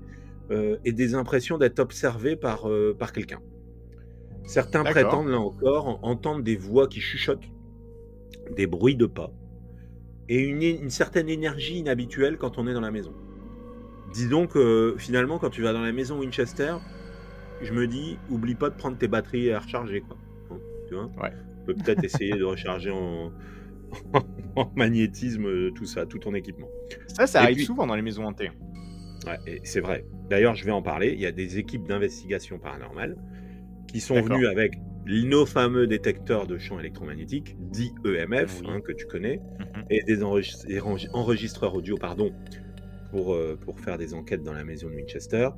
et 0.84 0.92
des 0.92 1.14
impressions 1.14 1.58
d'être 1.58 1.80
observé 1.80 2.36
par, 2.36 2.68
par 2.98 3.12
quelqu'un. 3.12 3.40
Certains 4.44 4.82
prétendent, 4.84 5.28
là 5.28 5.38
encore, 5.38 5.86
en- 5.86 6.00
entendre 6.02 6.42
des 6.42 6.56
voix 6.56 6.88
qui 6.88 7.00
chuchotent, 7.00 7.48
des 8.56 8.66
bruits 8.66 8.96
de 8.96 9.06
pas 9.06 9.32
et 10.28 10.38
une, 10.40 10.62
une 10.62 10.90
certaine 10.90 11.28
énergie 11.28 11.78
inhabituelle 11.78 12.36
quand 12.38 12.58
on 12.58 12.66
est 12.68 12.72
dans 12.74 12.80
la 12.80 12.90
maison. 12.92 13.12
Dis 14.12 14.28
donc, 14.28 14.56
euh, 14.56 14.94
finalement, 14.96 15.38
quand 15.38 15.50
tu 15.50 15.62
vas 15.62 15.72
dans 15.72 15.82
la 15.82 15.92
maison 15.92 16.18
Winchester, 16.20 16.74
je 17.62 17.72
me 17.72 17.86
dis, 17.88 18.16
oublie 18.30 18.54
pas 18.54 18.70
de 18.70 18.76
prendre 18.76 18.96
tes 18.96 19.08
batteries 19.08 19.50
à 19.52 19.58
recharger, 19.60 20.00
quoi. 20.02 20.16
Hein, 20.50 20.58
tu 20.88 20.94
vois? 20.94 21.10
Ouais. 21.20 21.32
Peut-être 21.66 22.02
essayer 22.04 22.32
de 22.36 22.44
recharger 22.44 22.90
en, 22.90 23.32
en 24.56 24.72
magnétisme, 24.76 25.46
euh, 25.46 25.70
tout 25.72 25.84
ça, 25.86 26.06
tout 26.06 26.18
ton 26.18 26.34
équipement. 26.34 26.68
Ça, 27.08 27.26
ça 27.26 27.40
Et 27.40 27.42
arrive 27.44 27.56
puis- 27.56 27.66
souvent 27.66 27.86
dans 27.86 27.94
les 27.96 28.02
maisons 28.02 28.24
hantées. 28.24 28.50
Ouais, 29.26 29.60
c'est 29.64 29.80
vrai. 29.80 30.06
D'ailleurs, 30.30 30.54
je 30.54 30.64
vais 30.64 30.70
en 30.70 30.80
parler. 30.82 31.12
Il 31.12 31.20
y 31.20 31.26
a 31.26 31.32
des 31.32 31.58
équipes 31.58 31.86
d'investigation 31.86 32.58
paranormale 32.58 33.16
qui 33.92 34.00
sont 34.00 34.20
venues 34.20 34.46
avec 34.46 34.78
nos 35.06 35.46
fameux 35.46 35.86
détecteurs 35.86 36.46
de 36.46 36.58
champs 36.58 36.78
électromagnétiques, 36.78 37.56
dits 37.58 37.92
EMF, 38.04 38.60
Oui. 38.62 38.66
hein, 38.70 38.80
que 38.80 38.92
tu 38.92 39.06
connais, 39.06 39.38
Mhm. 39.58 39.84
et 39.90 40.02
des 40.04 40.22
enregis- 40.22 40.66
des 40.66 40.80
enre- 40.80 41.08
enregistreurs 41.12 41.74
audio, 41.74 41.96
pardon, 41.96 42.32
pour, 43.10 43.34
euh, 43.34 43.56
pour 43.60 43.80
faire 43.80 43.98
des 43.98 44.14
enquêtes 44.14 44.42
dans 44.42 44.52
la 44.52 44.64
maison 44.64 44.88
de 44.88 44.94
Winchester. 44.94 45.48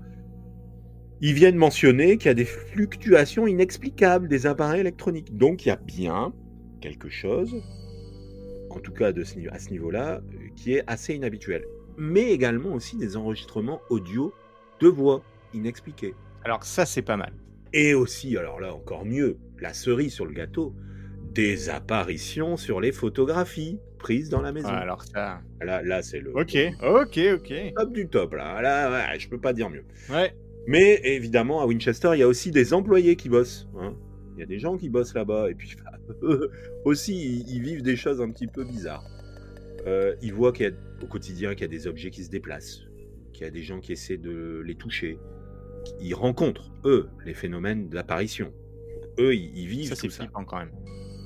Ils 1.21 1.35
viennent 1.35 1.57
mentionner 1.57 2.17
qu'il 2.17 2.27
y 2.27 2.31
a 2.31 2.35
des 2.35 2.45
fluctuations 2.47 3.47
inexplicables 3.47 4.29
des 4.29 4.47
appareils 4.47 4.81
électroniques. 4.81 5.37
Donc 5.37 5.65
il 5.65 5.69
y 5.69 5.73
a 5.73 5.77
bien 5.77 6.33
quelque 6.81 7.11
chose, 7.11 7.55
en 8.71 8.81
tout 8.81 8.93
cas 8.93 9.13
de 9.13 9.23
ce 9.23 9.35
à 9.51 9.59
ce 9.59 9.71
niveau-là, 9.71 10.17
euh, 10.21 10.39
qui 10.57 10.75
est 10.75 10.83
assez 10.87 11.15
inhabituel. 11.15 11.65
Mais 11.99 12.33
également 12.33 12.71
aussi 12.73 12.97
des 12.97 13.17
enregistrements 13.17 13.81
audio 13.91 14.33
de 14.81 14.89
voix 14.89 15.23
inexpliqués. 15.55 16.15
Alors 16.45 16.65
ça, 16.65 16.87
c'est 16.87 17.03
pas 17.03 17.17
mal. 17.17 17.33
Et 17.73 17.95
aussi, 17.95 18.37
alors 18.37 18.61
là 18.61 18.75
encore 18.75 19.05
mieux, 19.05 19.39
la 19.61 19.73
cerise 19.73 20.13
sur 20.13 20.27
le 20.27 20.33
gâteau, 20.33 20.75
des 21.33 21.71
apparitions 21.71 22.57
sur 22.57 22.81
les 22.81 22.93
photographies 22.93 23.79
prises 23.99 24.29
dans 24.29 24.43
la 24.43 24.53
maison. 24.53 24.69
Ouais, 24.69 24.75
alors 24.75 25.03
ça... 25.05 25.41
Là, 25.63 25.83
là 25.83 26.03
c'est 26.03 26.21
le 26.21 26.37
Ok, 26.37 26.57
ok, 26.83 27.21
ok. 27.35 27.55
top 27.77 27.93
du 27.93 28.09
top. 28.09 28.35
Là, 28.35 28.61
là 28.61 28.91
ouais, 29.13 29.19
je 29.19 29.29
peux 29.29 29.41
pas 29.41 29.53
dire 29.53 29.71
mieux. 29.71 29.85
Ouais. 30.11 30.35
Mais 30.67 31.01
évidemment, 31.05 31.61
à 31.63 31.67
Winchester, 31.67 32.11
il 32.15 32.19
y 32.19 32.23
a 32.23 32.29
aussi 32.29 32.51
des 32.51 32.75
employés 32.75 33.17
qui 33.17 33.29
bossent. 33.29 33.69
hein. 33.79 33.95
Il 34.37 34.41
y 34.41 34.43
a 34.43 34.47
des 34.47 34.59
gens 34.59 34.77
qui 34.77 34.89
bossent 34.89 35.15
là-bas. 35.15 35.51
Et 35.51 35.55
puis, 35.55 35.77
bah, 35.85 35.93
eux 36.23 36.51
aussi, 36.85 37.15
ils, 37.15 37.49
ils 37.57 37.63
vivent 37.63 37.83
des 37.83 37.97
choses 37.97 38.21
un 38.21 38.31
petit 38.31 38.47
peu 38.47 38.65
bizarres. 38.65 39.05
Euh, 39.87 40.15
ils 40.23 40.33
voient 40.33 40.53
qu'il 40.53 40.67
y 40.67 40.69
a, 40.69 40.73
au 41.03 41.07
quotidien 41.07 41.53
qu'il 41.55 41.63
y 41.63 41.65
a 41.65 41.69
des 41.69 41.87
objets 41.87 42.11
qui 42.11 42.23
se 42.25 42.31
déplacent, 42.31 42.83
qu'il 43.33 43.45
y 43.45 43.49
a 43.49 43.51
des 43.51 43.63
gens 43.63 43.81
qui 43.81 43.93
essaient 43.93 44.17
de 44.19 44.63
les 44.65 44.75
toucher. 44.75 45.19
Ils 46.01 46.15
rencontrent, 46.15 46.71
eux, 46.85 47.09
les 47.25 47.35
phénomènes 47.35 47.89
d'apparition. 47.89 48.53
Eux, 49.19 49.35
ils, 49.35 49.57
ils 49.59 49.67
vivent 49.67 49.89
Ça, 49.89 49.95
tout 49.97 50.11
c'est 50.11 50.23
flippant 50.25 50.45
quand 50.45 50.59
même. 50.59 50.71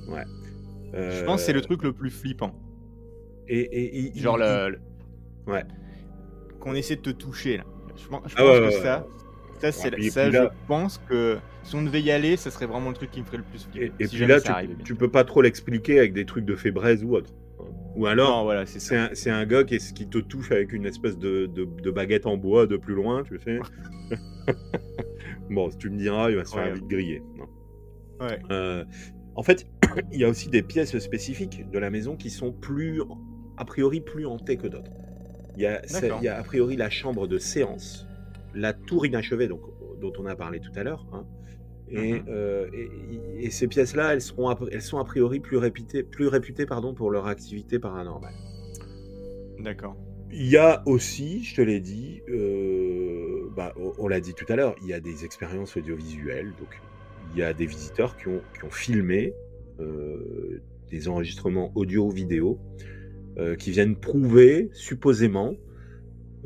Je 0.07 0.97
Euh, 0.97 1.25
pense 1.25 1.41
que 1.41 1.45
c'est 1.47 1.53
le 1.53 1.61
truc 1.61 1.83
le 1.83 1.93
plus 1.93 2.09
flippant. 2.09 2.55
Et, 3.47 3.59
et- 3.59 4.17
et- 4.17 4.19
Genre 4.19 4.37
le... 4.37 4.69
le- 4.69 4.79
Ouais. 5.51 5.63
Qu'on 6.59 6.73
essaie 6.75 6.95
de 6.97 7.01
te 7.01 7.09
toucher, 7.11 7.57
là. 7.57 7.63
Je 7.95 8.07
pense, 8.07 8.21
je 8.27 8.35
Ah 8.37 8.41
pense 8.41 8.51
ouais, 8.51 8.59
que 8.59 8.65
ouais, 8.65 8.71
ça... 8.81 9.07
Ça, 9.59 9.71
c'est 9.71 9.95
Ouais, 9.95 10.09
ça 10.11 10.27
je 10.29 10.37
là- 10.37 10.51
pense 10.67 10.99
que 11.09 11.39
si 11.63 11.75
on 11.75 11.81
devait 11.81 12.01
y 12.01 12.11
aller, 12.11 12.37
ça 12.37 12.51
serait 12.51 12.67
vraiment 12.67 12.89
le 12.89 12.95
truc 12.95 13.09
qui 13.09 13.21
me 13.21 13.25
ferait 13.25 13.37
le 13.37 13.43
plus 13.43 13.63
flipper. 13.65 13.91
et 13.99 14.07
si 14.07 14.15
puis 14.17 14.27
là, 14.27 14.39
tu, 14.39 14.51
tu 14.83 14.93
peux 14.95 15.09
pas 15.09 15.23
trop 15.23 15.41
l'expliquer 15.41 15.97
avec 15.97 16.13
des 16.13 16.25
trucs 16.25 16.45
de 16.45 16.55
fébraise 16.55 17.03
ou 17.03 17.15
autre. 17.15 17.31
Ou 17.97 18.05
alors, 18.05 18.37
Non, 18.37 18.43
voilà, 18.43 18.65
c'est 18.65 18.95
un, 18.95 19.09
un 19.33 19.45
gars 19.45 19.63
qui, 19.63 19.75
est- 19.75 19.93
qui 19.93 20.07
te 20.07 20.19
touche 20.19 20.51
avec 20.51 20.71
une 20.71 20.85
espèce 20.85 21.17
de, 21.17 21.47
de- 21.47 21.65
de 21.65 21.91
baguette 21.91 22.25
en 22.27 22.37
bois 22.37 22.67
de 22.67 22.77
plus 22.77 22.93
loin, 22.93 23.23
tu 23.23 23.39
sais. 23.39 23.59
bon, 25.49 25.71
si 25.71 25.77
tu 25.77 25.89
me 25.89 25.97
diras, 25.97 26.29
il 26.29 26.35
va 26.37 26.45
se 26.45 26.53
faire 26.53 26.73
vite 26.75 26.87
griller. 26.87 27.23
Non. 27.37 27.45
Ouais. 28.25 28.39
Euh, 28.51 28.85
en 29.35 29.43
fait, 29.43 29.67
il 30.11 30.19
y 30.19 30.23
a 30.23 30.29
aussi 30.29 30.49
des 30.49 30.61
pièces 30.61 30.97
spécifiques 30.99 31.69
de 31.69 31.79
la 31.79 31.89
maison 31.89 32.15
qui 32.15 32.29
sont 32.29 32.51
plus, 32.51 33.01
a 33.57 33.65
priori, 33.65 34.01
plus 34.01 34.25
hantées 34.25 34.57
que 34.57 34.67
d'autres. 34.67 34.91
Il 35.55 35.63
y, 35.63 35.65
a, 35.65 35.81
il 36.19 36.23
y 36.23 36.27
a 36.27 36.37
a 36.37 36.43
priori 36.43 36.75
la 36.75 36.89
chambre 36.91 37.27
de 37.27 37.39
séance, 37.39 38.07
la 38.53 38.73
tour 38.73 39.05
inachevée, 39.07 39.47
donc, 39.47 39.61
dont 39.99 40.13
on 40.19 40.25
a 40.27 40.35
parlé 40.35 40.59
tout 40.59 40.71
à 40.75 40.83
l'heure. 40.83 41.05
hein. 41.13 41.25
Et, 41.89 42.13
Mhm. 42.13 42.25
euh, 42.27 42.67
et- 42.73 43.45
et 43.45 43.49
ces 43.49 43.67
pièces-là, 43.67 44.13
elles, 44.13 44.21
seront 44.21 44.53
elles 44.71 44.81
sont 44.81 44.97
a 44.97 45.05
priori 45.05 45.39
plus 45.39 45.57
réputées, 45.57 46.03
plus 46.03 46.27
réputées 46.27 46.65
pardon, 46.65 46.93
pour 46.93 47.11
leur 47.11 47.27
activité 47.27 47.79
paranormale. 47.79 48.33
D'accord. 49.59 49.95
Il 50.31 50.47
y 50.47 50.57
a 50.57 50.83
aussi, 50.85 51.43
je 51.43 51.55
te 51.55 51.61
l'ai 51.61 51.79
dit, 51.79 52.21
euh, 52.29 53.49
bah, 53.55 53.73
on, 53.97 54.07
l'a 54.09 54.19
dit 54.19 54.33
tout 54.33 54.45
à 54.49 54.57
l'heure, 54.57 54.75
il 54.81 54.87
y 54.87 54.93
a 54.93 54.99
des 54.99 55.23
expériences 55.23 55.77
audiovisuelles. 55.77 56.53
Donc, 56.59 56.81
il 57.31 57.37
y 57.37 57.43
a 57.43 57.53
des 57.53 57.65
visiteurs 57.65 58.17
qui 58.17 58.27
ont, 58.27 58.41
qui 58.57 58.65
ont 58.65 58.69
filmé 58.71 59.33
euh, 59.79 60.61
des 60.91 61.07
enregistrements 61.07 61.71
audio-vidéo 61.75 62.59
qui 63.59 63.69
viennent 63.69 63.95
prouver, 63.95 64.67
supposément, 64.73 65.53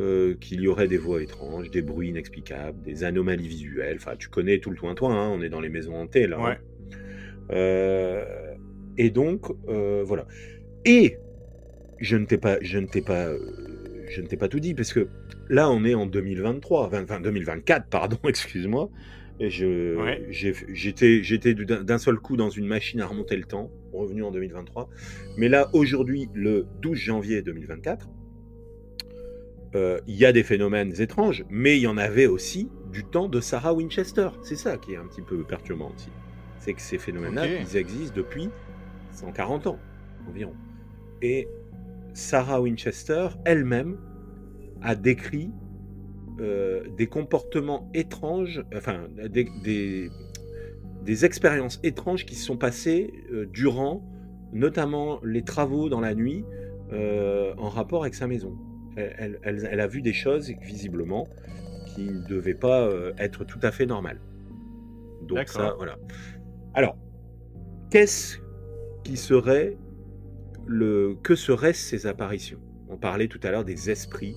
euh, 0.02 0.36
qu'il 0.42 0.62
y 0.62 0.68
aurait 0.68 0.88
des 0.88 0.98
voix 0.98 1.22
étranges, 1.22 1.70
des 1.72 1.82
bruits 1.82 2.10
inexplicables, 2.10 2.82
des 2.82 3.04
anomalies 3.04 3.48
visuelles. 3.48 3.98
Enfin, 3.98 4.16
tu 4.18 4.28
connais 4.30 4.60
tout 4.60 4.70
le 4.72 4.76
toin-toin, 4.78 5.16
hein, 5.16 5.30
on 5.30 5.42
est 5.42 5.50
dans 5.50 5.62
les 5.62 5.70
maisons 5.70 5.96
hantées, 5.96 6.28
là. 6.28 6.38
hein. 6.40 6.44
Ouais. 6.50 6.58
Euh, 7.52 8.24
et 8.98 9.10
donc, 9.10 9.46
euh, 9.68 10.04
voilà. 10.06 10.28
Et 10.86 11.18
je 12.00 12.18
ne 12.18 12.26
t'ai 12.26 12.38
pas, 12.38 12.58
je 12.62 12.78
ne 12.80 12.88
t'ai 12.88 13.02
pas, 13.02 13.30
je 14.10 14.22
ne 14.22 14.28
t'ai 14.28 14.38
pas 14.38 14.48
tout 14.48 14.60
dit 14.60 14.74
parce 14.74 14.94
que 14.94 15.08
là, 15.50 15.70
on 15.70 15.84
est 15.86 15.94
en 15.94 16.06
2023, 16.06 16.88
enfin 16.88 17.04
enfin, 17.04 17.20
2024, 17.22 17.88
pardon, 17.90 18.18
excuse-moi. 18.28 18.90
Et 19.40 19.50
je, 19.50 19.96
Ouais. 19.96 20.24
j'étais, 20.30 21.24
j'étais 21.24 21.56
du- 21.56 21.66
d'un 21.66 21.84
d'un 21.84 21.98
seul 21.98 22.18
coup 22.18 22.38
dans 22.38 22.50
une 22.52 22.68
machine 22.68 23.02
à 23.02 23.08
remonter 23.08 23.36
le 23.36 23.44
temps, 23.44 23.72
revenu 23.92 24.24
en 24.24 24.30
2023. 24.32 24.88
Mais 25.38 25.50
là, 25.50 25.70
aujourd'hui, 25.74 26.30
le 26.36 26.68
12 26.82 26.98
janvier 27.00 27.42
2024, 27.42 28.08
euh, 29.74 30.02
il 30.06 30.16
y 30.16 30.26
a 30.26 30.34
des 30.34 30.44
phénomènes 30.44 30.94
étranges, 31.00 31.46
mais 31.50 31.78
il 31.78 31.82
y 31.82 31.88
en 31.88 31.98
avait 31.98 32.28
aussi 32.28 32.70
du 32.92 33.06
temps 33.06 33.30
de 33.30 33.40
Sarah 33.40 33.74
Winchester. 33.74 34.30
C'est 34.44 34.58
ça 34.58 34.78
qui 34.78 34.94
est 34.94 34.98
un 34.98 35.06
petit 35.06 35.22
peu 35.22 35.44
perturbant 35.44 35.92
aussi. 35.96 36.10
C'est 36.60 36.74
que 36.74 36.82
ces 36.82 36.98
phénomènes-là, 36.98 37.48
ils 37.48 37.78
existent 37.78 38.16
depuis 38.16 38.50
140 39.14 39.68
ans 39.68 39.80
environ. 40.28 40.54
Et 41.22 41.48
Sarah 42.14 42.62
Winchester 42.62 43.30
elle-même 43.46 43.98
a 44.82 44.96
décrit 44.96 45.52
euh, 46.40 46.84
des 46.98 47.08
comportements 47.08 47.90
étranges, 47.94 48.64
enfin 48.76 49.08
des, 49.30 49.48
des, 49.64 50.10
des 51.04 51.26
expériences 51.26 51.80
étranges 51.84 52.26
qui 52.26 52.36
se 52.36 52.46
sont 52.46 52.58
passées 52.58 53.14
euh, 53.32 53.46
durant 53.46 54.04
notamment 54.52 55.22
les 55.24 55.44
travaux 55.44 55.88
dans 55.88 56.02
la 56.02 56.14
nuit 56.14 56.44
en 57.58 57.70
rapport 57.70 58.02
avec 58.02 58.16
sa 58.16 58.28
maison. 58.28 58.58
Elle, 58.96 59.16
elle- 59.18 59.40
elle- 59.44 59.70
elle 59.72 59.80
a 59.80 59.88
vu 59.88 60.02
des 60.02 60.14
choses 60.14 60.52
visiblement 60.62 61.28
qui 61.94 62.06
ne 62.12 62.28
devaient 62.28 62.54
pas 62.54 62.82
euh, 62.88 63.14
être 63.18 63.44
tout 63.46 63.60
à 63.62 63.72
fait 63.72 63.86
normales. 63.86 64.20
Donc 65.24 65.38
ça, 65.54 65.74
voilà. 65.78 65.98
Alors, 66.74 66.98
qu'est-ce 67.90 68.38
qui 69.04 69.18
serait 69.18 69.78
le 70.66 71.16
que 71.24 71.36
seraient 71.36 71.74
ces 71.74 72.08
apparitions? 72.08 72.60
On 72.90 72.98
parlait 72.98 73.28
tout 73.28 73.40
à 73.44 73.52
l'heure 73.52 73.66
des 73.66 73.90
esprits, 73.90 74.36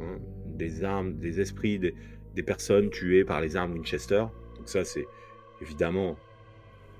hein, 0.00 0.18
des 0.46 0.84
armes, 0.84 1.14
des 1.18 1.40
esprits 1.40 1.78
des, 1.78 1.94
des 2.34 2.42
personnes 2.42 2.90
tuées 2.90 3.24
par 3.24 3.40
les 3.40 3.56
armes 3.56 3.72
Winchester. 3.72 4.24
Donc 4.56 4.68
ça, 4.68 4.84
c'est 4.84 5.06
évidemment 5.60 6.16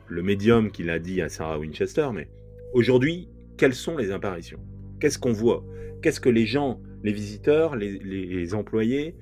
le 0.09 0.22
médium 0.22 0.70
qui 0.70 0.82
l'a 0.82 0.99
dit 0.99 1.22
à 1.22 1.28
Sarah 1.28 1.59
Winchester. 1.59 2.09
Mais 2.12 2.28
aujourd'hui, 2.72 3.28
quelles 3.57 3.74
sont 3.74 3.97
les 3.97 4.11
apparitions? 4.11 4.61
Qu'est-ce 5.05 5.18
qu'on 5.18 5.32
voit? 5.32 5.62
Qu'est-ce 6.00 6.18
que 6.18 6.30
les 6.30 6.46
gens, 6.46 6.80
les 7.02 7.12
visiteurs, 7.12 7.76
les, 7.76 7.98
les- 7.98 8.24
les 8.24 8.55
employés, 8.55 9.14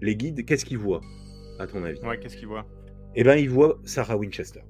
les 0.00 0.16
guides, 0.16 0.46
qu'est-ce 0.46 0.64
qu'ils 0.64 0.78
voient 0.78 1.02
à 1.58 1.66
ton 1.66 1.84
avis? 1.84 2.00
Ouais, 2.00 2.18
qu'est-ce 2.18 2.34
qu'il 2.38 2.48
voit 2.48 2.64
Eh 3.14 3.22
bien, 3.24 3.34
ils 3.36 3.50
voient 3.50 3.78
Sarah 3.84 4.16
Winchester. 4.16 4.62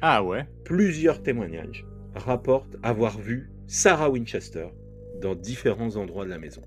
Ah 0.00 0.22
ouais? 0.22 0.46
Plusieurs 0.62 1.24
témoignages 1.24 1.84
rapportent 2.14 2.76
avoir 2.84 3.18
vu 3.18 3.50
Sarah 3.66 4.10
Winchester 4.10 4.68
dans 5.20 5.34
différents 5.34 5.96
endroits 5.96 6.24
de 6.24 6.30
la 6.30 6.38
maison. 6.38 6.62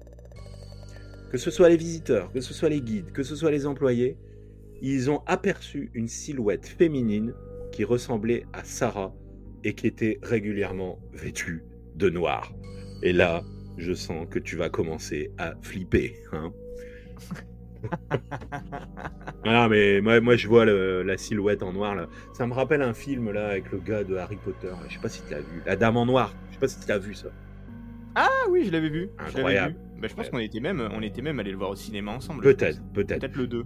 Que 1.32 1.38
ce 1.38 1.52
soit 1.52 1.70
les 1.70 1.78
visiteurs, 1.78 2.30
que 2.34 2.42
ce 2.42 2.54
soit 2.54 2.68
les 2.68 2.82
guides, 2.82 3.14
que 3.14 3.24
ce 3.24 3.38
soit 3.38 3.52
les 3.52 3.66
employés, 3.68 4.18
ils 4.82 5.10
ont 5.10 5.22
aperçu 5.28 5.92
une 5.94 6.10
silhouette 6.10 6.68
féminine 6.68 7.34
qui 7.72 7.86
ressemblait 7.86 8.44
à 8.52 8.66
Sarah 8.66 9.16
et 9.64 9.76
qui 9.76 9.88
était 9.88 10.20
régulièrement 10.24 11.00
vêtue 11.14 11.64
de 12.00 12.10
noir. 12.10 12.52
Et 13.04 13.14
là, 13.14 13.44
je 13.78 13.94
sens 13.94 14.26
que 14.30 14.40
tu 14.40 14.56
vas 14.56 14.70
commencer 14.70 15.32
à 15.38 15.54
flipper. 15.62 16.16
Hein 16.34 16.52
ah 19.46 19.68
mais 19.70 20.02
moi, 20.02 20.20
moi 20.20 20.36
je 20.36 20.48
vois 20.48 20.66
le- 20.66 21.04
la 21.04 21.18
silhouette 21.18 21.64
en 21.64 21.72
noir 21.74 21.96
là. 21.96 22.08
Ça 22.34 22.46
me 22.48 22.54
rappelle 22.54 22.82
un 22.82 22.94
film 22.94 23.32
là 23.32 23.48
avec 23.50 23.72
le 23.72 23.80
gars 23.80 24.04
de 24.04 24.16
Harry 24.16 24.38
Potter. 24.38 24.68
là. 24.68 24.80
Je 24.88 24.96
sais 24.96 25.00
pas 25.02 25.10
si 25.10 25.22
tu 25.24 25.32
l'as 25.32 25.40
vu. 25.40 25.62
La 25.66 25.76
Dame 25.76 25.98
en 25.98 26.06
noir. 26.06 26.34
Je 26.50 26.54
sais 26.56 26.60
pas 26.60 26.68
si 26.68 26.80
tu 26.80 26.88
l'as 26.88 26.98
vu 26.98 27.14
ça. 27.14 27.30
Ah 28.16 28.28
oui, 28.50 28.64
je 28.66 28.72
l'avais 28.72 28.90
vu. 28.90 29.10
je 29.20 29.38
Incroyable. 29.38 29.74
vu. 29.76 30.02
Bah, 30.02 30.08
je 30.10 30.16
pense 30.16 30.30
qu'on 30.30 30.40
était 30.40 30.60
même, 30.60 30.82
on 30.94 31.02
était 31.02 31.22
même 31.22 31.40
allé 31.40 31.52
le 31.52 31.58
voir 31.58 31.70
au 31.70 31.76
cinéma 31.76 32.12
ensemble. 32.14 32.44
je 32.44 32.50
Peut-être, 32.52 32.82
peut-être. 32.94 33.20
Peut-être 33.20 33.36
le 33.38 33.48
2. 33.48 33.60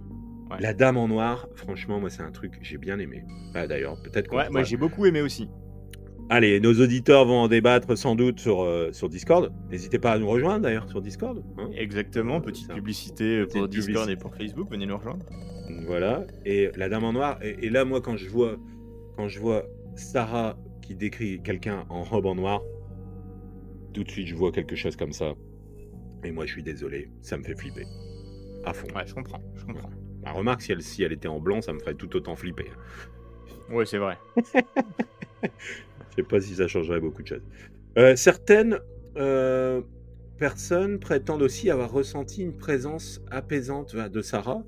Ouais. 0.50 0.56
La 0.60 0.74
Dame 0.74 0.96
en 0.96 1.08
noir, 1.08 1.48
franchement, 1.54 1.98
moi 2.00 2.10
c'est 2.10 2.22
un 2.22 2.30
truc 2.30 2.58
que 2.58 2.64
j'ai 2.64 2.76
bien 2.78 2.98
aimé. 2.98 3.24
Ah, 3.54 3.66
D'ailleurs, 3.66 3.96
peut-être 4.02 4.28
qu'on 4.28 4.36
Ouais, 4.36 4.50
moi 4.50 4.62
j'ai 4.62 4.76
beaucoup 4.76 5.06
aimé 5.06 5.22
aussi. 5.22 5.48
Allez, 6.30 6.58
nos 6.58 6.72
auditeurs 6.80 7.26
vont 7.26 7.40
en 7.42 7.48
débattre 7.48 7.96
sans 7.98 8.14
doute 8.14 8.40
sur, 8.40 8.62
euh, 8.62 8.90
sur 8.92 9.08
Discord. 9.08 9.52
N'hésitez 9.70 9.98
pas 9.98 10.12
à 10.12 10.18
nous 10.18 10.28
rejoindre 10.28 10.60
d'ailleurs 10.62 10.88
sur 10.88 11.02
Discord. 11.02 11.44
hein. 11.58 11.68
Exactement, 11.76 12.36
Euh, 12.36 12.40
petite 12.40 12.72
publicité 12.72 13.42
pour 13.44 13.52
Petite 13.68 13.68
Discord 13.70 14.06
publicité. 14.06 14.12
et 14.12 14.16
pour 14.16 14.34
Facebook, 14.34 14.70
venez 14.70 14.86
nous 14.86 14.96
rejoindre. 14.96 15.24
Voilà. 15.86 16.26
Et 16.46 16.70
la 16.76 16.88
Dame 16.88 17.04
en 17.04 17.12
noir. 17.12 17.38
Et, 17.42 17.66
et 17.66 17.70
là, 17.70 17.84
moi, 17.84 18.00
quand 18.00 18.16
je 18.16 18.28
vois, 18.28 18.56
quand 19.16 19.28
je 19.28 19.38
vois 19.38 19.64
Sarah 19.96 20.56
qui 20.82 20.94
décrit 20.94 21.40
quelqu'un 21.42 21.84
en 21.90 22.02
robe 22.02 22.26
en 22.26 22.34
noir, 22.34 22.62
tout 23.92 24.02
de 24.02 24.10
suite, 24.10 24.26
je 24.26 24.34
vois 24.34 24.50
quelque 24.50 24.76
chose 24.76 24.96
comme 24.96 25.12
ça. 25.12 25.34
Et 26.24 26.32
moi, 26.32 26.46
je 26.46 26.52
suis 26.52 26.62
désolé, 26.62 27.10
ça 27.20 27.36
me 27.36 27.42
fait 27.44 27.54
flipper. 27.54 27.84
À 28.64 28.72
fond. 28.72 28.86
Ouais, 28.96 29.06
je 29.06 29.14
comprends, 29.14 29.40
je 29.56 29.64
comprends. 29.66 29.90
Bah, 30.22 30.32
remarque, 30.32 30.62
si 30.62 30.72
elle, 30.72 30.80
si 30.82 31.02
elle 31.02 31.12
était 31.12 31.28
en 31.28 31.38
blanc, 31.38 31.60
ça 31.60 31.74
me 31.74 31.78
ferait 31.78 31.94
tout 31.94 32.16
autant 32.16 32.34
flipper. 32.34 32.64
Ouais, 33.70 33.84
c'est 33.84 33.98
vrai. 33.98 34.16
Je 36.16 36.22
sais 36.22 36.28
pas 36.28 36.40
si 36.40 36.54
ça 36.54 36.68
changerait 36.68 37.00
beaucoup 37.00 37.22
de 37.22 37.28
choses. 37.28 37.42
Euh, 37.98 38.14
certaines 38.14 38.78
euh, 39.16 39.82
personnes 40.38 41.00
prétendent 41.00 41.42
aussi 41.42 41.70
avoir 41.70 41.90
ressenti 41.90 42.42
une 42.42 42.56
présence 42.56 43.20
apaisante 43.30 43.96
de 43.96 44.20
Sarah 44.20 44.62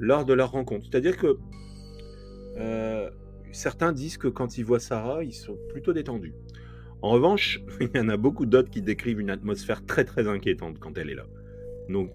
lors 0.00 0.24
de 0.24 0.32
leur 0.32 0.50
rencontre. 0.50 0.86
C'est-à-dire 0.90 1.16
que 1.16 1.38
euh, 2.56 3.10
certains 3.52 3.92
disent 3.92 4.16
que 4.16 4.26
quand 4.26 4.58
ils 4.58 4.64
voient 4.64 4.80
Sarah, 4.80 5.22
ils 5.22 5.34
sont 5.34 5.56
plutôt 5.70 5.92
détendus. 5.92 6.34
En 7.00 7.10
revanche, 7.10 7.60
il 7.80 7.90
y 7.94 8.00
en 8.00 8.08
a 8.08 8.16
beaucoup 8.16 8.46
d'autres 8.46 8.70
qui 8.70 8.82
décrivent 8.82 9.20
une 9.20 9.30
atmosphère 9.30 9.86
très 9.86 10.04
très 10.04 10.26
inquiétante 10.26 10.80
quand 10.80 10.98
elle 10.98 11.10
est 11.10 11.14
là. 11.16 11.26
Donc, 11.88 12.10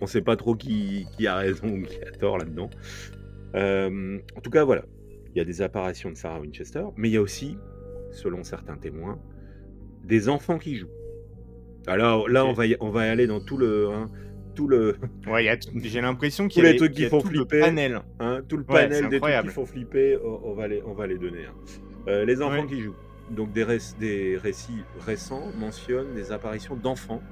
on 0.00 0.04
ne 0.04 0.10
sait 0.10 0.22
pas 0.22 0.36
trop 0.36 0.54
qui, 0.54 1.06
a 1.26 1.36
raison 1.36 1.68
ou 1.68 1.82
qui 1.82 1.98
a 2.00 2.12
tort 2.12 2.38
là-dedans. 2.38 2.70
En 3.54 4.40
tout 4.40 4.50
cas, 4.50 4.64
voilà. 4.64 4.84
Il 5.34 5.38
y 5.38 5.40
a 5.40 5.44
des 5.44 5.62
apparitions 5.62 6.10
de 6.10 6.16
Sarah 6.16 6.40
Winchester, 6.40 6.84
mais 6.96 7.08
il 7.08 7.12
y 7.12 7.16
a 7.16 7.20
aussi, 7.20 7.56
selon 8.14 8.44
certains 8.44 8.76
témoins, 8.76 9.18
des 10.04 10.28
enfants 10.28 10.58
qui 10.58 10.76
jouent. 10.76 10.88
Alors 11.86 12.28
là, 12.28 12.46
on, 12.46 12.52
va 12.52 12.66
y, 12.66 12.76
on 12.80 12.90
va 12.90 13.02
aller 13.02 13.26
dans 13.26 13.40
tout 13.40 13.56
le. 13.56 13.90
Hein, 13.90 14.10
tout 14.54 14.68
le... 14.68 14.96
Ouais, 15.26 15.58
j'ai 15.82 16.00
l'impression 16.00 16.48
qu'il 16.48 16.62
y 16.62 16.66
a 16.66 16.72
les 16.72 16.78
trucs 16.78 16.92
qui 16.92 17.06
font 17.06 17.20
flipper. 17.20 17.58
Le 17.58 17.64
panel. 17.64 18.00
Hein, 18.20 18.42
tout 18.48 18.56
le 18.56 18.64
panel 18.64 19.08
des 19.08 19.20
trucs 19.20 19.40
qui 19.42 19.48
font 19.48 19.66
flipper, 19.66 20.16
on, 20.22 20.54
va, 20.54 20.68
les, 20.68 20.82
on 20.82 20.94
va 20.94 21.06
les 21.06 21.18
donner. 21.18 21.44
Hein. 21.46 21.54
Euh, 22.08 22.24
les 22.24 22.40
enfants 22.40 22.66
qui 22.66 22.80
jouent. 22.80 22.96
Donc 23.30 23.52
des, 23.52 23.64
des 23.98 24.36
récits 24.36 24.84
récents 25.00 25.50
mentionnent 25.58 26.14
des 26.14 26.30
apparitions 26.30 26.76
d'enfants 26.76 27.22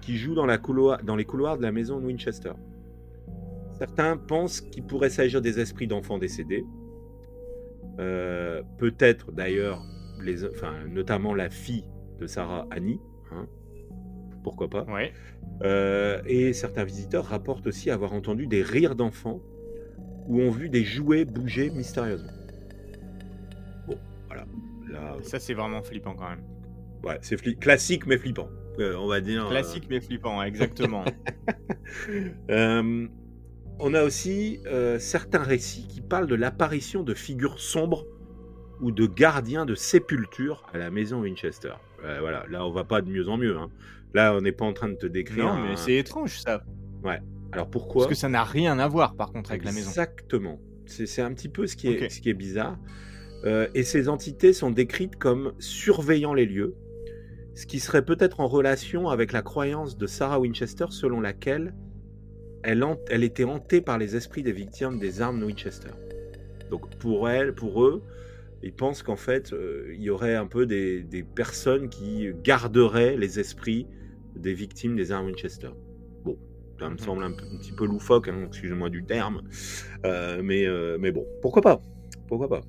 qui 0.00 0.16
jouent 0.16 0.34
dans, 0.34 0.46
la 0.46 0.58
couloir, 0.58 1.02
dans 1.02 1.16
les 1.16 1.24
couloirs 1.24 1.58
de 1.58 1.62
la 1.62 1.72
maison 1.72 2.00
de 2.00 2.06
Winchester. 2.06 2.52
Certains 3.78 4.16
pensent 4.16 4.60
qu'il 4.60 4.84
pourrait 4.84 5.10
s'agir 5.10 5.42
des 5.42 5.60
esprits 5.60 5.86
d'enfants 5.86 6.18
décédés. 6.18 6.64
Euh, 7.98 8.62
peut-être 8.78 9.32
d'ailleurs, 9.32 9.84
enfin, 10.52 10.74
notamment 10.88 11.34
la 11.34 11.50
fille 11.50 11.84
de 12.20 12.26
Sarah, 12.26 12.66
Annie. 12.70 13.00
Hein. 13.32 13.46
pourquoi 14.42 14.68
pas 14.68 14.84
ouais. 14.84 15.12
Euh, 15.62 16.20
et 16.26 16.52
certains 16.52 16.84
visiteurs 16.84 17.24
rapportent 17.24 17.66
aussi 17.66 17.90
avoir 17.90 18.12
entendu 18.12 18.46
des 18.46 18.62
rires 18.62 18.94
d'enfants 18.94 19.40
ou 20.28 20.40
ont 20.40 20.50
vu 20.50 20.68
des 20.68 20.84
jouets 20.84 21.24
bouger 21.24 21.70
mystérieusement. 21.70 22.32
Bon, 23.86 23.98
voilà. 24.26 24.44
Là, 24.90 25.16
Ça, 25.22 25.38
c'est 25.38 25.54
vraiment 25.54 25.82
flippant 25.82 26.14
quand 26.14 26.28
même. 26.28 26.44
Ouais, 27.02 27.18
c'est 27.22 27.36
classique 27.58 28.06
mais 28.06 28.18
flippant. 28.18 28.48
Euh, 28.78 28.96
on 28.96 29.06
va 29.06 29.20
dire. 29.20 29.48
Classique 29.48 29.84
mais 29.88 30.00
flippant, 30.00 30.42
exactement. 30.42 31.04
euh, 32.50 33.06
on 33.78 33.94
a 33.94 34.02
aussi 34.02 34.60
euh, 34.66 34.98
certains 34.98 35.42
récits 35.42 35.86
qui 35.86 36.00
parlent 36.00 36.26
de 36.26 36.34
l'apparition 36.34 37.02
de 37.02 37.14
figures 37.14 37.60
sombres 37.60 38.06
ou 38.80 38.90
de 38.90 39.06
gardiens 39.06 39.66
de 39.66 39.74
sépulture 39.74 40.64
à 40.72 40.78
la 40.78 40.90
maison 40.90 41.20
Winchester. 41.20 41.74
Euh, 42.04 42.18
voilà, 42.20 42.44
là 42.50 42.66
on 42.66 42.70
va 42.70 42.84
pas 42.84 43.00
de 43.00 43.10
mieux 43.10 43.28
en 43.28 43.36
mieux. 43.36 43.56
Hein. 43.56 43.70
Là 44.12 44.34
on 44.34 44.40
n'est 44.40 44.52
pas 44.52 44.64
en 44.64 44.72
train 44.72 44.88
de 44.88 44.96
te 44.96 45.06
décrire. 45.06 45.46
Non, 45.46 45.62
mais 45.62 45.76
c'est 45.76 45.94
étrange 45.94 46.38
ça. 46.40 46.64
Ouais. 47.02 47.20
Alors 47.52 47.68
pourquoi 47.68 48.04
Parce 48.04 48.14
que 48.14 48.18
ça 48.18 48.28
n'a 48.28 48.44
rien 48.44 48.78
à 48.78 48.88
voir 48.88 49.14
par 49.14 49.32
contre 49.32 49.50
avec 49.50 49.64
la 49.64 49.72
maison. 49.72 49.88
Exactement. 49.88 50.60
C'est 50.86 51.22
un 51.22 51.32
petit 51.32 51.48
peu 51.48 51.66
ce 51.66 51.76
qui 51.76 51.88
est, 51.88 52.08
ce 52.10 52.20
qui 52.20 52.28
est 52.28 52.34
bizarre. 52.34 52.76
Euh, 53.44 53.68
et 53.74 53.82
ces 53.82 54.08
entités 54.08 54.52
sont 54.52 54.70
décrites 54.70 55.16
comme 55.16 55.52
surveillant 55.58 56.34
les 56.34 56.46
lieux, 56.46 56.74
ce 57.54 57.66
qui 57.66 57.78
serait 57.78 58.04
peut-être 58.04 58.40
en 58.40 58.48
relation 58.48 59.08
avec 59.08 59.32
la 59.32 59.42
croyance 59.42 59.98
de 59.98 60.06
Sarah 60.06 60.40
Winchester 60.40 60.86
selon 60.90 61.20
laquelle 61.20 61.74
elle, 62.62 62.84
elle, 63.10 63.22
était 63.22 63.44
hantée 63.44 63.82
par 63.82 63.98
les 63.98 64.16
esprits 64.16 64.42
des 64.42 64.52
victimes 64.52 64.98
des 64.98 65.20
armes 65.20 65.42
Winchester. 65.42 65.90
Donc 66.70 66.88
pour 66.96 67.28
elle, 67.28 67.54
pour 67.54 67.84
eux, 67.84 68.02
ils 68.64 68.72
pensent 68.72 69.02
qu'en 69.02 69.16
fait, 69.16 69.52
euh, 69.52 69.92
il 69.94 70.00
y 70.00 70.08
aurait 70.08 70.34
un 70.34 70.46
peu 70.46 70.64
des, 70.64 71.02
des, 71.02 71.22
personnes 71.22 71.90
qui 71.90 72.30
garderaient 72.42 73.14
les 73.14 73.38
esprits 73.38 73.86
des 74.36 74.54
victimes 74.54 74.96
des 74.96 75.12
armes 75.12 75.26
Winchester. 75.26 75.68
Bon, 76.24 76.38
ça 76.80 76.88
me 76.88 76.96
semble 76.96 77.24
un, 77.24 77.32
un 77.32 77.58
petit 77.58 77.72
peu 77.72 77.84
loufoque, 77.84 78.28
hein, 78.28 78.44
excusez-moi 78.46 78.88
du 78.88 79.04
terme, 79.04 79.42
euh, 80.06 80.40
mais, 80.42 80.66
euh, 80.66 80.96
mais 80.98 81.12
bon, 81.12 81.26
pourquoi 81.42 81.60
pas? 81.60 81.82
Pourquoi 82.26 82.48
pas? 82.48 82.62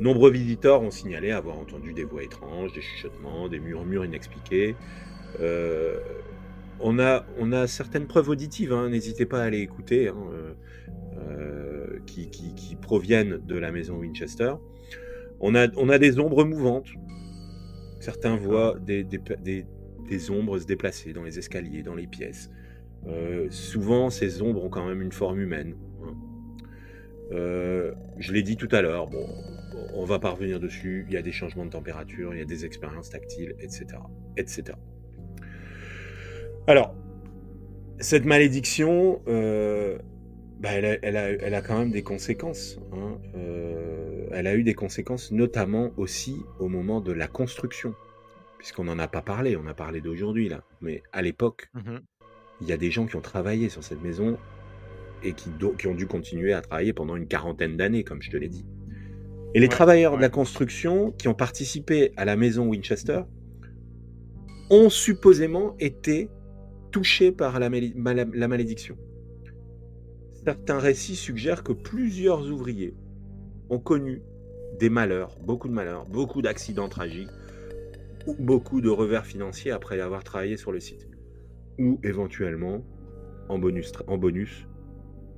Nombreux 0.00 0.30
visiteurs 0.30 0.80
ont 0.80 0.90
signalé 0.90 1.30
avoir 1.30 1.58
entendu 1.58 1.92
des 1.92 2.04
voix 2.04 2.22
étranges, 2.22 2.72
des 2.72 2.80
chuchotements, 2.80 3.48
des 3.48 3.60
murmures 3.60 4.06
inexpliqués. 4.06 4.74
On, 6.80 6.98
a, 6.98 7.24
on 7.38 7.52
a 7.52 7.66
certaines 7.66 8.06
preuves 8.06 8.30
auditives, 8.30 8.72
hein, 8.72 8.88
n'hésitez 8.88 9.26
pas 9.26 9.40
à 9.40 9.44
aller 9.44 9.60
écouter, 9.60 10.08
hein, 10.08 10.16
qui, 12.04 12.30
qui, 12.30 12.54
qui, 12.54 12.76
proviennent 12.76 13.38
de 13.46 13.56
la 13.56 13.72
maison 13.72 13.96
Winchester. 13.96 14.54
On 15.40 15.54
a, 15.54 15.68
on 15.76 15.88
a 15.88 15.98
des 15.98 16.18
ombres 16.18 16.44
mouvantes. 16.44 16.88
Certains 18.00 18.36
voient 18.36 18.76
des, 18.80 19.04
des, 19.04 19.20
des, 19.42 19.66
des, 20.08 20.30
ombres 20.30 20.58
se 20.58 20.66
déplacer 20.66 21.12
dans 21.12 21.22
les 21.22 21.38
escaliers, 21.38 21.82
dans 21.82 21.94
les 21.94 22.06
pièces. 22.06 22.50
Euh, 23.06 23.46
souvent, 23.50 24.10
ces 24.10 24.42
ombres 24.42 24.64
ont 24.64 24.70
quand 24.70 24.86
même 24.86 25.02
une 25.02 25.12
forme 25.12 25.40
humaine. 25.40 25.74
Euh, 27.32 27.92
je 28.18 28.32
l'ai 28.32 28.42
dit 28.42 28.56
tout 28.56 28.68
à 28.70 28.82
l'heure, 28.82 29.08
bon, 29.08 29.26
on 29.94 30.04
va 30.04 30.18
pas 30.18 30.30
revenir 30.30 30.60
dessus, 30.60 31.06
il 31.08 31.14
y 31.14 31.16
a 31.16 31.22
des 31.22 31.32
changements 31.32 31.64
de 31.64 31.70
température, 31.70 32.34
il 32.34 32.38
y 32.38 32.42
a 32.42 32.46
des 32.46 32.64
expériences 32.64 33.10
tactiles, 33.10 33.54
etc. 33.60 33.86
etc. 34.36 34.76
Alors, 36.66 36.94
cette 37.98 38.24
malédiction, 38.24 39.22
euh, 39.28 39.98
bah 40.60 40.70
elle, 40.72 40.84
a, 40.84 40.98
elle, 41.02 41.16
a, 41.16 41.30
elle, 41.30 41.54
a, 41.54 41.62
quand 41.62 41.78
même 41.78 41.90
des 41.90 42.02
conséquences. 42.02 42.78
Hein. 42.92 43.18
Euh, 43.36 44.26
elle 44.32 44.46
a 44.46 44.54
eu 44.54 44.62
des 44.62 44.74
conséquences 44.74 45.32
notamment 45.32 45.92
aussi 45.96 46.36
au 46.58 46.68
moment 46.68 47.00
de 47.00 47.12
la 47.12 47.26
construction, 47.26 47.94
puisqu'on 48.58 48.84
n'en 48.84 48.98
a 48.98 49.08
pas 49.08 49.22
parlé, 49.22 49.56
on 49.56 49.66
a 49.66 49.74
parlé 49.74 50.00
d'aujourd'hui 50.00 50.48
là, 50.48 50.62
mais 50.80 51.02
à 51.12 51.22
l'époque, 51.22 51.68
Mmh 51.74 51.80
il 51.80 51.90
mm 51.92 51.96
-hmm. 51.96 52.68
y 52.70 52.72
a 52.72 52.76
des 52.76 52.90
gens 52.90 53.06
qui 53.06 53.16
ont 53.16 53.20
travaillé 53.32 53.68
sur 53.68 53.82
cette 53.82 54.02
maison 54.02 54.38
et 55.22 55.32
qui, 55.32 55.50
qui 55.78 55.86
ont 55.86 55.94
dû 55.94 56.06
continuer 56.06 56.52
à 56.52 56.60
travailler 56.60 56.92
pendant 56.92 57.16
une 57.16 57.26
quarantaine 57.26 57.76
d'années, 57.76 58.04
comme 58.04 58.22
je 58.22 58.30
te 58.30 58.36
l'ai 58.36 58.48
dit. 58.48 58.64
Et 59.54 59.60
les 59.60 59.66
Ouais, 59.66 59.68
travailleurs 59.68 60.16
de 60.16 60.20
la 60.22 60.28
construction 60.28 61.12
qui 61.12 61.28
ont 61.28 61.34
participé 61.34 62.12
à 62.16 62.24
la 62.24 62.36
maison 62.36 62.68
Winchester 62.68 63.20
ont 64.70 64.90
supposément 64.90 65.76
été 65.78 66.28
touchés 66.90 67.32
par 67.32 67.58
la 67.60 67.68
malédiction. 68.48 68.96
Certains 70.44 70.78
récits 70.78 71.16
suggèrent 71.16 71.62
que 71.62 71.72
plusieurs 71.72 72.50
ouvriers 72.50 72.94
ont 73.70 73.78
connu 73.78 74.22
des 74.78 74.90
malheurs, 74.90 75.38
beaucoup 75.40 75.68
de 75.68 75.72
malheurs, 75.72 76.06
beaucoup 76.06 76.42
d'accidents 76.42 76.88
tragiques, 76.88 77.30
ou 78.26 78.34
beaucoup 78.38 78.80
de 78.80 78.88
revers 78.90 79.24
financiers 79.26 79.70
après 79.70 80.00
avoir 80.00 80.24
travaillé 80.24 80.56
sur 80.56 80.72
le 80.72 80.80
site. 80.80 81.08
Ou 81.78 81.98
éventuellement, 82.02 82.84
en 83.48 83.58
bonus, 83.58 83.92
en 84.06 84.18
bonus 84.18 84.66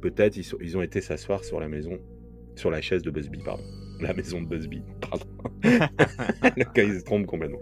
peut-être 0.01 0.37
ils, 0.37 0.45
sont- 0.45 0.59
ils 0.61 0.77
ont 0.77 0.83
été 0.83 1.01
s'asseoir 1.01 1.43
sur 1.45 1.59
la 1.61 1.69
maison, 1.69 1.99
sur 2.55 2.71
la 2.71 2.81
chaise 2.81 3.03
de 3.03 3.11
Busby, 3.11 3.39
pardon. 3.45 3.63
La 4.01 4.13
maison 4.13 4.43
de 4.43 4.47
Busby, 4.47 4.83
pardon. 5.01 5.27
Le 5.63 6.73
gars, 6.75 6.85
il 6.85 6.99
se 6.99 7.05
trompe 7.05 7.27
complètement. 7.27 7.61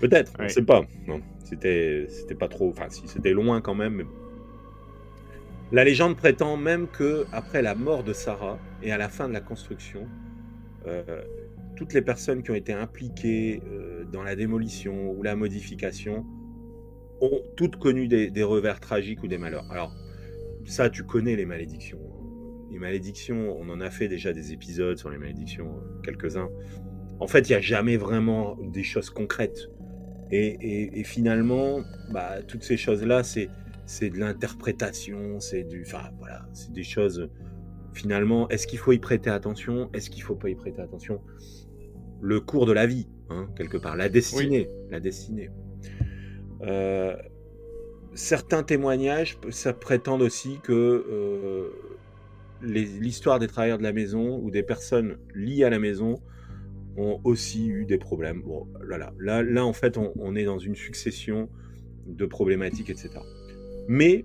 Peut-être, 0.00 0.32
on 0.38 0.42
ne 0.42 0.48
Ouais. 0.48 0.52
sait 0.52 0.62
pas. 0.62 0.84
Non, 1.06 1.20
c'était, 1.44 2.06
c'était 2.08 2.34
pas 2.34 2.48
trop. 2.48 2.68
Enfin, 2.68 2.88
si, 2.90 3.08
c'était 3.08 3.32
loin 3.32 3.60
quand 3.60 3.74
même. 3.74 3.94
mais. 3.94 4.04
La 5.72 5.82
légende 5.82 6.16
prétend 6.16 6.56
même 6.56 6.86
que 6.86 7.26
après 7.32 7.60
la 7.60 7.74
mort 7.74 8.04
de 8.04 8.12
Sarah 8.12 8.58
et 8.82 8.92
à 8.92 8.98
la 8.98 9.08
fin 9.08 9.26
de 9.26 9.32
la 9.32 9.40
construction, 9.40 10.06
euh, 10.86 11.22
toutes 11.74 11.92
les 11.92 12.02
personnes 12.02 12.44
qui 12.44 12.52
ont 12.52 12.54
été 12.54 12.72
impliquées 12.72 13.60
euh, 13.66 14.04
dans 14.04 14.22
la 14.22 14.36
démolition 14.36 15.10
ou 15.10 15.24
la 15.24 15.34
modification 15.34 16.24
ont 17.20 17.40
toutes 17.56 17.76
connu 17.76 18.06
des, 18.06 18.42
revers 18.44 18.78
tragiques 18.78 19.24
ou 19.24 19.26
des 19.26 19.38
malheurs. 19.38 19.68
Alors, 19.72 19.92
ça, 20.64 20.88
tu 20.88 21.02
connais 21.02 21.34
les 21.34 21.46
malédictions. 21.46 21.98
Les 22.70 22.78
malédictions, 22.78 23.56
on 23.58 23.68
en 23.68 23.80
a 23.80 23.90
fait 23.90 24.06
déjà 24.06 24.32
des 24.32 24.52
épisodes 24.52 24.98
sur 24.98 25.10
les 25.10 25.18
malédictions, 25.18 25.78
euh, 25.78 26.00
quelques-uns. 26.04 26.48
En 27.18 27.26
fait, 27.26 27.48
il 27.48 27.52
n'y 27.52 27.56
a 27.56 27.60
jamais 27.60 27.96
vraiment 27.96 28.56
des 28.62 28.84
choses 28.84 29.10
concrètes. 29.10 29.68
Et 30.30 31.02
finalement, 31.04 31.82
bah, 32.10 32.42
toutes 32.46 32.64
ces 32.64 32.76
choses-là, 32.76 33.22
c'est, 33.22 33.48
c'est 33.86 34.10
de 34.10 34.18
l'interprétation, 34.18 35.40
c'est 35.40 35.62
du, 35.62 35.84
enfin 35.86 36.10
voilà, 36.18 36.46
c'est 36.52 36.72
des 36.72 36.82
choses. 36.82 37.30
Finalement, 37.94 38.48
est-ce 38.50 38.66
qu'il 38.66 38.78
faut 38.78 38.92
y 38.92 38.98
prêter 38.98 39.30
attention? 39.30 39.88
Est-ce 39.94 40.10
qu'il 40.10 40.22
faut 40.22 40.34
pas 40.34 40.50
y 40.50 40.54
prêter 40.54 40.82
attention? 40.82 41.22
Le 42.20 42.40
cours 42.40 42.66
de 42.66 42.72
la 42.72 42.86
vie, 42.86 43.08
hein, 43.30 43.48
quelque 43.56 43.78
part, 43.78 43.96
la 43.96 44.08
destinée, 44.08 44.68
la 44.90 45.00
destinée. 45.00 45.50
Euh, 46.62 47.16
certains 48.14 48.62
témoignages, 48.64 49.38
ça 49.50 49.72
prétendent 49.72 50.22
aussi 50.22 50.58
que 50.62 50.72
euh, 50.72 51.70
l'histoire 52.60 53.38
des 53.38 53.46
travailleurs 53.46 53.78
de 53.78 53.82
la 53.82 53.92
maison 53.92 54.38
ou 54.42 54.50
des 54.50 54.62
personnes 54.62 55.18
liées 55.34 55.64
à 55.64 55.70
la 55.70 55.78
maison 55.78 56.20
ont 56.96 57.20
aussi 57.24 57.68
eu 57.68 57.84
des 57.84 57.98
problèmes. 57.98 58.42
Bon, 58.42 58.66
là, 58.82 58.98
là, 58.98 59.12
là, 59.18 59.42
là 59.42 59.64
en 59.64 59.72
fait, 59.72 59.96
on, 59.96 60.12
on 60.16 60.34
est 60.34 60.44
dans 60.44 60.58
une 60.58 60.74
succession 60.74 61.48
de 62.06 62.26
problématiques, 62.26 62.90
etc. 62.90 63.10
Mais 63.88 64.24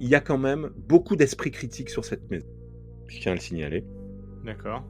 il 0.00 0.08
y 0.08 0.14
a 0.14 0.20
quand 0.20 0.38
même 0.38 0.70
beaucoup 0.76 1.16
d'esprit 1.16 1.50
critique 1.50 1.90
sur 1.90 2.04
cette 2.04 2.30
maison. 2.30 2.46
Je 3.08 3.20
tiens 3.20 3.32
à 3.32 3.34
le 3.34 3.40
signaler. 3.40 3.84
D'accord. 4.44 4.88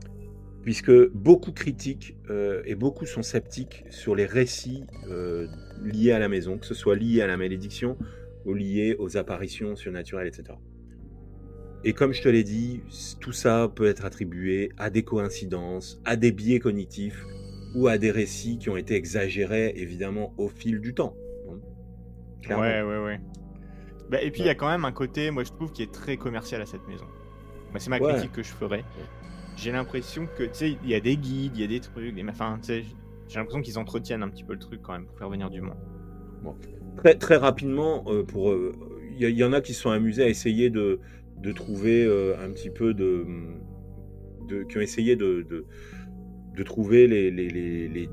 Puisque 0.62 0.92
beaucoup 1.12 1.52
critiquent 1.52 2.16
euh, 2.28 2.62
et 2.64 2.74
beaucoup 2.74 3.07
sont 3.07 3.22
sceptiques 3.22 3.84
sur 3.90 4.16
les 4.16 4.26
récits 4.26 4.84
euh, 5.09 5.46
liés 5.84 6.12
à 6.12 6.18
la 6.18 6.28
maison, 6.28 6.59
que 6.59 6.66
ce 6.66 6.74
soit 6.74 6.96
lié 6.96 7.22
à 7.22 7.26
la 7.26 7.36
malédiction 7.36 7.96
ou 8.44 8.54
lié 8.54 8.96
aux 8.98 9.16
apparitions 9.16 9.76
surnaturelles, 9.76 10.26
etc. 10.26 10.59
Et 11.84 11.92
comme 11.92 12.12
je 12.12 12.22
te 12.22 12.28
l'ai 12.28 12.42
dit, 12.42 12.82
tout 13.20 13.32
ça 13.32 13.70
peut 13.74 13.86
être 13.86 14.04
attribué 14.04 14.72
à 14.76 14.90
des 14.90 15.04
coïncidences, 15.04 16.00
à 16.04 16.16
des 16.16 16.32
biais 16.32 16.59
cognitifs 16.59 17.24
ou 17.76 17.86
à 17.86 17.96
des 17.98 18.11
récits 18.11 18.59
qui 18.59 18.70
ont 18.70 18.76
été 18.76 18.94
exagérés 18.94 19.72
évidemment 19.76 20.34
au 20.36 20.48
fil 20.48 20.80
du 20.80 20.94
temps. 20.94 21.14
Hein. 21.48 22.59
Ouais, 22.59 22.82
ouais, 22.82 23.04
ouais. 23.04 23.20
Bah, 24.11 24.22
et 24.22 24.30
puis 24.30 24.42
il 24.42 24.46
y 24.46 24.50
a 24.50 24.54
quand 24.54 24.68
même 24.68 24.84
un 24.84 24.92
côté, 24.92 25.30
moi 25.30 25.44
je 25.44 25.50
trouve, 25.50 25.72
qui 25.72 25.82
est 25.82 25.92
très 25.92 26.16
commercial 26.16 26.62
à 26.62 26.66
cette 26.66 26.86
maison. 26.86 27.07
Moi, 27.70 27.80
c'est 27.80 27.90
ma 27.90 27.98
critique 27.98 28.32
que 28.32 28.42
je 28.42 28.52
ferais. 28.52 28.84
J'ai 29.57 29.72
l'impression 29.72 30.28
que, 30.36 30.44
tu 30.44 30.50
sais, 30.52 30.76
il 30.82 30.88
y 30.88 30.94
a 30.94 31.00
des 31.00 31.16
guides, 31.16 31.52
il 31.57 31.61
y 31.61 31.64
a 31.64 31.66
des 31.66 31.80
trucs, 31.80 32.14
des... 32.14 32.24
enfin, 32.28 32.59
tu 32.61 32.66
sais, 32.66 32.84
j'ai 33.28 33.38
l'impression 33.38 33.62
qu'ils 33.62 33.78
entretiennent 33.78 34.22
un 34.22 34.28
petit 34.28 34.44
peu 34.44 34.52
le 34.52 34.59
truc 34.59 34.80
quand 34.82 34.92
même 34.92 35.07
pour 35.07 35.18
faire 35.18 35.28
venir 35.28 35.50
du 35.50 35.61
monde. 35.61 35.76
Très, 36.98 37.14
très 37.16 37.36
rapidement, 37.36 38.04
euh, 38.07 38.22
pour, 38.22 38.50
euh, 38.50 38.72
il 39.18 39.28
y, 39.28 39.44
en 39.44 39.52
a 39.52 39.61
qui 39.61 39.74
se 39.74 39.80
sont 39.82 39.90
amusés 39.90 40.22
à 40.22 40.28
essayer 40.28 40.70
de, 40.70 41.00
de 41.38 41.52
trouver 41.52 42.04
euh, 42.04 42.36
un 42.38 42.50
petit 42.50 42.70
peu 42.70 42.94
de, 42.94 43.26
de, 44.46 44.62
qui 44.62 44.78
ont 44.78 44.80
essayé 44.80 45.16
de, 45.16 45.44
de, 45.48 45.66
de 46.54 46.62
trouver 46.62 47.07
les, 47.07 47.30
les, 47.30 47.48
les, 47.48 48.11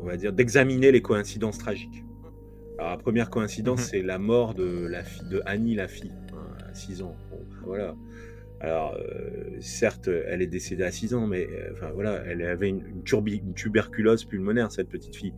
on 0.00 0.06
va 0.06 0.16
dire, 0.16 0.32
d'examiner 0.32 0.92
les 0.92 1.02
coïncidences 1.02 1.58
tragiques. 1.58 2.04
Alors, 2.82 2.96
la 2.96 2.98
première 2.98 3.30
coïncidence, 3.30 3.78
mhm. 3.78 3.86
c'est 3.86 4.02
la 4.02 4.18
mort 4.18 4.54
de 4.54 4.88
la 4.88 5.04
fille 5.04 5.28
de 5.28 5.40
Annie, 5.46 5.76
la 5.76 5.86
fille, 5.86 6.10
hein, 6.32 6.66
à 6.68 6.74
6 6.74 7.02
ans. 7.02 7.14
Ben, 7.30 7.38
voilà. 7.64 7.94
Alors, 8.60 8.96
euh, 8.96 9.56
certes, 9.60 10.08
elle 10.08 10.42
est 10.42 10.48
décédée 10.48 10.82
à 10.82 10.90
6 10.90 11.14
ans, 11.14 11.28
mais 11.28 11.46
euh, 11.46 11.70
enfin 11.74 11.90
voilà, 11.94 12.24
elle 12.26 12.42
avait 12.42 12.68
une, 12.68 12.84
une, 12.84 13.54
tuberculose 13.54 14.24
pulmonaire, 14.24 14.72
cette 14.72 14.88
petite 14.88 15.14
fille. 15.14 15.32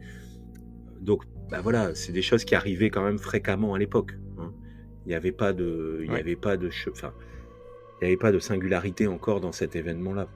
Donc, 1.02 1.24
bah 1.50 1.60
voilà, 1.60 1.94
c'est 1.94 2.12
des 2.12 2.22
choses 2.22 2.46
qui 2.46 2.54
arrivaient 2.54 2.88
quand 2.88 3.04
même 3.04 3.18
fréquemment 3.18 3.74
à 3.74 3.78
l'époque. 3.78 4.12
Hein. 4.38 4.50
Il 5.04 5.10
n'y 5.10 5.14
avait 5.14 5.32
pas 5.32 5.52
de, 5.52 6.00
il 6.02 6.10
n'y 6.10 6.16
avait 6.16 6.36
pas 6.36 6.56
de, 6.56 6.70
enfin, 6.90 7.12
il 8.00 8.04
n'y 8.04 8.08
avait 8.08 8.16
pas 8.16 8.32
de 8.32 8.38
singularité 8.38 9.06
encore 9.06 9.42
dans 9.42 9.52
cet 9.52 9.76
événement-là. 9.76 10.28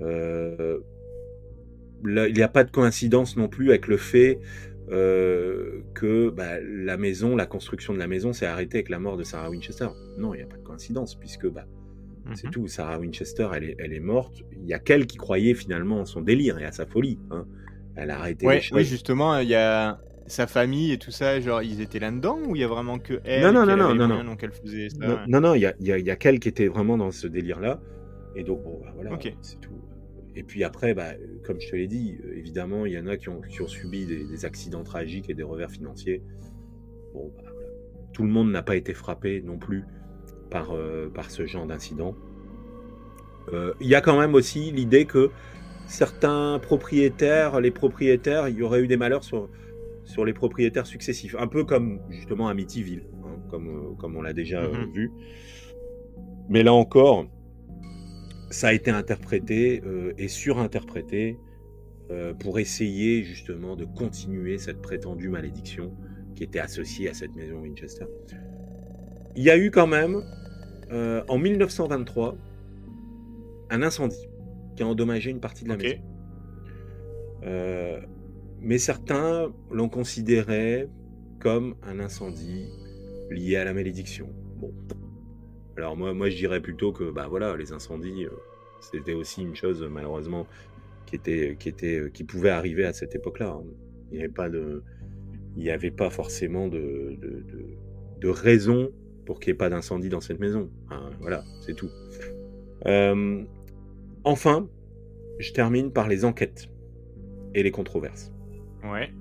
Euh, 0.00 0.78
il 2.02 2.32
n'y 2.32 2.42
a 2.42 2.48
pas 2.48 2.64
de 2.64 2.70
coïncidence 2.70 3.36
non 3.36 3.48
plus 3.48 3.70
avec 3.70 3.88
le 3.88 3.98
fait 3.98 4.38
euh, 4.90 5.82
que 5.94 6.30
bah, 6.30 6.60
la 6.60 6.96
maison, 6.96 7.36
la 7.36 7.46
construction 7.46 7.92
de 7.92 7.98
la 7.98 8.06
maison 8.06 8.32
s'est 8.32 8.46
arrêtée 8.46 8.78
avec 8.78 8.88
la 8.88 8.98
mort 8.98 9.16
de 9.16 9.24
Sarah 9.24 9.50
Winchester. 9.50 9.88
Non, 10.16 10.34
il 10.34 10.38
n'y 10.38 10.42
a 10.42 10.46
pas 10.46 10.56
de 10.56 10.62
coïncidence, 10.62 11.14
puisque 11.14 11.48
bah, 11.48 11.66
c'est 12.34 12.46
mhm. 12.46 12.52
tout. 12.52 12.68
Sarah 12.68 12.98
Winchester, 12.98 13.48
elle 13.54 13.64
est, 13.64 13.76
elle 13.78 13.92
est 13.92 14.00
morte. 14.00 14.42
Il 14.52 14.66
y 14.66 14.74
a 14.74 14.78
qu'elle 14.78 15.06
qui 15.06 15.16
croyait 15.16 15.54
finalement 15.54 16.00
en 16.00 16.04
son 16.04 16.20
délire 16.20 16.58
et 16.58 16.64
à 16.64 16.72
sa 16.72 16.86
folie. 16.86 17.18
Hein. 17.30 17.46
Elle 17.96 18.10
a 18.10 18.18
arrêté 18.18 18.46
ouais, 18.46 18.62
Oui, 18.72 18.84
justement, 18.84 19.38
il 19.38 19.48
y 19.48 19.54
a 19.54 20.00
sa 20.26 20.46
famille 20.46 20.92
et 20.92 20.98
tout 20.98 21.10
ça, 21.10 21.40
genre 21.40 21.62
ils 21.62 21.80
étaient 21.80 21.98
là-dedans 21.98 22.38
ou 22.46 22.54
il 22.54 22.60
y 22.60 22.64
a 22.64 22.68
vraiment 22.68 22.98
que 22.98 23.20
elle 23.24 23.42
Non, 23.42 23.52
non, 23.52 23.66
non, 23.66 23.94
non, 23.94 24.08
non, 24.08 24.22
non. 24.22 24.36
faisait 24.62 24.90
ça, 24.90 25.24
non, 25.26 25.40
non, 25.40 25.54
il 25.54 25.62
y 25.62 25.66
a, 25.66 25.74
y, 25.80 25.90
a, 25.90 25.98
y 25.98 26.10
a 26.10 26.16
qu'elle 26.16 26.38
qui 26.38 26.48
était 26.48 26.68
vraiment 26.68 26.98
dans 26.98 27.10
ce 27.10 27.26
délire-là. 27.26 27.80
Et 28.36 28.44
donc, 28.44 28.62
bon, 28.62 28.78
bah, 28.82 28.92
voilà, 28.94 29.18
c'est 29.40 29.58
tout. 29.60 29.70
Et 30.38 30.44
puis 30.44 30.62
après, 30.62 30.94
bah, 30.94 31.14
comme 31.42 31.60
je 31.60 31.68
te 31.68 31.74
l'ai 31.74 31.88
dit, 31.88 32.16
euh, 32.24 32.38
évidemment, 32.38 32.86
il 32.86 32.92
y 32.92 32.98
en 32.98 33.08
a 33.08 33.16
qui 33.16 33.28
ont, 33.28 33.42
subi 33.66 34.06
des, 34.06 34.44
accidents 34.44 34.84
tragiques 34.84 35.28
et 35.28 35.34
des 35.34 35.42
revers 35.42 35.68
financiers. 35.68 36.22
Bon, 37.12 37.32
bah, 37.36 37.50
tout 38.12 38.22
le 38.22 38.28
monde 38.28 38.52
n'a 38.52 38.62
pas 38.62 38.76
été 38.76 38.94
frappé 38.94 39.42
non 39.42 39.58
plus 39.58 39.82
par, 40.48 40.70
euh, 40.76 41.10
par 41.12 41.32
ce 41.32 41.44
genre 41.44 41.66
d'incident. 41.66 42.14
Euh, 43.52 43.74
il 43.80 43.88
y 43.88 43.96
a 43.96 44.00
quand 44.00 44.16
même 44.16 44.36
aussi 44.36 44.70
l'idée 44.70 45.06
que 45.06 45.30
certains 45.88 46.60
propriétaires, 46.60 47.60
les 47.60 47.72
propriétaires, 47.72 48.48
il 48.48 48.54
y 48.54 48.62
aurait 48.62 48.80
eu 48.80 48.86
des 48.86 48.96
malheurs 48.96 49.24
sur, 49.24 49.48
sur 50.04 50.24
les 50.24 50.34
propriétaires 50.34 50.86
successifs. 50.86 51.34
Un 51.36 51.48
peu 51.48 51.64
comme 51.64 51.98
justement 52.10 52.46
Amityville, 52.46 53.08
hein, 53.24 53.40
comme, 53.50 53.96
comme 53.98 54.16
on 54.16 54.22
l'a 54.22 54.34
déjà 54.34 54.62
mm-hmm. 54.62 54.92
vu. 54.92 55.10
Mais 56.48 56.62
là 56.62 56.72
encore, 56.72 57.26
ça 58.50 58.68
a 58.68 58.72
été 58.72 58.90
interprété 58.90 59.82
euh, 59.84 60.12
et 60.18 60.28
surinterprété 60.28 61.38
euh, 62.10 62.32
pour 62.34 62.58
essayer 62.58 63.22
justement 63.22 63.76
de 63.76 63.84
continuer 63.84 64.58
cette 64.58 64.80
prétendue 64.80 65.28
malédiction 65.28 65.92
qui 66.34 66.44
était 66.44 66.60
associée 66.60 67.10
à 67.10 67.14
cette 67.14 67.34
maison 67.34 67.60
Winchester. 67.60 68.06
Il 69.36 69.42
y 69.42 69.50
a 69.50 69.58
eu 69.58 69.70
quand 69.70 69.86
même, 69.86 70.22
euh, 70.90 71.22
en 71.28 71.38
1923, 71.38 72.36
un 73.70 73.82
incendie 73.82 74.26
qui 74.76 74.82
a 74.82 74.86
endommagé 74.86 75.30
une 75.30 75.40
partie 75.40 75.64
de 75.64 75.68
la 75.68 75.76
maison. 75.76 75.98
mais 78.60 78.78
certains 78.78 79.52
l'ont 79.70 79.88
considéré 79.88 80.88
comme 81.38 81.76
un 81.82 82.00
incendie 82.00 82.66
lié 83.30 83.56
à 83.56 83.64
la 83.64 83.72
malédiction. 83.72 84.28
Bon, 84.56 84.72
alors 85.78 85.96
moi, 85.96 86.12
moi 86.12 86.28
je 86.28 86.36
dirais 86.36 86.60
plutôt 86.60 86.92
que 86.92 87.10
bah 87.10 87.26
voilà, 87.28 87.56
les 87.56 87.72
incendies, 87.72 88.24
euh, 88.24 88.30
c'était 88.80 89.14
aussi 89.14 89.42
une 89.42 89.54
chose 89.54 89.86
malheureusement 89.90 90.46
qui 91.06 91.14
était, 91.16 91.56
qui 91.58 91.68
était, 91.68 92.10
qui 92.12 92.24
pouvait 92.24 92.50
arriver 92.50 92.84
à 92.84 92.92
cette 92.92 93.14
époque-là. 93.14 93.50
Hein. 93.50 93.64
Il 94.10 94.18
n'y 94.18 94.24
avait 94.24 94.32
pas 94.32 94.48
de, 94.48 94.82
il 95.56 95.62
n'y 95.62 95.70
avait 95.70 95.92
pas 95.92 96.10
forcément 96.10 96.66
de, 96.66 97.16
de, 97.20 97.44
de, 98.20 98.28
raison 98.28 98.90
pour 99.24 99.38
qu'il 99.38 99.52
n'y 99.52 99.54
ait 99.54 99.58
pas 99.58 99.70
d'incendie 99.70 100.08
dans 100.08 100.20
cette 100.20 100.40
maison. 100.40 100.68
voilà, 101.20 101.44
c'est 101.64 101.74
tout. 101.74 101.90
Euh, 102.86 103.44
enfin, 104.24 104.68
je 105.38 105.52
termine 105.52 105.92
par 105.92 106.08
les 106.08 106.24
enquêtes 106.24 106.68
et 107.54 107.62
les 107.62 107.70
controverses. 107.70 108.32
Ouais. 108.84 109.12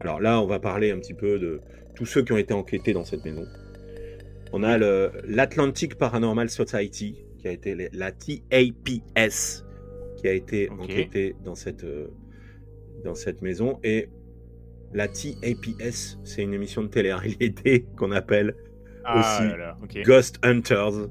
Alors 0.00 0.20
là, 0.20 0.40
on 0.40 0.46
va 0.46 0.58
parler 0.58 0.90
un 0.90 0.98
petit 0.98 1.14
peu 1.14 1.38
de 1.38 1.60
tous 1.94 2.06
ceux 2.06 2.22
qui 2.22 2.32
ont 2.32 2.38
été 2.38 2.54
enquêtés 2.54 2.92
dans 2.92 3.04
cette 3.04 3.24
maison. 3.24 3.44
On 4.52 4.62
a 4.62 4.78
l'Atlantic 4.78 5.96
Paranormal 5.96 6.50
Society, 6.50 7.24
qui 7.38 7.48
a 7.48 7.52
été 7.52 7.90
la 7.92 8.12
TAPS, 8.12 9.64
qui 10.16 10.28
a 10.28 10.32
été 10.32 10.70
enquêtée 10.70 11.36
dans 11.44 11.54
cette, 11.54 11.84
euh, 11.84 12.08
dans 13.04 13.14
cette 13.14 13.42
maison. 13.42 13.78
Et 13.82 14.08
la 14.92 15.08
TAPS, 15.08 16.18
c'est 16.24 16.42
une 16.42 16.54
émission 16.54 16.82
de 16.82 16.88
télé-réalité 16.88 17.86
qu'on 17.96 18.12
appelle 18.12 18.54
ah 19.04 19.20
aussi 19.20 20.02
Ghost 20.02 20.38
Hunters, 20.42 21.08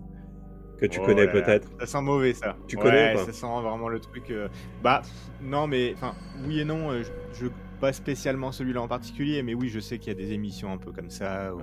que 0.78 0.86
tu 0.86 1.00
oh 1.02 1.06
connais 1.06 1.28
peut-être. 1.28 1.70
Ça 1.80 1.86
sent 1.86 2.02
mauvais 2.02 2.34
ça. 2.34 2.56
Tu 2.68 2.78
connais 2.78 3.16
Ça 3.18 3.32
sent 3.32 3.48
vraiment 3.48 3.90
le 3.90 4.00
truc. 4.00 4.30
Euh, 4.32 4.48
bah, 4.84 5.02
non, 5.42 5.68
mais 5.68 5.94
enfin, 5.96 6.14
oui 6.46 6.60
et 6.60 6.66
non. 6.66 6.92
Euh, 6.92 7.04
je, 7.34 7.48
pas 7.80 7.94
spécialement 7.94 8.52
celui-là 8.52 8.82
en 8.82 8.88
particulier, 8.88 9.44
mais 9.44 9.54
oui, 9.54 9.70
je 9.70 9.80
sais 9.80 9.98
qu'il 9.98 10.10
y 10.14 10.16
a 10.16 10.20
des 10.20 10.34
émissions 10.34 10.72
un 10.72 10.78
peu 10.78 10.92
comme 10.92 11.10
ça. 11.10 11.54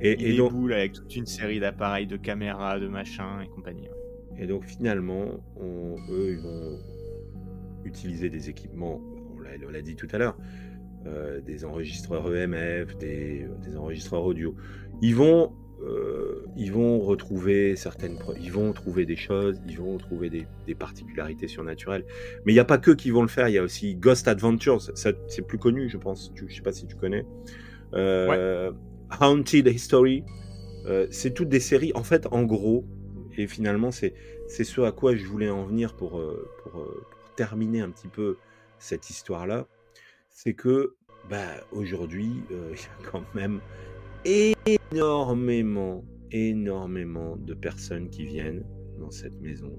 Et, 0.00 0.36
donc, 0.36 0.52
avec 0.70 0.92
toute 0.92 1.14
une 1.14 1.26
série 1.26 1.60
d'appareils, 1.60 2.06
de 2.06 2.16
caméras, 2.16 2.80
de 2.80 2.88
machins 2.88 3.40
et 3.44 3.48
compagnie. 3.48 3.88
Et 4.38 4.46
donc 4.46 4.64
finalement, 4.64 5.26
eux, 5.60 6.32
ils 6.32 6.38
vont 6.38 6.78
utiliser 7.84 8.30
des 8.30 8.48
équipements, 8.48 9.00
on 9.64 9.70
l'a 9.70 9.82
dit 9.82 9.96
tout 9.96 10.08
à 10.12 10.18
l'heure, 10.18 10.36
euh, 11.06 11.40
des 11.40 11.64
enregistreurs 11.64 12.34
EMF, 12.34 12.96
des, 12.96 13.46
des, 13.64 13.76
enregistreurs 13.76 14.24
audio. 14.24 14.54
Ils 15.00 15.16
vont, 15.16 15.52
euh, 15.84 16.46
ils 16.56 16.72
vont 16.72 17.00
retrouver 17.00 17.74
certaines, 17.74 18.16
ils 18.40 18.52
vont 18.52 18.72
trouver 18.72 19.04
des 19.04 19.16
choses, 19.16 19.60
ils 19.66 19.78
vont 19.78 19.98
trouver 19.98 20.30
des, 20.30 20.46
des 20.66 20.74
particularités 20.74 21.48
surnaturelles. 21.48 22.04
Mais 22.44 22.52
il 22.52 22.54
n'y 22.54 22.60
a 22.60 22.64
pas 22.64 22.78
que 22.78 22.92
qui 22.92 23.10
vont 23.10 23.22
le 23.22 23.28
faire. 23.28 23.48
Il 23.48 23.54
y 23.54 23.58
a 23.58 23.62
aussi 23.62 23.96
Ghost 23.96 24.28
Adventures. 24.28 24.80
C'est 24.94 25.46
plus 25.46 25.58
connu, 25.58 25.88
je 25.88 25.96
pense. 25.96 26.32
Je 26.34 26.54
sais 26.54 26.62
pas 26.62 26.72
si 26.72 26.86
tu 26.86 26.94
connais. 26.94 27.26
Euh, 27.94 28.70
Haunted 29.20 29.66
History. 29.66 30.24
Euh, 30.86 31.06
c'est 31.10 31.32
toutes 31.32 31.48
des 31.48 31.60
séries, 31.60 31.92
en 31.94 32.02
fait, 32.02 32.26
en 32.30 32.42
gros, 32.42 32.84
et 33.36 33.46
finalement, 33.46 33.90
c'est 33.90 34.14
ce 34.48 34.80
à 34.82 34.92
quoi 34.92 35.14
je 35.14 35.24
voulais 35.24 35.50
en 35.50 35.64
venir 35.64 35.94
pour, 35.94 36.10
pour, 36.10 36.72
pour 36.72 37.34
terminer 37.36 37.80
un 37.80 37.90
petit 37.90 38.08
peu 38.08 38.36
cette 38.78 39.10
histoire-là. 39.10 39.66
C'est 40.30 40.54
que, 40.54 40.94
bah, 41.28 41.38
aujourd'hui, 41.72 42.42
il 42.50 42.76
y 42.76 43.06
a 43.06 43.10
quand 43.10 43.24
même 43.34 43.60
énormément, 44.24 46.04
énormément 46.30 47.36
de 47.36 47.54
personnes 47.54 48.08
qui 48.10 48.24
viennent 48.24 48.64
dans 48.98 49.10
cette 49.10 49.40
maison 49.40 49.72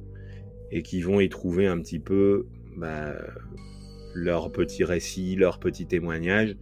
et 0.71 0.81
qui 0.81 1.01
vont 1.01 1.19
y 1.19 1.29
trouver 1.29 1.67
un 1.67 1.79
petit 1.79 1.99
peu 1.99 2.45
bah, 2.75 3.15
leur 4.15 4.51
petit 4.51 4.83
récit, 4.83 5.35
leur 5.35 5.59
petit 5.59 5.85
témoignage 5.85 6.55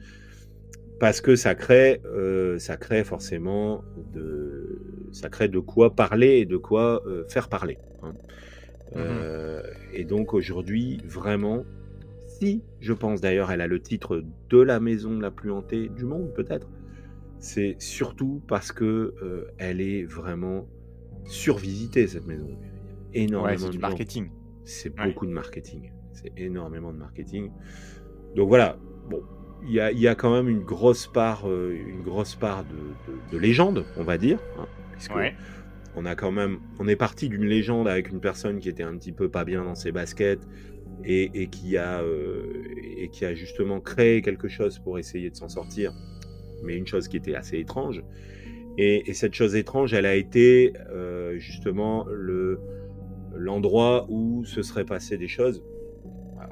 parce 1.02 1.20
que 1.20 1.36
ça 1.36 1.56
crée, 1.56 2.00
euh, 2.06 2.60
ça 2.60 2.78
crée 2.78 3.04
forcément 3.04 3.84
de, 4.14 4.80
ça 5.12 5.30
crée 5.30 5.48
de 5.48 5.58
quoi 5.58 5.96
parler 5.96 6.38
et 6.38 6.46
de 6.46 6.58
quoi 6.58 7.02
euh, 7.08 7.24
faire 7.28 7.50
parler. 7.50 7.80
Hein. 8.04 8.14
Mmh 8.94 8.98
euh, 8.98 9.64
et 9.94 10.04
donc 10.04 10.36
aujourd'hui, 10.36 11.02
vraiment, 11.06 11.64
si, 12.28 12.62
je 12.82 12.94
pense 12.94 13.20
d'ailleurs, 13.20 13.50
elle 13.52 13.62
a 13.62 13.68
le 13.68 13.80
titre 13.80 14.24
de 14.50 14.62
la 14.62 14.80
maison 14.80 15.18
la 15.18 15.32
plus 15.32 15.50
hantée 15.50 15.90
du 15.90 16.06
monde, 16.06 16.32
peut-être, 16.36 16.68
c'est 17.42 17.76
surtout 17.80 18.42
parce 18.48 18.72
que 18.72 19.16
euh, 19.22 19.52
elle 19.58 19.82
est 19.82 20.04
vraiment 20.04 20.68
survisitée, 21.26 22.08
cette 22.08 22.28
maison. 22.28 22.58
énormément 23.14 23.66
c'est 23.66 23.70
du 23.72 23.80
marketing. 23.80 24.30
C'est 24.64 24.96
beaucoup 24.96 25.26
de 25.26 25.32
marketing. 25.32 25.92
C'est 26.14 26.32
énormément 26.38 26.94
de 26.94 27.00
marketing. 27.00 27.52
Donc 28.36 28.48
voilà, 28.48 28.78
bon, 29.10 29.24
il 29.64 29.74
y 29.74 30.08
a, 30.08 30.16
quand 30.16 30.32
même 30.32 30.50
une 30.50 30.64
grosse 30.64 31.08
part, 31.08 31.48
euh, 31.48 31.76
une 31.76 32.04
grosse 32.04 32.36
part 32.36 32.64
de, 33.32 33.38
légende, 33.38 33.86
on 33.98 34.04
va 34.04 34.18
dire, 34.18 34.40
hein, 34.60 34.68
puisque 34.92 35.14
on 35.96 36.06
a 36.06 36.16
quand 36.16 36.32
même, 36.32 36.60
on 36.80 36.88
est 36.88 36.96
parti 36.96 37.28
d'une 37.28 37.46
légende 37.46 37.88
avec 37.88 38.10
une 38.10 38.22
personne 38.22 38.60
qui 38.60 38.70
était 38.70 38.84
un 38.84 38.96
petit 38.98 39.12
peu 39.12 39.30
pas 39.30 39.46
bien 39.46 39.64
dans 39.64 39.76
ses 39.76 39.92
baskets 39.92 40.48
et, 41.04 41.48
qui 41.48 41.78
a 41.78 42.02
euh, 42.02 42.64
et 42.98 43.10
qui 43.10 43.26
a 43.26 43.34
justement 43.34 43.80
créé 43.80 44.22
quelque 44.22 44.48
chose 44.48 44.78
pour 44.80 45.00
essayer 45.00 45.30
de 45.30 45.36
s'en 45.36 45.50
sortir, 45.50 45.94
mais 46.64 46.78
une 46.78 46.88
chose 46.88 47.08
qui 47.08 47.18
était 47.18 47.36
assez 47.36 47.58
étrange. 47.58 48.04
Et, 48.78 49.14
cette 49.14 49.34
chose 49.34 49.56
étrange, 49.56 49.94
elle 49.94 50.06
a 50.06 50.16
été 50.16 50.74
euh, 50.90 51.38
justement 51.38 52.06
le 52.10 52.60
l'endroit 53.36 54.06
où 54.10 54.44
se 54.46 54.62
seraient 54.62 54.86
passées 54.86 55.18
des 55.18 55.28
choses. 55.28 55.64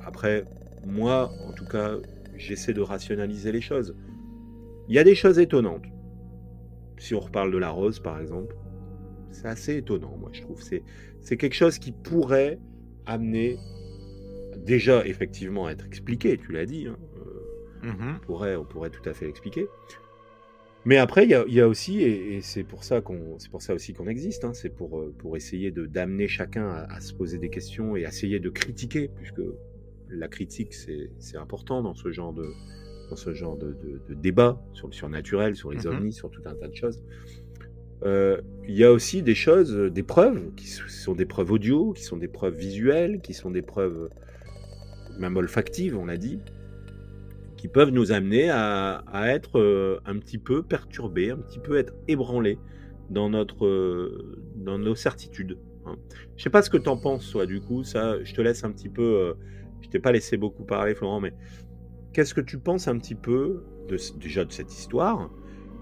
Après, 0.06 0.46
moi, 0.86 1.32
en 1.48 1.54
tout 1.54 1.66
cas, 1.66 1.98
j'essaie 2.38 2.74
de 2.74 2.82
rationaliser 2.82 3.52
les 3.52 3.62
choses. 3.62 3.96
Il 4.88 4.96
y 4.96 5.00
a 5.00 5.04
des 5.04 5.16
choses 5.16 5.40
étonnantes. 5.40 5.86
Si 6.98 7.14
on 7.14 7.20
reparle 7.20 7.52
de 7.52 7.58
la 7.58 7.70
rose, 7.70 8.00
par 8.00 8.20
exemple, 8.20 8.56
c'est 9.32 9.48
assez 9.48 9.78
étonnant, 9.78 10.18
moi, 10.18 10.30
je 10.34 10.42
trouve. 10.42 10.62
C'est, 10.62 11.38
quelque 11.38 11.54
chose 11.54 11.78
qui 11.78 11.92
pourrait 11.92 12.60
amener, 13.06 13.58
déjà, 14.58 15.06
effectivement, 15.06 15.68
à 15.68 15.72
être 15.72 15.86
expliqué, 15.86 16.38
tu 16.38 16.52
l'as 16.52 16.66
dit. 16.66 16.88
Hein, 16.88 16.98
euh, 17.84 17.88
mm-hmm. 17.88 18.16
on, 18.16 18.20
pourrait, 18.20 18.56
on 18.56 18.66
pourrait 18.66 18.90
tout 18.90 19.08
à 19.08 19.14
fait 19.14 19.26
l'expliquer. 19.26 19.68
Mais 20.86 20.98
après, 20.98 21.26
il 21.26 21.30
y, 21.30 21.62
a, 21.62 21.68
aussi, 21.68 22.02
et, 22.02 22.40
c'est 22.42 22.64
pour 22.64 22.84
ça 22.84 23.02
qu'on, 23.02 23.38
c'est 23.38 23.52
pour 23.52 23.62
ça 23.62 23.74
aussi 23.74 23.94
qu'on 23.94 24.08
existe, 24.08 24.46
hein, 24.46 24.54
c'est 24.54 24.70
pour, 24.70 25.00
euh, 25.00 25.14
pour 25.18 25.36
essayer 25.36 25.72
de, 25.72 25.86
d'amener 25.86 26.28
chacun 26.28 26.70
à, 26.70 27.02
se 27.02 27.14
poser 27.14 27.38
des 27.38 27.50
questions 27.50 27.98
et 27.98 28.02
essayer 28.02 28.40
de 28.40 28.50
critiquer, 28.50 29.10
puisque 29.18 29.42
la 30.10 30.28
critique, 30.30 30.74
c'est 30.74 31.38
important 31.38 31.84
dans 31.84 31.94
ce 31.94 32.12
genre 32.12 32.34
de, 32.34 32.46
dans 33.10 33.18
ce 33.18 33.34
genre 33.34 33.58
de, 33.58 33.76
débat 34.16 34.62
sur 34.74 34.88
le 34.88 34.94
surnaturel, 34.94 35.56
sur 35.56 35.72
les 35.72 35.84
mmh 35.84 35.88
ovnis, 35.88 36.14
sur 36.14 36.32
tout 36.32 36.42
un 36.46 36.56
tas 36.56 36.70
de 36.70 36.76
choses. 36.76 37.04
Euh, 38.04 38.40
il 38.66 38.76
y 38.76 38.86
a 38.86 38.92
aussi 38.94 39.22
des 39.22 39.36
choses, 39.36 39.76
des 39.76 40.04
preuves, 40.04 40.54
qui 40.56 40.68
sont 40.68 41.14
des 41.14 41.26
preuves 41.26 41.52
audio, 41.52 41.92
qui 41.92 42.04
sont 42.04 42.18
des 42.18 42.30
preuves 42.30 42.56
visuelles, 42.56 43.20
qui 43.20 43.34
sont 43.34 43.52
des 43.52 43.62
preuves 43.62 44.10
même 45.20 45.36
olfactives, 45.36 45.98
on 45.98 46.06
l'a 46.06 46.18
dit, 46.18 46.40
qui 47.60 47.68
peuvent 47.68 47.90
nous 47.90 48.14
amener 48.14 48.50
à, 48.50 49.04
être 49.26 49.60
euh, 49.60 50.00
un 50.06 50.18
petit 50.18 50.38
peu 50.38 50.64
perturbés, 50.64 51.32
un 51.32 51.38
petit 51.38 51.60
peu 51.60 51.78
être 51.78 51.94
ébranlés 52.08 52.58
dans, 53.10 53.30
notre, 53.30 54.10
dans 54.56 54.80
nos 54.80 54.96
certitudes. 54.96 55.58
Hein. 55.86 55.98
Je 56.38 56.44
sais 56.44 56.50
pas 56.50 56.62
ce 56.62 56.70
que 56.70 56.78
tu 56.78 56.88
en 56.88 56.96
penses, 56.96 57.30
toi, 57.30 57.46
du 57.46 57.60
coup, 57.60 57.84
ça, 57.84 58.24
je 58.24 58.34
te 58.34 58.40
laisse 58.40 58.64
un 58.64 58.72
petit 58.72 58.88
peu 58.88 59.04
euh, 59.04 59.34
je 59.82 59.90
t'ai 59.90 60.00
pas 60.00 60.14
laissé 60.14 60.38
beaucoup 60.38 60.64
parler, 60.64 60.96
Florent, 60.96 61.20
mais 61.20 61.34
qu'est-ce 62.14 62.34
que 62.34 62.40
tu 62.40 62.60
penses 62.60 62.88
un 62.88 62.98
petit 62.98 63.16
peu 63.16 63.66
de, 63.90 63.98
déjà 64.18 64.46
de 64.46 64.54
cette 64.54 64.72
histoire 64.72 65.30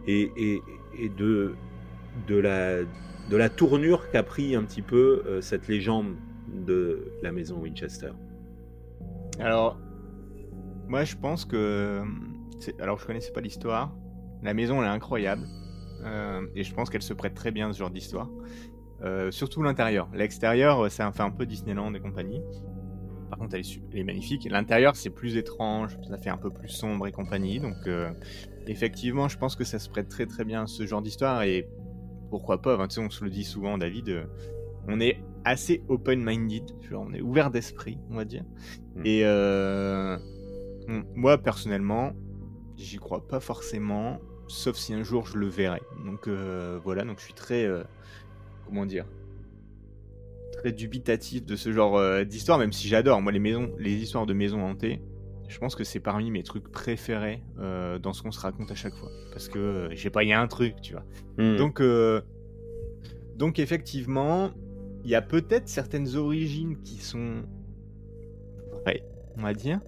et, 0.08 0.32
de, 1.16 1.54
de, 2.28 2.36
la, 2.38 2.82
de 2.82 3.38
la 3.38 3.50
tournure 3.50 4.10
qu'a 4.10 4.24
pris 4.24 4.56
un 4.56 4.64
petit 4.64 4.82
peu 4.82 5.22
euh, 5.28 5.42
cette 5.42 5.68
légende 5.68 6.16
de 6.66 7.12
la 7.22 7.32
maison 7.32 7.60
Winchester? 7.60 8.14
Alors, 9.40 9.78
moi 10.88 11.04
je 11.04 11.16
pense 11.16 11.46
que. 11.46 12.04
Alors, 12.80 12.98
je 13.00 13.06
connaissais 13.06 13.32
pas 13.32 13.42
l'histoire. 13.42 13.96
La 14.42 14.54
maison, 14.54 14.82
elle 14.82 14.88
est 14.88 14.92
incroyable. 14.92 15.48
Euh, 16.04 16.42
et 16.56 16.64
je 16.64 16.74
pense 16.74 16.90
qu'elle 16.90 17.02
se 17.02 17.14
prête 17.14 17.34
très 17.34 17.52
bien 17.52 17.70
à 17.70 17.74
ce 17.74 17.80
genre 17.80 17.92
d'histoire. 17.92 18.30
Euh, 19.04 19.30
surtout 19.30 19.62
l'intérieur. 19.62 20.10
L'extérieur, 20.14 20.90
ça 20.92 21.12
fait 21.12 21.22
un 21.22 21.30
peu 21.30 21.46
Disneyland 21.46 21.94
et 21.94 22.00
compagnie. 22.00 22.42
Par 23.30 23.38
contre, 23.40 23.56
elle 23.56 24.00
est, 24.00 24.04
magnifique. 24.04 24.48
L'intérieur, 24.50 24.96
c'est 24.96 25.10
plus 25.10 25.36
étrange, 25.36 25.98
ça 26.08 26.18
fait 26.18 26.30
un 26.30 26.38
peu 26.38 26.50
plus 26.50 26.70
sombre 26.70 27.08
et 27.08 27.12
compagnie. 27.12 27.60
Donc, 27.60 27.76
euh, 27.86 28.10
effectivement, 28.68 29.28
je 29.28 29.38
pense 29.38 29.56
que 29.56 29.64
ça 29.64 29.80
se 29.80 29.90
prête 29.90 30.08
très 30.08 30.26
très 30.26 30.46
bien 30.46 30.64
à 30.64 30.68
ce 30.68 30.86
genre 30.86 31.02
d'histoire. 31.02 31.44
Et 31.44 31.68
pourquoi 32.30 32.62
pas 32.62 32.78
On 32.78 33.10
se 33.10 33.24
le 33.24 33.30
dit 33.30 33.44
souvent, 33.44 33.78
David. 33.78 34.10
Euh, 34.10 34.24
on 34.88 35.02
est 35.02 35.22
assez 35.44 35.84
open-minded, 35.90 36.64
on 36.94 37.14
est 37.14 37.22
ouvert 37.22 37.52
d'esprit, 37.52 37.98
on 38.10 38.16
va 38.16 38.26
dire. 38.26 38.44
Hmm. 38.96 39.02
Et 39.06 39.22
euh, 39.26 40.18
moi, 40.88 41.38
personnellement, 41.38 42.14
j'y 42.78 42.98
crois 42.98 43.28
pas 43.28 43.40
forcément, 43.40 44.20
sauf 44.48 44.78
si 44.78 44.94
un 44.94 45.04
jour 45.04 45.26
je 45.26 45.38
le 45.38 45.48
verrai. 45.48 45.82
Donc 46.06 46.28
voilà, 46.84 47.04
donc 47.04 47.20
je 47.20 47.26
suis 47.26 47.34
très, 47.34 47.68
comment 48.66 48.86
dire, 48.86 49.06
très 50.58 50.72
dubitatif 50.72 51.46
de 51.46 51.56
ce 51.56 51.72
genre 51.72 51.98
euh, 51.98 52.24
d'histoire, 52.24 52.58
même 52.58 52.74
si 52.74 52.88
j'adore. 52.88 53.22
Moi, 53.22 53.32
les 53.32 53.40
maisons, 53.40 53.72
les 53.80 53.94
histoires 53.94 54.26
de 54.26 54.34
maisons 54.34 54.62
hantées, 54.62 55.02
je 55.48 55.58
pense 55.60 55.76
que 55.76 55.84
c'est 55.84 56.00
parmi 56.00 56.32
mes 56.32 56.44
trucs 56.44 56.70
préférés 56.70 57.42
euh, 57.60 58.00
dans 58.00 58.14
ce 58.14 58.22
qu'on 58.22 58.32
se 58.32 58.40
raconte 58.40 58.72
à 58.72 58.76
chaque 58.76 58.96
fois. 58.96 59.10
Parce 59.32 59.48
que, 59.48 59.60
euh, 59.60 59.90
je 59.92 60.02
sais 60.02 60.10
pas, 60.10 60.24
il 60.24 60.30
y 60.30 60.34
a 60.34 60.42
un 60.42 60.48
truc, 60.48 60.82
tu 60.82 60.94
vois. 60.94 61.06
Hmm. 61.38 61.56
Donc, 61.58 61.82
donc, 63.36 63.60
effectivement, 63.60 64.52
il 65.04 65.12
y 65.12 65.16
a 65.16 65.22
peut-être 65.22 65.70
certaines 65.70 66.16
origines 66.16 66.82
qui 66.82 66.98
sont 66.98 67.44
vraies, 68.84 69.04
on 69.38 69.44
va 69.44 69.54
dire. 69.54 69.80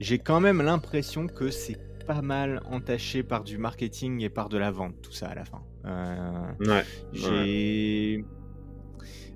J'ai 0.00 0.18
quand 0.18 0.40
même 0.40 0.60
l'impression 0.62 1.26
que 1.26 1.50
c'est 1.50 1.78
pas 2.06 2.22
mal 2.22 2.60
entaché 2.70 3.22
par 3.22 3.44
du 3.44 3.58
marketing 3.58 4.20
et 4.20 4.28
par 4.28 4.48
de 4.48 4.58
la 4.58 4.70
vente, 4.70 4.94
tout 5.02 5.12
ça 5.12 5.28
à 5.28 5.34
la 5.34 5.44
fin. 5.44 5.62
ouais. 6.60 6.84
J'ai. 7.12 8.24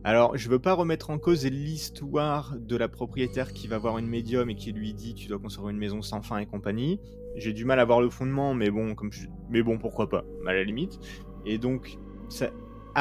Alors, 0.05 0.37
je 0.37 0.49
veux 0.49 0.59
pas 0.59 0.75
remettre 0.75 1.11
en 1.11 1.19
cause 1.19 1.45
l'histoire 1.45 2.55
de 2.59 2.77
la 2.77 2.89
propriétaire 2.89 3.53
qui 3.53 3.67
va 3.67 3.79
voir 3.79 3.99
une 3.99 4.07
médium 4.07 4.49
et 4.49 4.55
qui 4.55 4.73
lui 4.73 4.95
dit 4.95 5.15
tu 5.15 5.27
dois 5.29 5.39
construire 5.39 5.71
une 5.71 5.77
maison 5.77 6.03
sans 6.03 6.23
fin 6.23 6.39
et 6.39 6.47
compagnie. 6.47 7.01
J'ai 7.37 7.53
du 7.53 7.65
mal 7.65 7.81
à 7.81 7.85
voir 7.85 8.01
le 8.01 8.09
fondement, 8.09 8.55
mais 8.55 8.71
bon, 8.71 8.95
comme 8.95 9.11
mais 9.51 9.63
bon, 9.63 9.79
pourquoi 9.79 10.09
pas, 10.09 10.25
à 10.47 10.53
la 10.53 10.65
limite. 10.65 10.99
Et 11.45 11.59
donc, 11.59 11.99
ça 12.29 12.51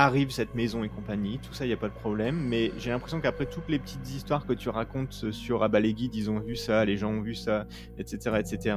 arrive 0.03 0.31
cette 0.31 0.55
maison 0.55 0.83
et 0.83 0.89
compagnie, 0.89 1.39
tout 1.39 1.53
ça, 1.53 1.65
il 1.65 1.69
y 1.69 1.73
a 1.73 1.77
pas 1.77 1.89
de 1.89 1.93
problème. 1.93 2.35
Mais 2.35 2.71
j'ai 2.77 2.89
l'impression 2.89 3.21
qu'après 3.21 3.45
toutes 3.45 3.69
les 3.69 3.79
petites 3.79 4.09
histoires 4.09 4.45
que 4.45 4.53
tu 4.53 4.69
racontes 4.69 5.31
sur 5.31 5.67
bah 5.69 5.79
les 5.79 5.93
guides, 5.93 6.15
ils 6.15 6.29
ont 6.29 6.39
vu 6.39 6.55
ça, 6.55 6.85
les 6.85 6.97
gens 6.97 7.11
ont 7.11 7.21
vu 7.21 7.35
ça, 7.35 7.65
etc., 7.97 8.37
etc. 8.39 8.75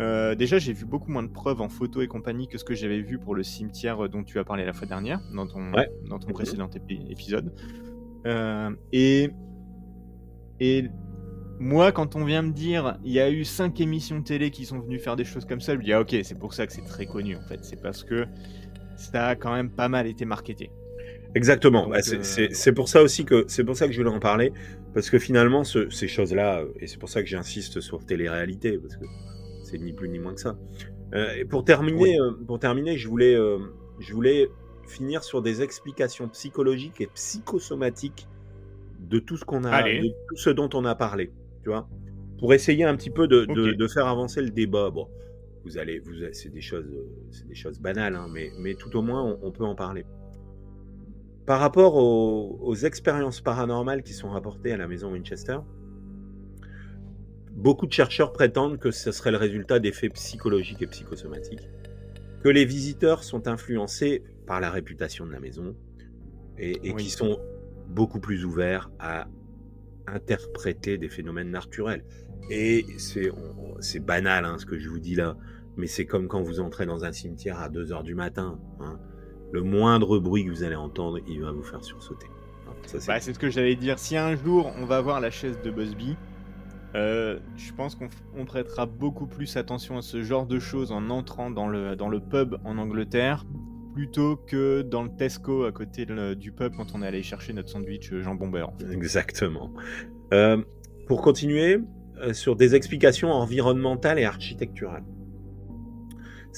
Euh, 0.00 0.34
déjà, 0.34 0.58
j'ai 0.58 0.72
vu 0.72 0.84
beaucoup 0.84 1.10
moins 1.10 1.22
de 1.22 1.28
preuves 1.28 1.60
en 1.60 1.68
photo 1.68 2.02
et 2.02 2.06
compagnie 2.06 2.46
que 2.46 2.56
ce 2.56 2.64
que 2.64 2.74
j'avais 2.74 3.00
vu 3.00 3.18
pour 3.18 3.34
le 3.34 3.42
cimetière 3.42 4.04
euh, 4.04 4.08
dont 4.08 4.22
tu 4.22 4.38
as 4.38 4.44
parlé 4.44 4.64
la 4.64 4.72
fois 4.72 4.86
dernière, 4.86 5.20
dans 5.34 5.46
ton, 5.46 5.72
dans 6.08 6.18
ton 6.18 6.28
mhm. 6.28 6.34
précédent 6.34 6.70
épisode. 7.08 7.52
Euh, 8.26 8.70
et, 8.92 9.30
et 10.60 10.88
moi, 11.58 11.90
quand 11.90 12.14
on 12.14 12.24
vient 12.24 12.42
me 12.42 12.52
dire, 12.52 12.98
il 13.04 13.12
y 13.12 13.20
a 13.20 13.30
eu 13.30 13.44
cinq 13.44 13.80
émissions 13.80 14.22
télé 14.22 14.50
qui 14.50 14.66
sont 14.66 14.78
venues 14.78 15.00
faire 15.00 15.16
des 15.16 15.24
choses 15.24 15.44
comme 15.44 15.60
ça, 15.60 15.72
je 15.72 15.78
me 15.78 15.82
dis, 15.82 15.92
ah, 15.92 16.00
ok, 16.00 16.14
c'est 16.22 16.38
pour 16.38 16.54
ça 16.54 16.66
que 16.66 16.72
c'est 16.72 16.84
très 16.84 17.06
connu, 17.06 17.36
en 17.36 17.42
fait. 17.42 17.64
C'est 17.64 17.82
parce 17.82 18.04
que 18.04 18.26
ça 18.98 19.28
a 19.28 19.36
quand 19.36 19.54
même 19.54 19.70
pas 19.70 19.88
mal 19.88 20.06
été 20.06 20.24
marketé. 20.24 20.70
Exactement. 21.34 21.90
c'est 22.02 22.72
pour 22.72 22.88
ça 22.88 23.02
aussi 23.02 23.24
que 23.24 23.44
c'est 23.48 23.64
pour 23.64 23.76
ça 23.76 23.86
que 23.86 23.92
je 23.92 23.98
voulais 23.98 24.14
en 24.14 24.20
parler 24.20 24.52
parce 24.94 25.10
que 25.10 25.18
finalement 25.18 25.62
ces 25.64 26.08
choses-là 26.08 26.62
et 26.80 26.86
c'est 26.86 26.98
pour 26.98 27.08
ça 27.08 27.22
que 27.22 27.28
j'insiste 27.28 27.80
sur 27.80 28.04
télé-réalité 28.04 28.78
parce 28.78 28.96
que 28.96 29.04
c'est 29.62 29.78
ni 29.78 29.92
plus 29.92 30.08
ni 30.08 30.18
moins 30.18 30.34
que 30.34 30.40
ça. 30.40 30.56
Euh, 31.14 31.34
et 31.36 31.44
pour 31.44 31.64
terminer, 31.64 32.20
euh, 32.20 32.32
pour 32.46 32.58
terminer, 32.58 32.96
je 32.96 33.08
voulais, 33.08 33.34
euh, 33.34 33.58
je 33.98 34.12
voulais 34.12 34.48
finir 34.86 35.24
sur 35.24 35.42
des 35.42 35.62
explications 35.62 36.28
psychologiques 36.28 37.00
et 37.00 37.06
psychosomatiques 37.14 38.28
de 38.98 39.18
tout 39.18 39.36
ce 39.36 39.44
qu'on 39.44 39.64
a, 39.64 39.82
de 39.82 40.12
tout 40.28 40.36
ce 40.36 40.50
dont 40.50 40.68
on 40.74 40.84
a 40.84 40.94
parlé, 40.94 41.30
tu 41.62 41.70
vois, 41.70 41.88
pour 42.38 42.52
essayer 42.52 42.84
un 42.84 42.96
petit 42.96 43.10
peu 43.10 43.26
de, 43.26 43.44
de, 43.44 43.88
faire 43.88 44.06
avancer 44.06 44.42
le 44.42 44.50
débat. 44.50 44.90
Bon, 44.90 45.08
vous 45.68 45.78
allez, 45.78 45.98
vous, 45.98 46.12
c'est 46.32 46.48
des 46.48 46.60
choses, 46.60 46.86
c'est 47.30 47.46
des 47.46 47.54
choses 47.54 47.80
banales, 47.80 48.16
hein, 48.16 48.26
mais, 48.32 48.50
mais 48.58 48.74
tout 48.74 48.96
au 48.96 49.02
moins 49.02 49.38
on, 49.42 49.50
peut 49.50 49.64
en 49.64 49.74
parler. 49.74 50.04
Par 51.46 51.60
rapport 51.60 51.96
aux, 51.96 52.58
aux 52.60 52.74
expériences 52.74 53.40
paranormales 53.40 54.02
qui 54.02 54.12
sont 54.12 54.30
rapportées 54.30 54.72
à 54.72 54.76
la 54.76 54.88
maison 54.88 55.12
Winchester, 55.12 55.58
beaucoup 57.52 57.86
de 57.86 57.92
chercheurs 57.92 58.32
prétendent 58.32 58.78
que 58.78 58.90
ce 58.90 59.12
serait 59.12 59.32
le 59.32 59.36
résultat 59.36 59.78
d'effets 59.78 60.08
psychologiques 60.10 60.82
et 60.82 60.86
psychosomatiques, 60.86 61.68
que 62.42 62.48
les 62.48 62.64
visiteurs 62.64 63.24
sont 63.24 63.48
influencés 63.48 64.22
par 64.46 64.60
la 64.60 64.70
réputation 64.70 65.26
de 65.26 65.32
la 65.32 65.40
maison 65.40 65.76
et, 66.58 66.94
qui 66.94 67.10
sont 67.10 67.38
beaucoup 67.88 68.20
plus 68.20 68.44
ouverts 68.44 68.90
à 68.98 69.28
interpréter 70.06 70.98
des 70.98 71.08
phénomènes 71.08 71.50
naturels. 71.50 72.04
Et 72.50 72.86
c'est 72.98 74.00
banal 74.00 74.44
hein, 74.44 74.56
ce 74.58 74.66
que 74.66 74.78
je 74.78 74.88
vous 74.88 74.98
dis 74.98 75.14
là, 75.14 75.36
mais 75.78 75.86
c'est 75.86 76.04
comme 76.04 76.28
quand 76.28 76.42
vous 76.42 76.60
entrez 76.60 76.84
dans 76.84 77.04
un 77.04 77.12
cimetière 77.12 77.58
à 77.60 77.68
2 77.68 77.92
heures 77.92 78.02
du 78.02 78.14
matin. 78.14 78.58
Hein. 78.80 78.98
Le 79.52 79.62
moindre 79.62 80.18
bruit 80.18 80.44
que 80.44 80.50
vous 80.50 80.62
allez 80.62 80.76
entendre, 80.76 81.18
il 81.26 81.40
va 81.40 81.52
vous 81.52 81.62
faire 81.62 81.82
sursauter. 81.82 82.26
Bah, 83.06 83.20
c'est 83.20 83.32
ce 83.32 83.38
que 83.38 83.48
j'allais 83.48 83.76
dire. 83.76 83.98
Si 83.98 84.16
un 84.16 84.36
jour 84.36 84.70
on 84.78 84.84
va 84.84 85.00
voir 85.00 85.20
la 85.20 85.30
chaise 85.30 85.58
de 85.62 85.70
Busby, 85.70 86.16
Euh, 86.94 87.38
je 87.56 87.70
pense 87.74 87.96
qu'on 87.96 88.46
prêtera 88.46 88.86
beaucoup 88.86 89.26
plus 89.26 89.58
attention 89.58 89.98
à 89.98 90.02
ce 90.02 90.22
genre 90.22 90.46
de 90.46 90.58
choses 90.58 90.90
en 90.90 91.10
entrant 91.10 91.50
dans 91.50 91.68
le, 91.68 91.96
dans 91.96 92.08
le 92.08 92.18
pub 92.18 92.56
en 92.64 92.78
Angleterre 92.78 93.44
plutôt 93.92 94.36
que 94.36 94.80
dans 94.80 95.02
le 95.02 95.10
Tesco 95.10 95.64
à 95.64 95.72
côté 95.72 96.06
du 96.36 96.50
pub 96.50 96.74
quand 96.76 96.94
on 96.94 97.02
est 97.02 97.06
allé 97.06 97.22
chercher 97.22 97.52
notre 97.52 97.68
sandwich 97.68 98.10
euh, 98.12 98.22
jambon 98.22 98.48
beurre. 98.48 98.72
Exactement. 98.90 99.70
Euh, 100.32 100.62
pour 101.06 101.20
continuer, 101.20 101.80
euh, 102.20 102.32
sur 102.32 102.56
des 102.56 102.74
explications 102.74 103.30
environnementales 103.30 104.18
et 104.18 104.24
architecturales. 104.24 105.04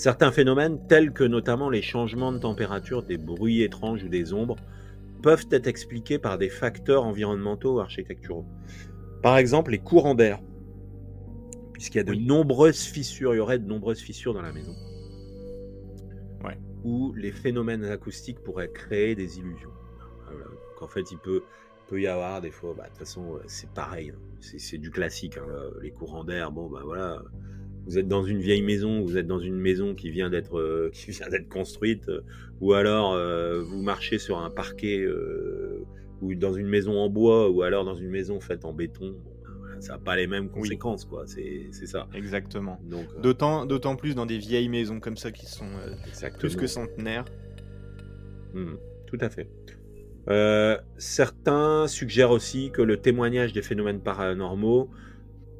Certains 0.00 0.32
phénomènes, 0.32 0.80
tels 0.86 1.12
que 1.12 1.24
notamment 1.24 1.68
les 1.68 1.82
changements 1.82 2.32
de 2.32 2.38
température, 2.38 3.02
des 3.02 3.18
bruits 3.18 3.60
étranges 3.60 4.02
ou 4.02 4.08
des 4.08 4.32
ombres, 4.32 4.56
peuvent 5.22 5.46
être 5.50 5.66
expliqués 5.66 6.18
par 6.18 6.38
des 6.38 6.48
facteurs 6.48 7.04
environnementaux 7.04 7.74
ou 7.74 7.80
architecturaux. 7.80 8.46
Par 9.22 9.36
exemple, 9.36 9.72
les 9.72 9.78
courants 9.78 10.14
d'air, 10.14 10.40
puisqu'il 11.74 11.98
y 11.98 12.00
a 12.00 12.04
de 12.04 12.12
Oui. 12.12 12.24
nombreuses 12.24 12.80
fissures, 12.80 13.34
il 13.34 13.36
y 13.36 13.40
aurait 13.40 13.58
de 13.58 13.66
nombreuses 13.68 14.00
fissures 14.00 14.32
dans 14.32 14.40
la 14.40 14.54
maison. 14.54 14.74
Ouais. 16.46 16.58
Ou 16.82 17.12
les 17.12 17.30
phénomènes 17.30 17.84
acoustiques 17.84 18.40
pourraient 18.42 18.72
créer 18.72 19.14
des 19.14 19.38
illusions. 19.38 19.74
Voilà. 20.24 20.46
Donc, 20.46 20.80
en 20.80 20.88
fait, 20.88 21.12
il 21.12 21.18
peut, 21.18 21.42
peut 21.88 22.00
y 22.00 22.06
avoir 22.06 22.40
des 22.40 22.50
fois, 22.50 22.72
bah, 22.74 22.84
de 22.84 22.88
toute 22.88 23.00
façon, 23.00 23.34
euh, 23.34 23.42
c'est 23.48 23.68
pareil, 23.68 24.14
hein. 24.16 24.38
c'est 24.40 24.78
du 24.78 24.90
classique, 24.90 25.36
hein, 25.36 25.44
là. 25.46 25.64
les 25.82 25.90
courants 25.90 26.24
d'air, 26.24 26.52
bon, 26.52 26.70
bah 26.70 26.80
voilà, 26.84 27.20
vous 27.90 27.98
êtes 27.98 28.06
dans 28.06 28.22
une 28.22 28.38
vieille 28.38 28.62
maison, 28.62 29.00
vous 29.00 29.16
êtes 29.16 29.26
dans 29.26 29.40
une 29.40 29.56
maison 29.56 29.96
qui 29.96 30.10
vient 30.10 30.30
d'être 30.30 30.56
euh, 30.56 30.90
qui 30.94 31.10
vient 31.10 31.28
d'être 31.28 31.48
construite, 31.48 32.08
euh, 32.08 32.20
ou 32.60 32.72
alors 32.72 33.14
euh, 33.14 33.60
vous 33.62 33.82
marchez 33.82 34.18
sur 34.18 34.38
un 34.38 34.48
parquet, 34.48 35.04
ou 36.22 36.34
dans 36.36 36.52
une 36.52 36.68
maison 36.68 36.98
en 36.98 37.08
bois, 37.08 37.50
ou 37.50 37.62
alors 37.62 37.84
dans 37.84 37.96
une 37.96 38.10
maison 38.10 38.38
faite 38.38 38.64
en 38.64 38.72
béton, 38.72 39.10
bon, 39.10 39.32
voilà, 39.58 39.80
ça 39.80 39.94
n'a 39.94 39.98
pas 39.98 40.14
les 40.14 40.28
mêmes 40.28 40.44
Oui. 40.44 40.60
conséquences, 40.60 41.04
quoi, 41.04 41.24
c'est 41.26 41.66
c'est 41.72 41.86
ça. 41.86 42.06
Exactement. 42.14 42.78
Donc, 42.84 43.06
D'autant, 43.22 43.66
d'autant 43.66 43.96
plus 43.96 44.14
dans 44.14 44.26
des 44.26 44.38
vieilles 44.38 44.68
maisons 44.68 45.00
comme 45.00 45.16
ça 45.16 45.32
qui 45.32 45.46
sont 45.46 45.66
plus 46.38 46.54
que 46.54 46.68
centenaires. 46.68 47.24
Mhm, 48.54 48.76
tout 49.08 49.18
à 49.20 49.30
fait. 49.30 49.48
Certains 50.96 51.88
suggèrent 51.88 52.30
aussi 52.30 52.70
que 52.70 52.82
le 52.82 52.98
témoignage 52.98 53.52
des 53.52 53.62
phénomènes 53.62 54.00
paranormaux 54.00 54.90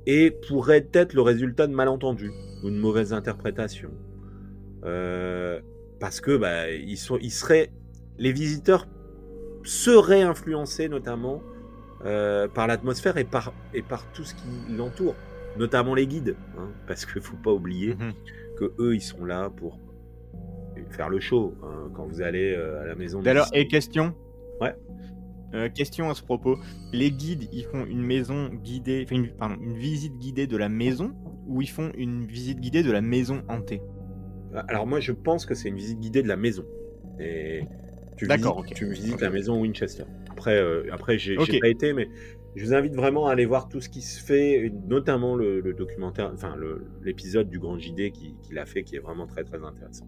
et 0.07 0.31
pourrait 0.49 0.89
être 0.93 1.13
le 1.15 1.23
résultat 1.23 1.67
de 1.67 1.75
malentendus 1.75 2.33
ou 2.63 2.71
de 2.71 2.77
mauvaises 2.77 3.13
interprétations. 3.13 3.93
Euh, 4.85 5.61
parce 5.99 6.21
que 6.21 6.37
bah, 6.37 6.71
ils, 6.71 6.97
sont, 6.97 7.19
ils 7.21 7.31
seraient, 7.31 7.71
les 8.19 8.33
visiteurs 8.33 8.87
seraient 9.63 10.23
influencés 10.23 10.89
notamment 10.89 11.43
euh, 12.07 12.49
par 12.49 12.67
l'atmosphère 12.67 13.19
et 13.19 13.25
par, 13.25 13.53
et 13.75 13.83
par 13.83 14.11
tout 14.13 14.25
ce 14.25 14.35
qui 14.35 14.75
l'entoure, 14.75 15.15
notamment 15.59 15.95
les 15.95 16.07
guides, 16.07 16.35
hein, 16.57 16.69
parce 16.87 17.05
qu'il 17.05 17.21
faut 17.21 17.37
pas 17.37 17.53
oublier 17.53 17.95
Mhm. 17.95 18.13
que 18.59 18.73
eux 18.79 18.95
ils 18.95 19.03
sont 19.03 19.25
là 19.27 19.51
pour 19.51 19.79
faire 20.91 21.11
le 21.11 21.21
show 21.21 21.55
hein, 21.63 21.91
quand 21.95 22.07
vous 22.07 22.23
allez 22.23 22.55
euh, 22.55 22.81
à 22.83 22.87
la 22.87 22.95
maison. 22.95 23.21
D'ailleurs, 23.21 23.49
et 23.53 23.69
question? 23.69 24.15
Ouais. 24.63 24.75
Euh, 25.55 25.69
question 25.69 26.09
à 26.11 26.15
ce 26.15 26.23
propos. 26.23 26.59
Les 26.93 27.11
guides, 27.11 27.49
ils 27.53 27.65
font 27.65 27.85
une 27.85 28.03
maison 28.03 28.49
guidée, 28.49 29.07
une, 29.11 29.29
pardon, 29.31 29.57
une 29.61 29.77
visite 29.77 30.17
guidée 30.19 30.47
de 30.47 30.57
la 30.57 30.69
maison 30.69 31.13
ou 31.47 31.61
ils 31.63 31.69
font 31.69 31.91
une 31.97 32.25
visite 32.27 32.61
guidée 32.61 32.83
de 32.83 32.93
la 32.93 33.01
maison 33.01 33.43
hantée? 33.49 33.83
Alors 34.69 34.87
moi 34.87 35.01
je 35.01 35.13
pense 35.13 35.47
que 35.47 35.55
c'est 35.55 35.69
une 35.69 35.77
visite 35.77 35.99
guidée 36.01 36.23
de 36.23 36.29
la 36.29 36.37
maison. 36.37 36.65
Et 37.19 37.63
tu 38.17 38.27
D'accord, 38.27 38.63
visites, 38.63 38.77
tu 38.77 38.91
visites 38.91 39.21
la 39.21 39.31
maison 39.31 39.61
Winchester. 39.61 40.05
Après, 40.31 40.57
euh, 40.57 40.85
après 40.93 41.19
j'ai 41.19 41.37
pas 41.37 41.69
été, 41.69 41.93
mais 41.93 42.09
je 42.57 42.65
vous 42.65 42.75
invite 42.75 42.95
vraiment 42.95 43.27
à 43.29 43.33
aller 43.33 43.47
voir 43.47 43.69
tout 43.69 43.81
ce 43.81 43.89
qui 43.89 44.03
se 44.03 44.23
fait, 44.23 44.73
notamment 44.89 45.37
le, 45.37 45.61
le 45.61 45.73
documentaire, 45.75 46.31
enfin 46.35 46.57
le- 46.57 46.85
l'épisode 47.03 47.49
du 47.49 47.59
Grand 47.59 47.79
JD 47.79 48.11
qui- 48.13 48.37
qu'il 48.43 48.59
a 48.59 48.67
fait, 48.67 48.83
qui 48.83 48.97
est 48.97 49.01
vraiment 49.01 49.27
très 49.27 49.45
très 49.45 49.63
intéressant. 49.65 50.07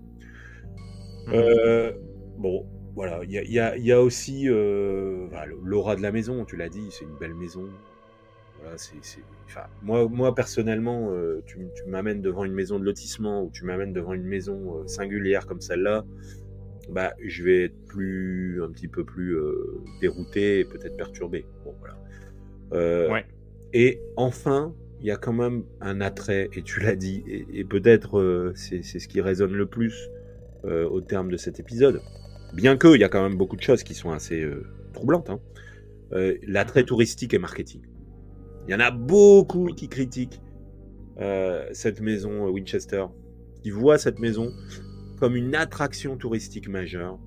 Mhm. 1.27 1.35
Euh, 1.35 1.93
bon, 2.39 2.67
voilà, 2.95 3.21
il 3.25 3.31
y 3.31 3.59
a, 3.59 3.77
y 3.77 3.83
y 3.83 3.93
aussi 3.93 4.49
euh, 4.49 5.27
l'aura 5.63 5.97
de 5.97 6.03
la 6.03 6.13
maison, 6.13 6.45
tu 6.45 6.57
l'as 6.57 6.69
dit, 6.69 6.89
c'est 6.91 7.05
une 7.05 7.17
belle 7.19 7.35
maison. 7.35 7.69
Voilà, 8.61 8.79
c'est, 8.79 8.97
c'est- 9.03 9.25
enfin, 9.47 9.65
moi, 9.83 10.09
moi, 10.09 10.35
personnellement, 10.35 11.11
euh, 11.11 11.43
tu, 11.47 11.59
m'amènes 11.87 12.23
devant 12.23 12.45
une 12.45 12.53
maison 12.53 12.79
de 12.79 12.85
lotissement 12.85 13.45
ou 13.45 13.51
tu 13.51 13.65
m'amènes 13.65 13.93
devant 13.93 14.13
une 14.13 14.25
maison 14.25 14.79
euh, 14.79 14.87
singulière 14.87 15.47
comme 15.47 15.61
celle-là, 15.61 16.05
bah, 16.91 17.15
je 17.25 17.43
vais 17.43 17.65
être 17.65 17.85
plus, 17.87 18.63
un 18.63 18.71
petit 18.71 18.89
peu 18.89 19.05
plus 19.05 19.37
dérouté 20.01 20.61
et 20.61 20.65
peut-être 20.65 20.97
perturbé. 20.97 21.47
Bon, 21.65 21.75
voilà. 21.81 21.97
Ouais. 23.13 23.25
Et 23.73 24.01
enfin, 24.17 24.75
il 25.03 25.07
y 25.07 25.11
a 25.11 25.17
quand 25.17 25.33
même 25.33 25.65
un 25.81 26.01
attrait, 26.01 26.49
et 26.53 26.63
tu 26.63 26.81
l'as 26.81 26.95
dit, 26.95 27.25
et, 27.27 27.47
et 27.53 27.65
peut-être 27.65 28.19
euh, 28.19 28.53
c'est, 28.55 28.83
c'est 28.83 29.01
ce 29.01 29.09
qui 29.09 29.21
résonne 29.21 29.53
le 29.53 29.67
plus 29.67 30.09
euh, 30.65 30.89
au 30.89 31.01
terme 31.01 31.31
de 31.31 31.37
cet 31.37 31.59
épisode. 31.59 32.01
Bien 32.53 32.77
que, 32.77 32.95
il 32.95 33.01
y 33.01 33.05
a 33.05 33.09
quand 33.09 33.23
même 33.23 33.37
beaucoup 33.37 33.57
de 33.57 33.63
choses 33.63 33.83
qui 33.83 33.95
sont 33.95 34.11
assez 34.11 34.41
euh, 34.43 34.67
troublantes. 34.93 35.31
hein. 35.31 35.41
Euh, 36.13 36.37
l'attrait 36.47 36.85
touristique 36.85 37.33
et 37.33 37.39
marketing. 37.39 37.81
Il 38.69 38.73
y 38.73 38.75
en 38.75 38.81
a 38.81 38.91
beaucoup 38.91 39.67
qui 39.75 39.89
critiquent 39.89 40.41
euh, 41.19 41.67
cette 41.73 42.01
maison 42.01 42.49
Winchester, 42.49 43.07
qui 43.63 43.71
voient 43.71 43.97
cette 43.99 44.19
maison 44.19 44.53
comme 45.19 45.37
une 45.37 45.55
attraction 45.55 46.17
touristique 46.17 46.69
majeure 46.69 47.19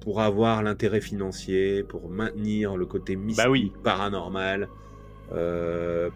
pour 0.00 0.20
avoir 0.20 0.62
l'intérêt 0.62 1.00
financier, 1.00 1.84
pour 1.84 2.08
maintenir 2.08 2.76
le 2.76 2.84
côté 2.86 3.16
mystique, 3.16 3.44
Bah 3.44 3.50
oui. 3.50 3.72
paranormal, 3.84 4.68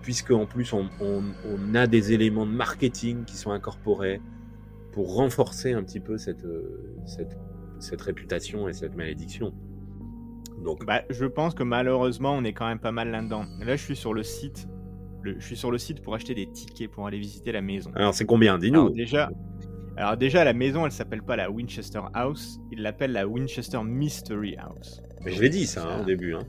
puisque 0.02 0.30
en 0.32 0.46
plus 0.46 0.72
on, 0.72 0.88
on- 1.00 1.22
on 1.46 1.74
a 1.74 1.86
des 1.86 2.12
éléments 2.12 2.46
de 2.46 2.50
marketing 2.52 3.24
qui 3.24 3.36
sont 3.36 3.52
incorporés 3.52 4.20
pour 4.94 5.14
renforcer 5.16 5.72
un 5.72 5.82
petit 5.82 6.00
peu 6.00 6.16
cette, 6.18 6.44
euh, 6.44 6.94
cette, 7.04 7.36
cette 7.80 8.00
réputation 8.00 8.68
et 8.68 8.72
cette 8.72 8.94
malédiction. 8.96 9.52
Donc, 10.64 10.86
Bah, 10.86 11.02
je 11.10 11.26
pense 11.26 11.52
que 11.54 11.64
malheureusement, 11.64 12.32
on 12.34 12.44
est 12.44 12.52
quand 12.52 12.66
même 12.68 12.78
pas 12.78 12.92
mal 12.92 13.10
là-dedans. 13.10 13.44
Là, 13.60 13.74
je 13.76 13.82
suis 13.82 13.96
sur 13.96 14.14
le 14.14 14.22
site. 14.22 14.68
le- 15.22 15.40
je 15.40 15.44
suis 15.46 15.56
sur 15.56 15.70
le 15.70 15.78
site 15.78 16.02
pour 16.02 16.14
acheter 16.14 16.34
des 16.34 16.46
tickets 16.46 16.90
pour 16.90 17.06
aller 17.06 17.18
visiter 17.18 17.50
la 17.50 17.62
maison. 17.62 17.90
alors 17.94 18.12
c'est 18.12 18.26
combien? 18.26 18.58
Dis-nous. 18.58 18.90
déjà, 18.90 19.30
alors 19.96 20.18
déjà, 20.18 20.44
la 20.44 20.52
maison, 20.52 20.84
elle 20.84 20.92
s'appelle 20.92 21.22
pas 21.22 21.34
la 21.34 21.50
Winchester 21.50 22.00
House, 22.12 22.58
ils 22.70 22.82
l'appellent 22.82 23.12
la 23.12 23.26
Winchester 23.26 23.78
Mystery 23.82 24.54
House. 24.58 25.00
Mais 25.24 25.30
je 25.32 25.40
l'ai 25.40 25.48
dit 25.48 25.66
ça 25.66 25.82
hein, 25.96 26.02
au 26.02 26.04
début. 26.04 26.34
Hein. 26.34 26.42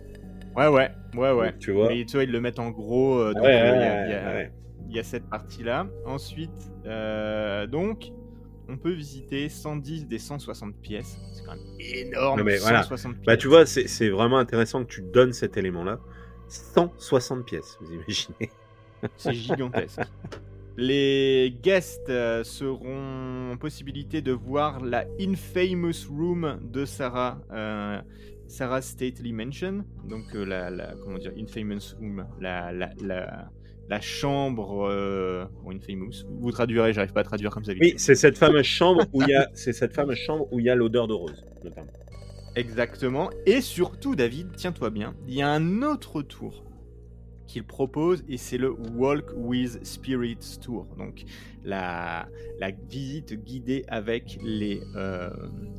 Ouais, 0.57 0.67
ouais, 0.67 0.91
ouais, 1.15 1.31
ouais. 1.31 1.53
Tu 1.57 1.71
vois 1.71 1.87
Mais 1.87 2.03
tu 2.05 2.17
vois, 2.17 2.25
ils 2.25 2.31
le 2.31 2.41
mettent 2.41 2.59
en 2.59 2.69
gros. 2.71 3.17
euh, 3.17 3.33
donc, 3.33 3.43
Ouais, 3.43 3.61
euh, 3.61 3.75
il 3.75 3.77
y 3.77 3.79
ouais, 3.79 3.87
a- 3.87 4.05
il 4.07 4.11
y 4.11 4.13
a- 4.13 4.33
ouais. 4.35 4.51
il 4.89 4.95
y 4.97 4.99
a 4.99 5.03
cette 5.03 5.29
partie-là. 5.29 5.87
Ensuite, 6.05 6.69
euh, 6.85 7.67
donc, 7.67 8.11
on 8.69 8.77
peut 8.77 8.91
visiter 8.91 9.49
110 9.49 10.07
des 10.07 10.19
160 10.19 10.75
pièces. 10.75 11.17
C'est 11.33 11.43
quand 11.45 11.55
même 11.55 11.65
énorme. 11.79 12.43
Mais 12.43 12.57
voilà. 12.57 12.83
160 12.83 13.13
pièces. 13.15 13.25
Bah, 13.25 13.37
tu 13.37 13.47
vois, 13.47 13.65
c'est 13.65 13.87
c'est 13.87 14.09
vraiment 14.09 14.37
intéressant 14.37 14.83
que 14.83 14.89
tu 14.91 15.01
donnes 15.01 15.33
cet 15.33 15.57
élément-là. 15.57 15.99
160 16.47 17.45
pièces, 17.45 17.77
vous 17.81 17.93
imaginez 17.93 18.51
C'est 19.17 19.33
gigantesque. 19.33 19.99
Les 20.77 21.57
guests 21.63 22.09
euh, 22.09 22.43
seront 22.43 23.51
en 23.53 23.57
possibilité 23.57 24.21
de 24.21 24.31
voir 24.33 24.81
la 24.83 25.05
Infamous 25.19 26.05
Room 26.09 26.59
de 26.61 26.83
Sarah, 26.85 27.39
euh, 27.51 28.01
Sarah 28.47 28.81
Stately 28.81 29.31
Mansion. 29.31 29.85
Donc 30.03 30.35
euh, 30.35 30.43
la, 30.45 30.69
la- 30.69 30.93
comment 31.01 31.17
dire, 31.17 31.31
Infamous 31.37 31.95
Room, 31.99 32.25
la, 32.41 32.73
la, 32.73 32.89
la, 33.01 33.49
la 33.89 34.01
chambre 34.01 34.87
euh, 34.89 35.45
bon, 35.63 35.71
Infamous. 35.71 36.25
Vous 36.39 36.51
traduirez, 36.51 36.93
j'arrive 36.93 37.13
pas 37.13 37.21
à 37.21 37.23
traduire 37.23 37.51
comme 37.51 37.63
ça. 37.63 37.73
vite 37.73 37.81
Oui, 37.81 37.93
c'est 37.97 38.15
cette 38.15 38.37
fameuse 38.37 38.65
chambre 38.65 39.03
où 39.13 39.21
il 39.21 39.29
y 39.29 39.35
a, 39.35 39.49
c'est 39.53 39.73
cette 39.73 39.93
fameuse 39.93 40.17
chambre 40.17 40.47
où 40.51 40.59
il 40.59 40.65
y 40.65 40.69
a 40.69 40.75
l'odeur 40.75 41.07
de 41.07 41.13
rose, 41.13 41.45
notamment. 41.63 41.91
Exactement. 42.55 43.29
Et 43.45 43.61
surtout, 43.61 44.15
David, 44.15 44.47
tiens-toi 44.55 44.89
bien, 44.89 45.13
il 45.27 45.35
y 45.35 45.41
a 45.41 45.49
un 45.49 45.81
autre 45.81 46.21
tour 46.21 46.63
qu'il 47.47 47.63
propose 47.63 48.23
et 48.27 48.37
c'est 48.37 48.57
le 48.57 48.71
Walk 48.71 49.25
with 49.35 49.85
Spirits 49.85 50.57
Tour. 50.61 50.87
Donc 50.97 51.25
la, 51.63 52.27
la 52.59 52.71
visite 52.71 53.33
guidée 53.33 53.85
avec 53.87 54.39
les, 54.43 54.81
euh, 54.95 55.29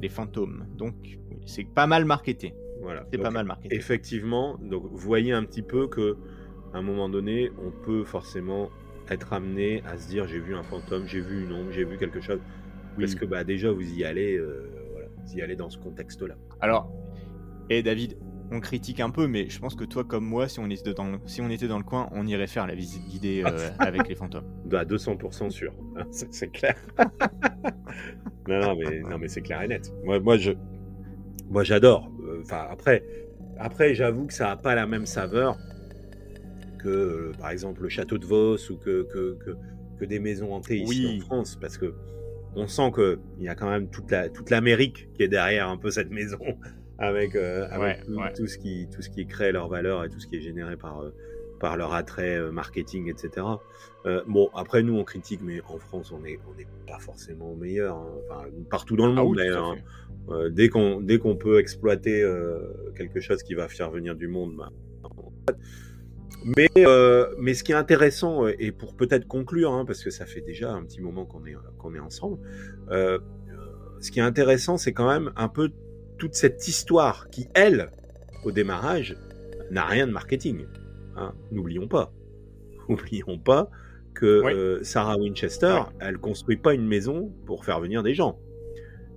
les 0.00 0.08
fantômes. 0.08 0.66
Donc 0.76 1.18
c'est 1.44 1.64
pas 1.64 1.86
mal 1.86 2.04
marketé. 2.04 2.54
Voilà. 2.82 3.04
C'est 3.10 3.18
pas 3.18 3.30
mal 3.30 3.46
marketé. 3.46 3.74
Effectivement, 3.74 4.58
donc 4.58 4.84
vous 4.84 4.96
voyez 4.98 5.32
un 5.32 5.44
petit 5.44 5.62
peu 5.62 5.88
que 5.88 6.16
à 6.72 6.78
un 6.78 6.82
moment 6.82 7.08
donné, 7.08 7.50
on 7.58 7.70
peut 7.70 8.04
forcément 8.04 8.70
être 9.08 9.32
amené 9.32 9.82
à 9.86 9.98
se 9.98 10.08
dire 10.08 10.26
j'ai 10.26 10.40
vu 10.40 10.54
un 10.54 10.62
fantôme, 10.62 11.06
j'ai 11.06 11.20
vu 11.20 11.44
une 11.44 11.52
ombre, 11.52 11.70
j'ai 11.70 11.84
vu 11.84 11.96
quelque 11.96 12.20
chose. 12.20 12.40
Oui. 12.96 13.04
Parce 13.04 13.14
que 13.14 13.24
bah 13.24 13.44
déjà 13.44 13.70
vous 13.70 13.94
y 13.94 14.04
allez, 14.04 14.36
euh, 14.36 14.70
voilà, 14.92 15.08
vous 15.24 15.36
y 15.36 15.42
allez 15.42 15.56
dans 15.56 15.70
ce 15.70 15.78
contexte-là. 15.78 16.34
Alors, 16.60 16.90
et 17.68 17.82
David, 17.82 18.16
on 18.50 18.60
critique 18.60 19.00
un 19.00 19.10
peu, 19.10 19.26
mais 19.26 19.48
je 19.48 19.58
pense 19.58 19.74
que 19.74 19.84
toi 19.84 20.04
comme 20.04 20.24
moi, 20.24 20.48
si 20.48 20.60
on 20.60 20.70
était 20.70 20.94
dans 20.94 21.10
le, 21.10 21.18
si 21.26 21.40
on 21.40 21.50
était 21.50 21.68
dans 21.68 21.78
le 21.78 21.84
coin, 21.84 22.08
on 22.12 22.26
irait 22.26 22.46
faire 22.46 22.66
la 22.66 22.74
visite 22.74 23.06
guidée 23.08 23.42
euh, 23.44 23.68
avec 23.78 24.08
les 24.08 24.14
fantômes. 24.14 24.46
À 24.72 24.84
200% 24.84 25.50
sûr, 25.50 25.72
hein, 25.96 26.04
c'est 26.10 26.32
c'est 26.32 26.48
clair. 26.48 26.76
non, 28.48 28.60
non, 28.60 28.76
mais, 28.76 29.00
non, 29.00 29.18
mais 29.18 29.28
c'est 29.28 29.42
clair 29.42 29.62
et 29.62 29.68
net. 29.68 29.92
Moi, 30.04 30.20
moi, 30.20 30.36
je, 30.36 30.52
moi 31.48 31.64
j'adore. 31.64 32.10
Euh, 32.24 32.42
Enfin, 32.42 32.66
après, 32.70 33.02
après 33.58 33.94
j'avoue 33.94 34.26
que 34.26 34.34
ça 34.34 34.46
n'a 34.46 34.56
pas 34.56 34.74
la 34.74 34.86
même 34.86 35.06
saveur 35.06 35.56
que 36.76 37.32
par 37.38 37.50
exemple 37.50 37.82
le 37.82 37.88
château 37.88 38.18
de 38.18 38.26
Vos 38.26 38.56
ou 38.70 38.76
que, 38.76 39.02
que, 39.04 39.38
que, 39.98 40.04
des 40.04 40.18
maisons 40.18 40.52
hantées 40.52 40.78
ici 40.78 41.20
en 41.20 41.24
France, 41.24 41.58
parce 41.60 41.78
que 41.78 41.94
on 42.54 42.68
sent 42.68 42.92
qu'il 42.94 43.44
y 43.44 43.48
a 43.48 43.54
quand 43.54 43.68
même 43.68 43.88
toute 43.88 44.10
la 44.10 44.28
toute 44.28 44.50
l'Amérique 44.50 45.08
qui 45.14 45.22
est 45.22 45.28
derrière 45.28 45.68
un 45.68 45.76
peu 45.76 45.90
cette 45.90 46.10
maison 46.10 46.38
avec, 46.98 47.34
avec 47.34 48.04
tout, 48.34 48.46
ce 48.46 48.58
qui 48.58 48.88
tout 48.94 49.02
ce 49.02 49.10
qui 49.10 49.26
crée 49.26 49.52
leur 49.52 49.68
valeur 49.68 50.04
et 50.04 50.08
tout 50.08 50.20
ce 50.20 50.26
qui 50.26 50.36
est 50.36 50.42
généré 50.42 50.76
par 50.76 51.02
par 51.58 51.76
leur 51.76 51.94
attrait 51.94 52.36
euh, 52.36 52.50
marketing, 52.52 53.10
etc. 53.10 53.46
Euh, 54.04 54.22
bon, 54.26 54.48
après 54.54 54.82
nous 54.82 54.96
on 54.96 55.04
critique, 55.04 55.40
mais 55.42 55.60
en 55.68 55.78
France 55.78 56.12
on 56.12 56.20
n'est 56.20 56.38
on 56.48 56.58
est 56.58 56.66
pas 56.86 56.98
forcément 56.98 57.54
meilleur. 57.54 57.96
Hein. 57.96 58.14
Enfin, 58.30 58.48
partout 58.70 58.96
dans 58.96 59.06
le 59.06 59.12
ah 59.12 59.22
monde 59.22 59.36
d'ailleurs. 59.36 59.70
Hein. 59.70 59.76
Euh, 60.28 60.50
dès 60.50 60.68
qu'on 60.68 61.00
dès 61.00 61.18
qu'on 61.18 61.36
peut 61.36 61.58
exploiter 61.58 62.24
quelque 62.96 63.20
chose 63.20 63.42
qui 63.42 63.54
va 63.54 63.68
faire 63.68 63.90
venir 63.90 64.14
du 64.14 64.28
monde, 64.28 64.56
bah, 64.56 64.70
mais, 66.44 66.68
mais 67.38 67.54
ce 67.54 67.64
qui 67.64 67.72
est 67.72 67.76
intéressant, 67.76 68.46
et 68.46 68.72
pour 68.72 68.96
peut-être 68.96 69.26
conclure, 69.26 69.72
hein, 69.72 69.84
parce 69.84 70.02
que 70.04 70.10
ça 70.10 70.26
fait 70.26 70.40
déjà 70.40 70.72
un 70.72 70.84
petit 70.84 71.00
moment 71.00 71.24
qu'on 71.24 71.44
est, 71.46 71.56
qu'on 71.78 71.94
est 71.94 72.00
ensemble, 72.00 72.38
ce 72.88 74.10
qui 74.10 74.18
est 74.18 74.22
intéressant, 74.22 74.76
c'est 74.76 74.92
quand 74.92 75.08
même 75.08 75.32
un 75.36 75.48
peu 75.48 75.70
toute 76.18 76.34
cette 76.34 76.66
histoire 76.68 77.28
qui, 77.30 77.48
elle, 77.54 77.90
au 78.44 78.52
démarrage, 78.52 79.16
n'a 79.70 79.84
rien 79.84 80.06
de 80.06 80.12
marketing. 80.12 80.66
Hein, 81.16 81.34
n'oublions 81.50 81.88
pas. 81.88 82.12
N'oublions 82.88 83.38
pas 83.38 83.70
que 84.14 84.26
euh, 84.26 84.82
Sarah 84.84 85.18
Winchester, 85.18 85.80
elle 85.98 86.18
construit 86.18 86.56
pas 86.56 86.72
une 86.72 86.86
maison 86.86 87.32
pour 87.44 87.64
faire 87.64 87.80
venir 87.80 88.02
des 88.02 88.14
gens. 88.14 88.38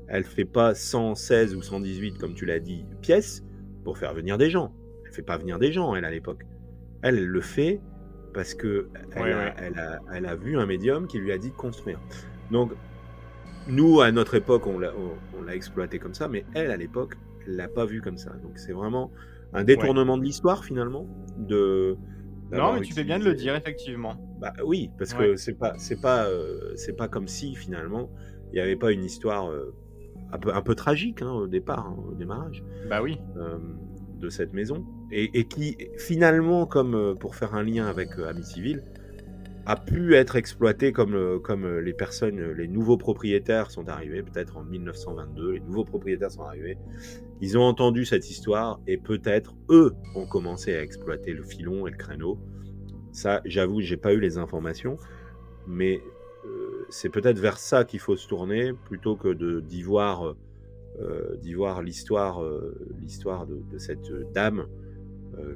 Elle 0.07 0.23
fait 0.23 0.45
pas 0.45 0.73
116 0.73 1.55
ou 1.55 1.61
118, 1.61 2.17
comme 2.17 2.33
tu 2.33 2.45
l'as 2.45 2.59
dit, 2.59 2.83
pièces 3.01 3.43
pour 3.83 3.97
faire 3.97 4.13
venir 4.13 4.37
des 4.37 4.49
gens. 4.49 4.73
Elle 5.05 5.13
fait 5.13 5.21
pas 5.21 5.37
venir 5.37 5.59
des 5.59 5.71
gens, 5.71 5.95
elle, 5.95 6.03
à 6.03 6.11
l'époque. 6.11 6.45
Elle, 7.01 7.17
elle, 7.17 7.25
le 7.25 7.41
fait 7.41 7.81
parce 8.33 8.53
que 8.53 8.89
elle, 9.15 10.25
a, 10.25 10.35
vu 10.35 10.57
un 10.57 10.65
médium 10.65 11.07
qui 11.07 11.19
lui 11.19 11.31
a 11.31 11.37
dit 11.37 11.49
de 11.49 11.55
construire. 11.55 11.99
Donc, 12.51 12.71
nous, 13.67 14.01
à 14.01 14.11
notre 14.11 14.35
époque, 14.35 14.67
on 14.67 14.79
l'a 14.79 15.55
exploité 15.55 15.99
comme 15.99 16.13
ça, 16.13 16.27
mais 16.27 16.45
elle, 16.53 16.71
à 16.71 16.77
l'époque, 16.77 17.15
elle 17.45 17.55
l'a 17.55 17.67
pas 17.67 17.85
vu 17.85 18.01
comme 18.01 18.17
ça. 18.17 18.31
Donc, 18.43 18.57
c'est 18.57 18.73
vraiment 18.73 19.11
un 19.53 19.63
détournement 19.63 20.17
de 20.17 20.23
l'histoire 20.23 20.63
finalement. 20.63 21.07
De 21.37 21.97
non, 22.51 22.73
mais 22.73 22.81
tu 22.81 22.93
fais 22.93 23.03
bien 23.03 23.19
de 23.19 23.25
le 23.25 23.33
dire 23.33 23.55
effectivement. 23.55 24.15
Bah 24.39 24.53
oui, 24.63 24.89
parce 24.97 25.13
que 25.13 25.35
c'est 25.35 25.53
pas 25.53 25.73
c'est 25.77 26.01
pas 26.01 26.25
euh, 26.25 26.73
c'est 26.75 26.95
pas 26.95 27.07
comme 27.07 27.27
si 27.27 27.55
finalement 27.55 28.09
il 28.51 28.55
n'y 28.55 28.59
avait 28.59 28.75
pas 28.75 28.91
une 28.91 29.03
histoire 29.03 29.51
euh, 29.51 29.75
un 30.31 30.39
peu 30.39 30.53
un 30.53 30.61
peu 30.61 30.75
tragique 30.75 31.21
hein, 31.21 31.31
au 31.31 31.47
départ, 31.47 31.87
hein, 31.87 31.97
au 32.09 32.15
démarrage. 32.15 32.63
Bah 32.89 33.01
oui. 33.01 33.19
Euh, 33.37 33.59
de 34.19 34.29
cette 34.29 34.53
maison 34.53 34.85
et, 35.11 35.45
qui 35.45 35.77
finalement 35.97 36.65
comme 36.65 37.15
pour 37.19 37.35
faire 37.35 37.55
un 37.55 37.63
lien 37.63 37.87
avec 37.87 38.09
Amityville 38.17 38.83
a 39.65 39.75
pu 39.75 40.15
être 40.15 40.35
exploité 40.35 40.91
comme, 40.91 41.39
comme 41.41 41.79
les 41.79 41.93
personnes, 41.93 42.53
les 42.53 42.67
nouveaux 42.67 42.97
propriétaires 42.97 43.69
sont 43.69 43.87
arrivés, 43.87 44.23
peut-être 44.23 44.57
en 44.57 44.63
1922, 44.63 45.51
les 45.51 45.59
nouveaux 45.59 45.85
propriétaires 45.85 46.31
sont 46.31 46.43
arrivés, 46.43 46.77
ils 47.41 47.57
ont 47.57 47.63
entendu 47.63 48.05
cette 48.05 48.29
histoire 48.29 48.79
et 48.87 48.97
peut-être 48.97 49.55
eux 49.69 49.93
ont 50.15 50.25
commencé 50.25 50.75
à 50.75 50.81
exploiter 50.81 51.33
le 51.33 51.43
filon 51.43 51.87
et 51.87 51.91
le 51.91 51.97
créneau. 51.97 52.39
Ça, 53.11 53.41
j'avoue, 53.45 53.81
j'ai 53.81 53.97
pas 53.97 54.13
eu 54.13 54.19
les 54.19 54.37
informations, 54.37 54.97
mais 55.67 56.01
euh, 56.45 56.85
c'est 56.89 57.09
peut-être 57.09 57.39
vers 57.39 57.57
ça 57.57 57.85
qu'il 57.85 57.99
faut 57.99 58.17
se 58.17 58.27
tourner 58.27 58.73
plutôt 58.85 59.15
que 59.15 59.59
d'y 59.61 59.81
voir, 59.81 60.27
euh, 60.27 60.37
d'y 61.41 61.53
voir 61.53 61.81
l'histoire, 61.81 62.43
euh, 62.43 62.75
l'histoire 62.99 63.47
de, 63.47 63.61
de, 63.71 63.77
cette 63.77 64.11
dame 64.33 64.67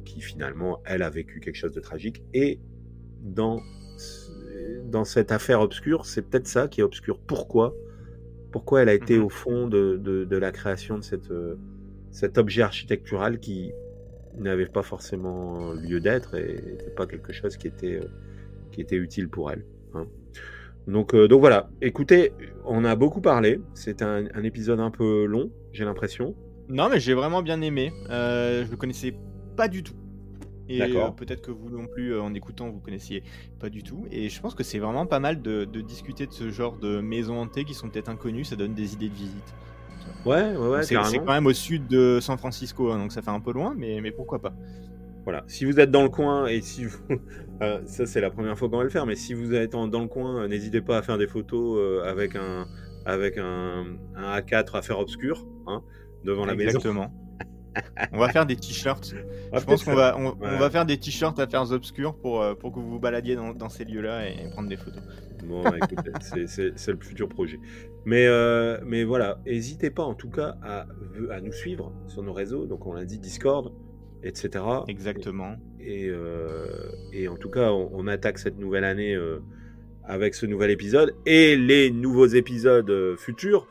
qui 0.06 0.22
finalement, 0.22 0.82
elle 0.86 1.02
a 1.02 1.10
vécu 1.10 1.42
quelque 1.42 1.58
chose 1.58 1.74
de 1.74 1.82
tragique 1.82 2.24
et 2.34 2.60
dans 3.22 3.60
dans 4.86 5.04
cette 5.04 5.32
affaire 5.32 5.62
obscure, 5.62 6.06
c'est 6.06 6.22
peut-être 6.22 6.48
ça 6.48 6.68
qui 6.68 6.82
est 6.82 6.84
obscur. 6.84 7.20
Pourquoi? 7.20 7.76
Pourquoi 8.52 8.82
elle 8.82 8.90
a 8.90 8.94
été 8.94 9.18
mhm. 9.18 9.26
au 9.26 9.30
fond 9.30 9.68
de, 9.68 10.28
la 10.30 10.52
création 10.52 10.98
de 10.98 11.04
cette, 11.04 11.32
euh, 11.32 11.56
cet 12.12 12.38
objet 12.38 12.62
architectural 12.62 13.40
qui 13.40 13.72
n'avait 14.38 14.68
pas 14.68 14.84
forcément 14.84 15.74
lieu 15.74 16.00
d'être 16.00 16.36
et 16.36 16.62
n'était 16.62 16.92
pas 16.92 17.08
quelque 17.08 17.34
chose 17.34 17.58
qui 17.58 17.68
était, 17.68 18.00
euh, 18.00 18.08
qui 18.72 18.82
était 18.82 18.96
utile 18.96 19.30
pour 19.30 19.52
elle. 19.52 19.66
Hein? 19.94 20.08
Donc, 20.88 21.14
euh, 21.14 21.28
donc 21.28 21.40
voilà, 21.40 21.70
écoutez, 21.82 22.34
on 22.66 22.84
a 22.86 22.96
beaucoup 22.96 23.22
parlé. 23.22 23.60
C'est 23.74 24.02
un, 24.02 24.26
épisode 24.44 24.80
un 24.80 24.92
peu 24.92 25.26
long, 25.26 25.52
j'ai 25.72 25.86
l'impression. 25.86 26.36
Non, 26.70 26.90
mais 26.90 27.00
j'ai 27.00 27.14
vraiment 27.14 27.42
bien 27.42 27.62
aimé. 27.62 27.92
je 28.10 28.70
ne 28.70 28.76
connaissais 28.76 29.16
pas 29.56 29.68
du 29.68 29.84
tout. 29.84 29.96
Et 30.70 30.82
euh, 30.82 31.10
peut-être 31.10 31.42
que 31.42 31.52
vous 31.52 31.70
non 31.70 31.88
plus, 31.88 32.14
euh, 32.14 32.22
en 32.22 32.34
écoutant, 32.34 32.70
vous 32.70 32.80
connaissiez 32.80 33.24
pas 33.60 33.70
du 33.70 33.84
tout. 33.84 34.06
Et 34.12 34.30
je 34.30 34.42
pense 34.42 34.56
que 34.56 34.64
c'est 34.64 34.80
vraiment 34.80 35.06
pas 35.06 35.20
mal 35.20 35.42
de, 35.42 35.66
discuter 35.82 36.26
de 36.26 36.32
ce 36.32 36.50
genre 36.50 36.78
de 36.78 37.02
maisons 37.02 37.40
hantées 37.40 37.66
qui 37.66 37.74
sont 37.74 37.90
peut-être 37.90 38.10
inconnues. 38.10 38.46
Ça 38.46 38.56
donne 38.56 38.74
des 38.74 38.94
idées 38.94 39.10
de 39.10 39.14
visite. 39.14 39.54
Ouais, 40.26 40.56
ouais, 40.56 40.68
ouais. 40.68 40.84
C'est 40.84 40.96
quand 40.96 41.26
même 41.26 41.48
au 41.48 41.54
sud 41.54 41.88
de 41.88 42.20
San 42.22 42.38
Francisco, 42.38 42.92
hein, 42.92 42.98
donc 42.98 43.12
ça 43.12 43.22
fait 43.22 43.30
un 43.30 43.42
peu 43.42 43.52
loin, 43.52 43.74
mais, 43.78 44.00
mais 44.02 44.12
pourquoi 44.12 44.40
pas. 44.40 44.54
Voilà. 45.26 45.44
Si 45.48 45.66
vous 45.66 45.80
êtes 45.80 45.92
dans 45.92 46.04
le 46.04 46.10
coin 46.10 46.48
et 46.48 46.62
si 46.62 46.86
vous. 46.86 46.98
Euh, 47.64 47.80
ça, 47.86 48.06
c'est 48.06 48.22
la 48.22 48.30
première 48.30 48.58
fois 48.58 48.70
qu'on 48.70 48.78
va 48.78 48.84
le 48.84 48.90
faire, 48.90 49.06
mais 49.06 49.16
si 49.16 49.34
vous 49.34 49.54
êtes 49.54 49.72
dans 49.72 50.02
le 50.02 50.08
coin, 50.08 50.48
n'hésitez 50.48 50.82
pas 50.82 50.98
à 50.98 51.02
faire 51.02 51.18
des 51.18 51.28
photos 51.28 52.04
avec 52.06 52.36
un, 52.36 52.68
avec 53.06 53.38
un, 53.38 53.86
un 54.16 54.40
A4 54.40 54.78
à 54.78 54.82
faire 54.82 55.00
obscur 55.00 55.46
hein, 55.68 55.82
devant 56.24 56.46
la 56.46 56.56
maison. 56.56 56.78
Exactement 56.78 57.12
on 58.12 58.20
va 58.20 58.30
faire 58.30 58.46
des 58.46 58.56
t-shirts. 58.56 59.16
Je 59.54 59.64
pense 59.64 59.84
qu'on 59.84 59.96
va, 59.96 60.18
on, 60.18 60.34
va 60.36 60.70
faire 60.70 60.86
des 60.86 60.98
t-shirts 60.98 61.40
à 61.40 61.48
faire 61.48 61.70
obscurs 61.72 62.16
pour, 62.16 62.42
euh, 62.42 62.56
pour 62.56 62.72
que 62.72 62.80
vous 62.80 62.90
vous 62.90 63.00
baladiez 63.00 63.36
dans, 63.36 63.70
ces 63.70 63.86
lieux-là 63.86 64.30
et 64.30 64.50
prendre 64.52 64.70
des 64.70 64.78
photos. 64.78 65.02
Bon, 65.46 65.64
écoute, 65.76 66.00
c'est 66.48 66.92
le 66.92 67.00
futur 67.00 67.30
projet. 67.30 67.60
Mais, 68.06 68.26
euh, 68.28 68.80
mais 68.86 69.04
voilà, 69.04 69.40
n'hésitez 69.46 69.90
pas 69.90 70.04
en 70.04 70.14
tout 70.14 70.30
cas 70.30 70.56
à, 70.62 70.86
à 71.32 71.42
nous 71.42 71.54
suivre 71.54 71.92
sur 72.08 72.24
nos 72.24 72.34
réseaux. 72.34 72.66
Donc, 72.66 72.86
on 72.86 72.94
l'a 72.94 73.06
dit, 73.06 73.20
Discord, 73.20 73.72
etc. 74.24 74.64
Exactement. 74.88 75.56
Et, 75.80 76.08
euh, 76.10 76.92
et 77.12 77.28
en 77.28 77.36
tout 77.36 77.50
cas, 77.50 77.72
on, 77.72 78.08
attaque 78.08 78.40
cette 78.40 78.58
nouvelle 78.58 78.84
année 78.84 79.18
avec 80.06 80.36
ce 80.36 80.46
nouvel 80.46 80.72
épisode 80.72 81.16
et 81.26 81.56
les 81.56 81.92
nouveaux 81.92 82.28
épisodes 82.28 83.16
futurs. 83.18 83.68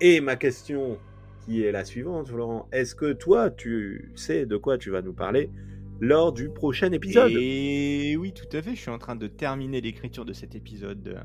Et 0.00 0.20
ma 0.20 0.36
question 0.36 0.98
qui 1.44 1.62
est 1.62 1.72
la 1.72 1.84
suivante, 1.84 2.28
Florent. 2.28 2.68
Est-ce 2.72 2.94
que 2.94 3.12
toi, 3.12 3.50
tu 3.50 4.10
sais 4.14 4.46
de 4.46 4.56
quoi 4.56 4.78
tu 4.78 4.90
vas 4.90 5.02
nous 5.02 5.12
parler 5.12 5.50
lors 6.00 6.32
du 6.32 6.48
prochain 6.48 6.90
épisode? 6.92 7.32
Et 7.32 8.16
oui, 8.18 8.32
tout 8.32 8.56
à 8.56 8.62
fait. 8.62 8.74
Je 8.74 8.80
suis 8.80 8.90
en 8.90 8.98
train 8.98 9.16
de 9.16 9.26
terminer 9.26 9.80
l'écriture 9.80 10.24
de 10.24 10.32
cet 10.32 10.54
épisode. 10.54 11.18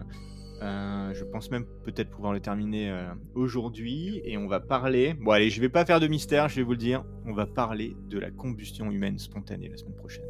Euh, 0.62 1.14
je 1.14 1.24
pense 1.24 1.52
même 1.52 1.66
peut-être 1.84 2.10
pouvoir 2.10 2.34
le 2.34 2.40
terminer 2.40 2.90
euh, 2.90 3.14
aujourd'hui. 3.36 4.22
Et 4.24 4.38
on 4.38 4.48
va 4.48 4.60
parler. 4.60 5.16
Bon, 5.20 5.32
allez, 5.32 5.50
je 5.50 5.62
vais 5.62 5.70
pas 5.70 5.86
faire 5.86 6.00
de 6.00 6.08
mystère, 6.08 6.50
je 6.50 6.58
vais 6.58 6.64
vous 6.64 6.72
le 6.72 6.78
dire. 6.78 7.04
On 7.26 7.34
va 7.34 7.46
parler 7.46 7.96
de 8.10 8.20
la 8.20 8.32
combustion 8.32 8.92
humaine 8.92 9.20
spontanée 9.20 9.70
la 9.70 9.78
semaine 9.78 9.96
prochaine. 9.96 10.26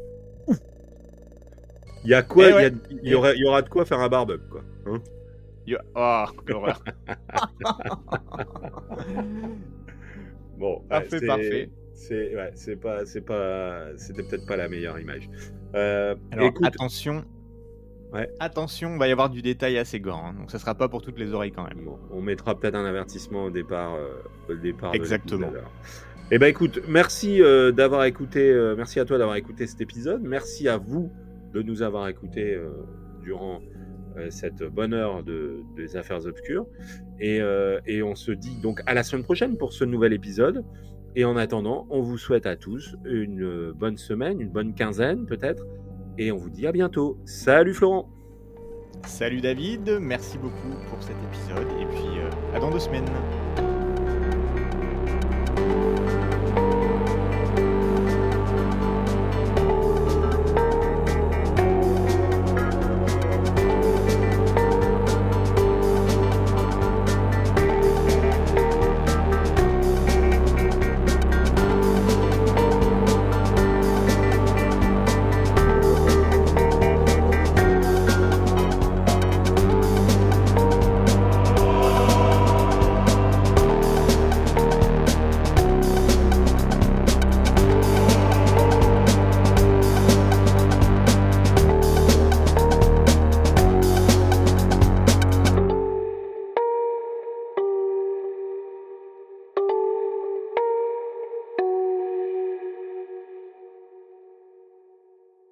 Il 2.04 2.10
y 2.10 2.14
a 2.14 2.22
quoi 2.22 2.62
eh 2.62 2.72
il, 3.02 3.10
y, 3.10 3.14
aura, 3.14 3.34
y 3.34 3.62
de 3.62 3.68
quoi 3.68 3.84
faire 3.84 4.00
un 4.00 4.08
barbecue, 4.08 4.48
quoi. 4.48 4.62
Hein? 4.86 5.02
Oh, 5.94 6.24
l'horreur. 6.46 6.82
Bon, 10.60 10.82
parfait, 10.90 11.26
parfait. 11.26 11.70
C'est 11.94 12.36
ouais, 12.36 12.50
c'est 12.54 12.76
pas 12.76 13.06
c'est 13.06 13.22
pas 13.22 13.96
c'était 13.96 14.22
peut-être 14.22 14.46
pas 14.46 14.56
la 14.56 14.68
meilleure 14.68 15.00
image. 15.00 15.30
Euh, 15.74 16.14
Alors 16.32 16.52
attention. 16.62 17.24
Ouais. 18.12 18.28
Attention, 18.40 18.94
il 18.94 18.98
va 18.98 19.08
y 19.08 19.12
avoir 19.12 19.30
du 19.30 19.40
détail 19.40 19.78
assez 19.78 20.00
grand, 20.00 20.30
hein, 20.30 20.34
donc 20.38 20.50
ça 20.50 20.58
sera 20.58 20.74
pas 20.74 20.88
pour 20.88 21.00
toutes 21.00 21.18
les 21.18 21.32
oreilles 21.32 21.52
quand 21.52 21.62
même. 21.62 21.84
Bon, 21.84 21.98
on 22.10 22.20
mettra 22.20 22.58
peut-être 22.58 22.74
un 22.74 22.84
avertissement 22.84 23.44
au 23.44 23.50
départ, 23.50 23.94
euh, 23.94 24.08
au 24.48 24.54
départ. 24.54 24.94
Exactement. 24.94 25.50
Eh 26.32 26.38
ben 26.38 26.46
écoute, 26.46 26.80
merci 26.88 27.42
euh, 27.42 27.72
d'avoir 27.72 28.04
écouté, 28.04 28.50
euh, 28.50 28.74
merci 28.76 28.98
à 29.00 29.04
toi 29.04 29.18
d'avoir 29.18 29.36
écouté 29.36 29.66
cet 29.66 29.80
épisode, 29.80 30.22
merci 30.22 30.68
à 30.68 30.76
vous 30.76 31.10
de 31.52 31.62
nous 31.62 31.82
avoir 31.82 32.08
écouté 32.08 32.56
durant 33.22 33.60
cette 34.28 34.62
bonne 34.62 34.94
heure 34.94 35.24
de, 35.24 35.62
des 35.76 35.96
affaires 35.96 36.24
obscures. 36.26 36.64
Et, 37.18 37.40
et, 37.86 38.04
on 38.04 38.14
se 38.14 38.30
dit 38.30 38.60
donc 38.60 38.82
à 38.86 38.94
la 38.94 39.02
semaine 39.02 39.24
prochaine 39.24 39.56
pour 39.56 39.72
ce 39.72 39.84
nouvel 39.84 40.12
épisode. 40.12 40.64
Et 41.16 41.24
en 41.24 41.36
attendant, 41.36 41.88
on 41.90 42.02
vous 42.02 42.18
souhaite 42.18 42.46
à 42.46 42.54
tous 42.54 42.94
une 43.04 43.72
bonne 43.72 43.96
semaine, 43.96 44.40
une 44.40 44.50
bonne 44.50 44.74
quinzaine 44.74 45.26
peut-être. 45.26 45.66
Et 46.18 46.32
on 46.32 46.36
vous 46.36 46.50
dit 46.50 46.66
à 46.66 46.72
bientôt. 46.72 47.18
Salut 47.24 47.74
Florent 47.74 48.08
Salut 49.06 49.40
David, 49.40 49.98
merci 50.00 50.36
beaucoup 50.38 50.74
pour 50.88 51.02
cet 51.02 51.16
épisode. 51.24 51.66
Et 51.80 51.86
puis 51.86 52.18
euh, 52.18 52.56
à 52.56 52.60
dans 52.60 52.70
deux 52.70 52.78
semaines. 52.78 53.06